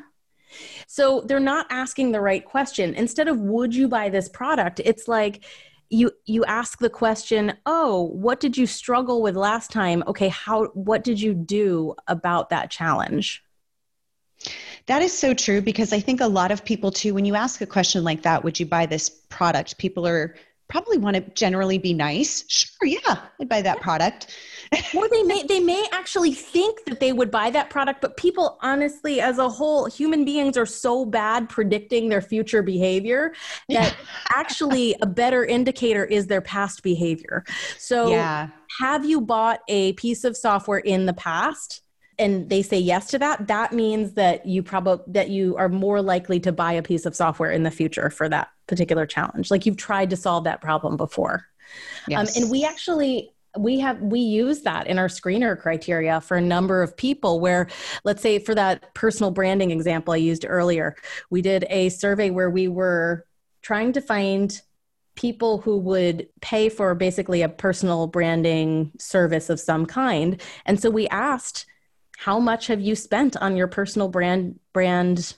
So 0.88 1.22
they're 1.22 1.40
not 1.40 1.68
asking 1.70 2.12
the 2.14 2.22
right 2.22 2.44
question. 2.44 2.94
Instead 2.96 3.28
of 3.28 3.40
"Would 3.40 3.76
you 3.76 3.88
buy 3.88 4.10
this 4.10 4.30
product?" 4.30 4.80
it's 4.84 5.08
like 5.08 5.44
you 5.90 6.12
you 6.26 6.44
ask 6.46 6.80
the 6.80 6.90
question 6.90 7.54
oh 7.66 8.10
what 8.14 8.42
did 8.42 8.58
you 8.58 8.68
struggle 8.68 9.22
with 9.22 9.38
last 9.38 9.72
time 9.72 10.04
okay 10.06 10.28
how 10.28 10.66
what 10.74 11.02
did 11.02 11.22
you 11.22 11.34
do 11.34 11.96
about 12.08 12.50
that 12.50 12.70
challenge 12.70 13.42
that 14.88 15.02
is 15.02 15.18
so 15.18 15.34
true 15.34 15.62
because 15.62 15.94
I 15.94 16.00
think 16.00 16.22
a 16.22 16.28
lot 16.28 16.52
of 16.52 16.66
people 16.66 16.92
too, 16.92 17.14
when 17.14 17.26
you 17.26 17.36
ask 17.36 17.62
a 17.62 17.66
question 17.66 18.04
like 18.04 18.24
that, 18.24 18.44
would 18.44 18.60
you 18.60 18.66
buy 18.66 18.86
this 18.86 19.10
product? 19.10 19.78
People 19.78 20.08
are 20.08 20.36
probably 20.70 20.98
want 20.98 21.16
to 21.16 21.22
generally 21.34 21.78
be 21.78 21.94
nice. 21.94 22.44
Sure, 22.48 22.88
yeah, 22.88 23.20
I'd 23.40 23.50
buy 23.50 23.62
that 23.62 23.80
product. 23.82 24.36
or 24.94 25.08
they 25.08 25.24
may 25.24 25.44
they 25.44 25.62
may 25.62 25.88
actually 25.94 26.34
think 26.34 26.84
that 26.86 27.00
they 27.00 27.14
would 27.14 27.32
buy 27.32 27.50
that 27.50 27.70
product, 27.70 28.02
but 28.02 28.18
people 28.18 28.58
honestly, 28.62 29.22
as 29.22 29.38
a 29.38 29.48
whole, 29.48 29.86
human 29.86 30.26
beings 30.26 30.58
are 30.58 30.66
so 30.66 31.06
bad 31.06 31.48
predicting 31.48 32.10
their 32.10 32.22
future 32.22 32.62
behavior 32.62 33.34
that 33.70 33.96
actually 34.30 34.96
a 35.02 35.06
better 35.06 35.46
indicator 35.46 36.04
is 36.04 36.28
their 36.28 36.42
past 36.42 36.84
behavior. 36.84 37.46
So 37.78 38.10
yeah. 38.10 38.50
have 38.80 39.06
you 39.06 39.22
bought 39.22 39.62
a 39.68 39.94
piece 39.94 40.24
of 40.24 40.36
software 40.36 40.80
in 40.80 41.06
the 41.06 41.14
past? 41.14 41.82
And 42.20 42.50
they 42.50 42.62
say 42.62 42.80
yes 42.80 43.08
to 43.08 43.20
that, 43.20 43.48
that 43.48 43.74
means 43.74 44.14
that 44.14 44.46
you 44.46 44.64
probably 44.64 45.04
that 45.14 45.30
you 45.30 45.56
are 45.58 45.70
more 45.70 46.02
likely 46.02 46.40
to 46.42 46.52
buy 46.52 46.74
a 46.74 46.82
piece 46.82 47.06
of 47.06 47.16
software 47.16 47.52
in 47.52 47.64
the 47.64 47.72
future 47.72 48.10
for 48.10 48.28
that 48.30 48.50
particular 48.68 49.06
challenge. 49.06 49.52
Like 49.52 49.66
you've 49.66 49.78
tried 49.78 50.10
to 50.10 50.16
solve 50.16 50.44
that 50.46 50.62
problem 50.62 50.98
before. 50.98 51.46
Yes. 52.08 52.36
Um, 52.36 52.44
and 52.44 52.52
we 52.52 52.66
actually 52.66 53.32
we 53.58 53.80
have 53.80 54.02
we 54.02 54.20
use 54.20 54.62
that 54.62 54.88
in 54.88 55.00
our 55.00 55.08
screener 55.08 55.60
criteria 55.60 56.22
for 56.22 56.38
a 56.38 56.42
number 56.42 56.82
of 56.82 56.96
people 56.96 57.40
where 57.40 57.68
let's 58.04 58.22
say 58.22 58.40
for 58.40 58.54
that 58.56 58.94
personal 58.94 59.32
branding 59.32 59.72
example 59.72 60.14
i 60.14 60.18
used 60.18 60.46
earlier 60.48 60.96
we 61.30 61.42
did 61.42 61.66
a 61.70 61.90
survey 61.90 62.30
where 62.30 62.50
we 62.50 62.68
were 62.68 63.26
trying 63.62 63.92
to 63.94 64.02
find 64.02 64.62
people 65.16 65.60
who 65.60 65.78
would 65.78 66.28
pay 66.42 66.70
for 66.70 66.94
basically 66.94 67.42
a 67.42 67.50
personal 67.50 68.06
branding 68.06 68.92
service 69.00 69.50
of 69.50 69.60
some 69.60 69.86
kind 69.86 70.42
and 70.66 70.80
so 70.80 70.92
we 70.92 71.08
asked 71.08 71.66
how 72.18 72.40
much 72.40 72.66
have 72.66 72.82
you 72.82 72.96
spent 72.96 73.38
on 73.38 73.56
your 73.56 73.68
personal 73.68 74.10
brand 74.10 74.60
brand 74.74 75.36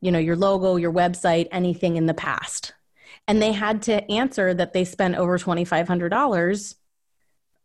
you 0.00 0.10
know 0.10 0.18
your 0.18 0.36
logo 0.36 0.76
your 0.76 0.92
website 0.92 1.46
anything 1.52 1.96
in 1.96 2.06
the 2.06 2.14
past 2.14 2.74
and 3.28 3.40
they 3.40 3.52
had 3.52 3.80
to 3.82 4.10
answer 4.10 4.52
that 4.52 4.72
they 4.72 4.84
spent 4.84 5.14
over 5.14 5.38
$2500 5.38 6.74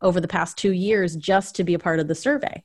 over 0.00 0.20
the 0.20 0.28
past 0.28 0.56
two 0.56 0.72
years 0.72 1.16
just 1.16 1.56
to 1.56 1.64
be 1.64 1.74
a 1.74 1.78
part 1.78 1.98
of 1.98 2.06
the 2.06 2.14
survey 2.14 2.62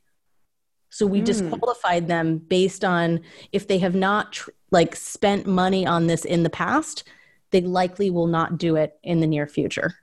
so 0.91 1.07
we 1.07 1.19
mm. 1.19 1.25
disqualified 1.25 2.07
them 2.07 2.37
based 2.37 2.85
on 2.85 3.21
if 3.51 3.67
they 3.67 3.79
have 3.79 3.95
not 3.95 4.33
tr- 4.33 4.51
like 4.69 4.95
spent 4.95 5.47
money 5.47 5.85
on 5.85 6.05
this 6.05 6.25
in 6.25 6.43
the 6.43 6.49
past 6.49 7.03
they 7.49 7.61
likely 7.61 8.11
will 8.11 8.27
not 8.27 8.59
do 8.59 8.75
it 8.75 8.99
in 9.01 9.19
the 9.19 9.27
near 9.27 9.47
future 9.47 9.95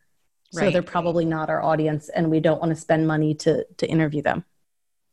right. 0.54 0.64
so 0.64 0.70
they're 0.72 0.82
probably 0.82 1.24
not 1.24 1.48
our 1.48 1.62
audience 1.62 2.08
and 2.08 2.28
we 2.28 2.40
don't 2.40 2.60
want 2.60 2.70
to 2.74 2.80
spend 2.80 3.06
money 3.06 3.32
to 3.32 3.64
to 3.76 3.86
interview 3.88 4.22
them 4.22 4.44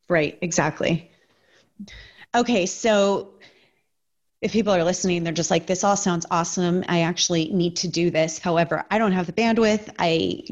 Right, 0.07 0.37
exactly. 0.41 1.11
Okay, 2.33 2.65
so 2.65 3.33
if 4.41 4.51
people 4.51 4.73
are 4.73 4.83
listening, 4.83 5.23
they're 5.23 5.33
just 5.33 5.51
like, 5.51 5.65
this 5.65 5.83
all 5.83 5.97
sounds 5.97 6.25
awesome. 6.29 6.83
I 6.87 7.01
actually 7.01 7.51
need 7.51 7.77
to 7.77 7.87
do 7.87 8.11
this. 8.11 8.37
However, 8.37 8.85
I 8.91 8.97
don't 8.97 9.13
have 9.13 9.25
the 9.25 9.33
bandwidth. 9.33 9.89
I 9.97 10.43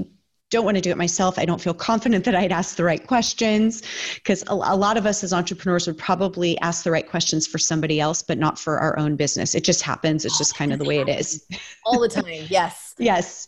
don't 0.49 0.65
want 0.65 0.77
to 0.77 0.81
do 0.81 0.91
it 0.91 0.97
myself. 0.97 1.37
I 1.37 1.45
don't 1.45 1.59
feel 1.59 1.73
confident 1.73 2.25
that 2.25 2.35
I'd 2.35 2.51
ask 2.51 2.75
the 2.75 2.83
right 2.83 3.05
questions 3.05 3.83
because 4.15 4.43
a, 4.47 4.53
a, 4.53 4.75
lot 4.75 4.97
of 4.97 5.05
us 5.05 5.23
as 5.23 5.33
entrepreneurs 5.33 5.87
would 5.87 5.97
probably 5.97 6.57
ask 6.59 6.83
the 6.83 6.91
right 6.91 7.07
questions 7.07 7.45
for 7.45 7.57
somebody 7.57 7.99
else, 7.99 8.23
but 8.23 8.37
not 8.37 8.57
for 8.57 8.79
our 8.79 8.97
own 8.97 9.15
business. 9.15 9.55
It 9.55 9.63
just 9.63 9.81
happens. 9.81 10.25
It's 10.25 10.37
just 10.37 10.55
kind 10.55 10.71
of 10.71 10.79
the 10.79 10.85
way 10.85 10.99
it 10.99 11.09
is. 11.09 11.45
All 11.85 11.99
the 11.99 12.07
time. 12.07 12.47
Yes. 12.49 12.95
yes. 12.99 13.47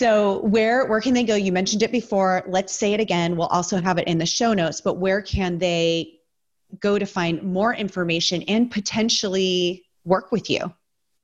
So 0.00 0.38
where 0.46 0.86
where 0.86 1.02
can 1.02 1.12
they 1.12 1.24
go? 1.24 1.34
You 1.34 1.52
mentioned 1.52 1.82
it 1.82 1.92
before. 1.92 2.42
Let's 2.46 2.72
say 2.74 2.94
it 2.94 3.00
again. 3.00 3.36
We'll 3.36 3.48
also 3.48 3.78
have 3.82 3.98
it 3.98 4.08
in 4.08 4.16
the 4.16 4.24
show 4.24 4.54
notes, 4.54 4.80
but 4.80 4.94
where 4.94 5.20
can 5.20 5.58
they 5.58 6.20
go 6.78 6.98
to 6.98 7.04
find 7.04 7.42
more 7.42 7.74
information 7.74 8.40
and 8.44 8.70
potentially 8.70 9.84
work 10.06 10.32
with 10.32 10.48
you? 10.48 10.72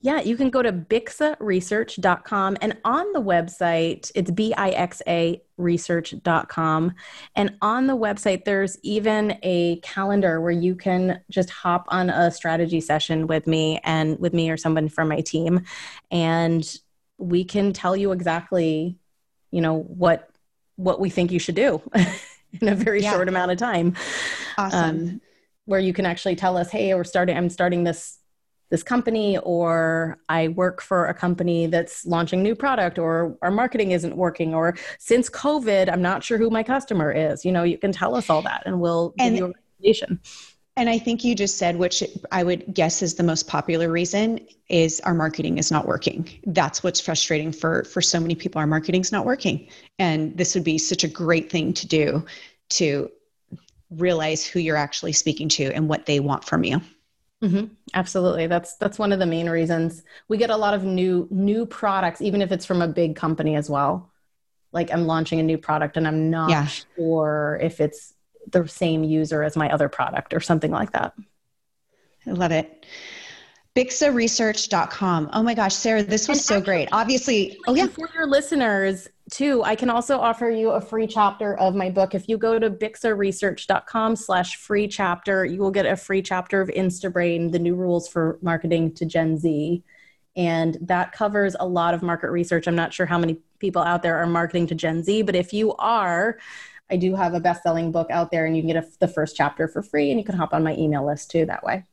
Yeah, 0.03 0.20
you 0.20 0.37
can 0.37 0.51
go 0.51 0.61
to 0.61 0.74
bixaresearch.com 0.74 2.59
and 2.61 2.77
on 2.85 3.14
the 3.14 3.22
website, 3.22 4.12
it's 4.14 4.31
B 4.31 4.53
I 4.53 4.68
X 4.68 5.01
A 5.09 5.41
research.com. 5.57 6.93
And 7.35 7.57
on 7.62 7.87
the 7.87 7.97
website, 7.97 8.45
there's 8.45 8.79
even 8.83 9.39
a 9.43 9.77
calendar 9.77 10.43
where 10.43 10.51
you 10.51 10.74
can 10.74 11.22
just 11.31 11.49
hop 11.49 11.87
on 11.89 12.11
a 12.11 12.31
strategy 12.31 12.83
session 12.83 13.27
with 13.27 13.47
me 13.47 13.81
and 13.85 14.18
with 14.18 14.35
me 14.35 14.51
or 14.51 14.59
someone 14.59 14.91
from 14.91 15.09
my 15.09 15.22
team. 15.22 15.62
And 16.11 16.79
we 17.18 17.44
can 17.44 17.72
tell 17.72 17.96
you 17.96 18.12
exactly 18.12 18.98
you 19.50 19.60
know 19.60 19.74
what 19.74 20.30
what 20.76 21.00
we 21.00 21.10
think 21.10 21.30
you 21.30 21.38
should 21.38 21.54
do 21.54 21.80
in 22.60 22.68
a 22.68 22.74
very 22.74 23.02
yeah. 23.02 23.12
short 23.12 23.28
amount 23.28 23.50
of 23.50 23.58
time 23.58 23.94
awesome 24.58 24.90
um, 24.90 25.20
where 25.64 25.80
you 25.80 25.92
can 25.92 26.06
actually 26.06 26.36
tell 26.36 26.56
us 26.56 26.70
hey 26.70 26.94
we're 26.94 27.04
starting 27.04 27.36
i'm 27.36 27.48
starting 27.48 27.84
this 27.84 28.18
this 28.70 28.82
company 28.82 29.38
or 29.38 30.18
I 30.28 30.48
work 30.48 30.82
for 30.82 31.06
a 31.06 31.14
company 31.14 31.66
that's 31.66 32.04
launching 32.04 32.42
new 32.42 32.54
product 32.54 32.98
or 32.98 33.38
our 33.42 33.50
marketing 33.50 33.92
isn't 33.92 34.16
working 34.16 34.54
or 34.54 34.76
since 34.98 35.30
COVID, 35.30 35.90
I'm 35.90 36.02
not 36.02 36.24
sure 36.24 36.36
who 36.36 36.50
my 36.50 36.62
customer 36.62 37.12
is. 37.12 37.44
You 37.44 37.52
know, 37.52 37.62
you 37.62 37.78
can 37.78 37.92
tell 37.92 38.14
us 38.16 38.28
all 38.28 38.42
that 38.42 38.64
and 38.66 38.80
we'll 38.80 39.14
and, 39.18 39.34
give 39.34 39.38
you 39.38 39.44
a 39.44 39.48
recommendation. 39.48 40.20
And 40.79 40.91
I 40.91 40.99
think 40.99 41.24
you 41.24 41.35
just 41.35 41.57
said, 41.57 41.77
which 41.77 42.03
I 42.31 42.43
would 42.43 42.74
guess 42.74 43.01
is 43.01 43.14
the 43.14 43.22
most 43.22 43.49
popular 43.49 43.91
reason, 43.91 44.41
is 44.68 45.01
our 45.01 45.14
marketing 45.14 45.57
is 45.57 45.70
not 45.70 45.87
working. 45.87 46.29
That's 46.45 46.83
what's 46.83 47.01
frustrating 47.01 47.51
for 47.51 47.85
for 47.85 48.03
so 48.03 48.20
many 48.20 48.35
people. 48.35 48.59
Our 48.59 48.66
marketing's 48.66 49.11
not 49.11 49.24
working, 49.24 49.68
and 49.99 50.37
this 50.37 50.55
would 50.55 50.64
be 50.64 50.77
such 50.77 51.03
a 51.03 51.09
great 51.09 51.51
thing 51.51 51.72
to 51.74 51.87
do 51.87 52.27
to 52.70 53.11
realize 53.91 54.45
who 54.45 54.59
you're 54.59 54.77
actually 54.77 55.12
speaking 55.12 55.49
to 55.49 55.72
and 55.72 55.89
what 55.89 56.05
they 56.07 56.20
want 56.20 56.45
from 56.45 56.64
you. 56.64 56.81
Mm-hmm. 57.43 57.66
Absolutely, 57.95 58.47
that's 58.47 58.77
that's 58.77 58.99
one 58.99 59.12
of 59.12 59.18
the 59.18 59.27
main 59.27 59.49
reasons 59.49 60.03
we 60.29 60.37
get 60.37 60.51
a 60.51 60.57
lot 60.57 60.74
of 60.74 60.85
new 60.85 61.27
new 61.31 61.64
products, 61.64 62.20
even 62.20 62.43
if 62.43 62.53
it's 62.53 62.66
from 62.66 62.83
a 62.83 62.89
big 62.89 63.16
company 63.16 63.57
as 63.57 63.70
well. 63.70 64.11
Like 64.72 64.93
I'm 64.93 65.07
launching 65.07 65.41
a 65.41 65.43
new 65.43 65.57
product 65.57 65.97
and 65.97 66.07
I'm 66.07 66.29
not 66.29 66.51
yeah. 66.51 66.66
sure 66.66 67.59
if 67.62 67.81
it's 67.81 68.12
the 68.51 68.66
same 68.66 69.05
user 69.05 69.42
as 69.42 69.57
my 69.57 69.70
other 69.70 69.88
product 69.88 70.34
or 70.34 70.40
something 70.40 70.70
like 70.70 70.92
that. 70.92 71.14
I 72.26 72.32
love 72.32 72.53
it. 72.53 72.86
BixaResearch.com. 73.76 75.30
Oh 75.34 75.42
my 75.42 75.53
gosh, 75.53 75.74
Sarah, 75.74 76.03
this 76.03 76.28
was 76.28 76.38
and 76.38 76.44
so 76.44 76.55
actually, 76.57 76.64
great. 76.64 76.88
Obviously, 76.92 77.59
oh 77.66 77.74
yeah. 77.74 77.86
For 77.86 78.09
your 78.14 78.26
listeners 78.26 79.07
too, 79.30 79.62
I 79.64 79.74
can 79.74 79.90
also 79.90 80.18
offer 80.18 80.49
you 80.49 80.70
a 80.70 80.80
free 80.80 81.07
chapter 81.07 81.59
of 81.59 81.74
my 81.74 81.90
book. 81.90 82.14
If 82.14 82.26
you 82.26 82.38
go 82.38 82.59
to 82.59 82.70
BixaResearch.com 82.70 84.16
slash 84.16 84.57
free 84.57 84.88
chapter, 84.88 85.44
you 85.44 85.61
will 85.61 85.70
get 85.70 85.84
a 85.84 85.94
free 85.94 86.22
chapter 86.22 86.62
of 86.62 86.68
Instabrain, 86.68 87.53
the 87.53 87.59
new 87.59 87.74
rules 87.74 88.09
for 88.09 88.38
marketing 88.40 88.94
to 88.94 89.05
Gen 89.05 89.36
Z. 89.36 89.82
And 90.36 90.78
that 90.80 91.12
covers 91.12 91.55
a 91.61 91.66
lot 91.66 91.92
of 91.92 92.03
market 92.03 92.30
research. 92.30 92.66
I'm 92.66 92.76
not 92.76 92.94
sure 92.94 93.07
how 93.07 93.18
many 93.18 93.38
people 93.59 93.82
out 93.82 94.03
there 94.03 94.16
are 94.16 94.26
marketing 94.26 94.68
to 94.68 94.74
Gen 94.74 95.03
Z, 95.03 95.22
but 95.22 95.34
if 95.34 95.53
you 95.53 95.74
are, 95.74 96.38
I 96.91 96.97
do 96.97 97.14
have 97.14 97.34
a 97.34 97.41
best-selling 97.41 97.93
book 97.93 98.11
out 98.11 98.30
there 98.30 98.47
and 98.47 98.57
you 98.57 98.62
can 98.62 98.72
get 98.72 98.84
a, 98.84 98.89
the 99.01 99.09
first 99.09 99.37
chapter 99.37 99.68
for 99.68 99.82
free 99.82 100.11
and 100.11 100.20
you 100.20 100.24
can 100.24 100.37
hop 100.37 100.55
on 100.55 100.62
my 100.62 100.74
email 100.76 101.05
list 101.05 101.30
too 101.30 101.47
that 101.47 101.64
way. 101.64 101.84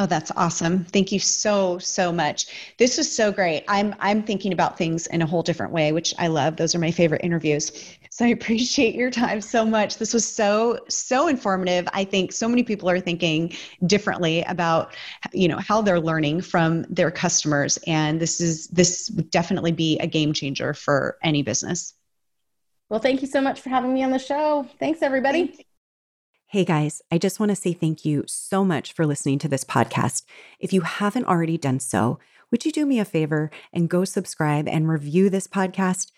Oh, 0.00 0.06
that's 0.06 0.30
awesome. 0.36 0.84
Thank 0.84 1.10
you 1.10 1.18
so, 1.18 1.78
so 1.78 2.12
much. 2.12 2.74
This 2.78 2.96
was 2.96 3.12
so 3.12 3.32
great. 3.32 3.64
I'm 3.66 3.96
I'm 3.98 4.22
thinking 4.22 4.52
about 4.52 4.78
things 4.78 5.08
in 5.08 5.22
a 5.22 5.26
whole 5.26 5.42
different 5.42 5.72
way, 5.72 5.90
which 5.90 6.14
I 6.18 6.28
love. 6.28 6.56
Those 6.56 6.72
are 6.76 6.78
my 6.78 6.92
favorite 6.92 7.22
interviews. 7.24 7.72
So 8.10 8.24
I 8.24 8.28
appreciate 8.28 8.94
your 8.94 9.10
time 9.10 9.40
so 9.40 9.66
much. 9.66 9.98
This 9.98 10.14
was 10.14 10.24
so, 10.24 10.78
so 10.88 11.26
informative. 11.26 11.88
I 11.92 12.04
think 12.04 12.32
so 12.32 12.48
many 12.48 12.62
people 12.62 12.88
are 12.88 13.00
thinking 13.00 13.52
differently 13.86 14.42
about 14.42 14.94
you 15.32 15.48
know 15.48 15.58
how 15.58 15.82
they're 15.82 15.98
learning 15.98 16.42
from 16.42 16.82
their 16.88 17.10
customers. 17.10 17.76
And 17.88 18.20
this 18.20 18.40
is 18.40 18.68
this 18.68 19.10
would 19.16 19.32
definitely 19.32 19.72
be 19.72 19.98
a 19.98 20.06
game 20.06 20.32
changer 20.32 20.74
for 20.74 21.18
any 21.24 21.42
business. 21.42 21.94
Well, 22.90 23.00
thank 23.00 23.20
you 23.20 23.28
so 23.28 23.40
much 23.40 23.60
for 23.60 23.68
having 23.68 23.92
me 23.92 24.02
on 24.02 24.12
the 24.12 24.18
show. 24.18 24.66
Thanks 24.78 25.02
everybody. 25.02 25.66
Hey 26.46 26.64
guys, 26.64 27.02
I 27.10 27.18
just 27.18 27.38
want 27.38 27.50
to 27.50 27.56
say 27.56 27.74
thank 27.74 28.06
you 28.06 28.24
so 28.26 28.64
much 28.64 28.94
for 28.94 29.04
listening 29.04 29.38
to 29.40 29.48
this 29.48 29.64
podcast. 29.64 30.24
If 30.58 30.72
you 30.72 30.80
haven't 30.80 31.26
already 31.26 31.58
done 31.58 31.80
so, 31.80 32.18
would 32.50 32.64
you 32.64 32.72
do 32.72 32.86
me 32.86 32.98
a 32.98 33.04
favor 33.04 33.50
and 33.74 33.90
go 33.90 34.06
subscribe 34.06 34.66
and 34.66 34.88
review 34.88 35.28
this 35.28 35.46
podcast? 35.46 36.10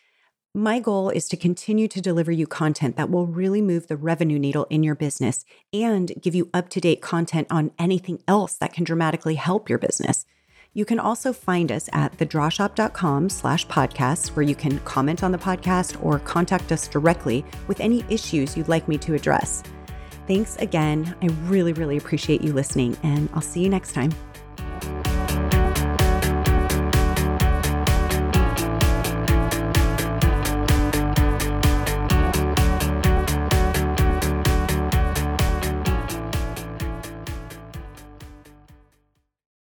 My 0.55 0.79
goal 0.79 1.11
is 1.11 1.29
to 1.31 1.37
continue 1.37 1.89
to 1.89 2.01
deliver 2.01 2.31
you 2.31 2.47
content 2.47 2.97
that 2.97 3.11
will 3.11 3.27
really 3.27 3.61
move 3.61 3.89
the 3.89 3.97
revenue 3.97 4.39
needle 4.39 4.69
in 4.71 4.85
your 4.85 4.95
business 4.95 5.45
and 5.73 6.13
give 6.21 6.37
you 6.37 6.49
up 6.55 6.69
to 6.71 6.81
date 6.81 7.03
content 7.03 7.49
on 7.51 7.73
anything 7.77 8.23
else 8.29 8.55
that 8.55 8.73
can 8.73 8.85
dramatically 8.85 9.35
help 9.35 9.69
your 9.69 9.79
business. 9.79 10.27
You 10.73 10.85
can 10.85 11.01
also 11.01 11.33
find 11.33 11.73
us 11.73 11.89
at 11.93 12.17
thedrawshop.com 12.17 13.29
slash 13.29 13.67
podcasts, 13.67 14.29
where 14.29 14.45
you 14.45 14.55
can 14.55 14.79
comment 14.81 15.25
on 15.25 15.33
the 15.33 15.39
podcast 15.39 16.03
or 16.05 16.21
contact 16.21 16.71
us 16.71 16.87
directly 16.87 17.45
with 17.67 17.81
any 17.81 18.05
issues 18.09 18.57
you'd 18.57 18.69
like 18.69 18.87
me 18.87 18.97
to 18.99 19.15
address. 19.15 19.65
Thanks 20.29 20.55
again. 20.57 21.17
I 21.23 21.27
really, 21.49 21.73
really 21.73 21.97
appreciate 21.97 22.41
you 22.41 22.53
listening, 22.53 22.97
and 23.03 23.29
I'll 23.35 23.41
see 23.41 23.63
you 23.63 23.69
next 23.69 23.93
time. 23.95 24.13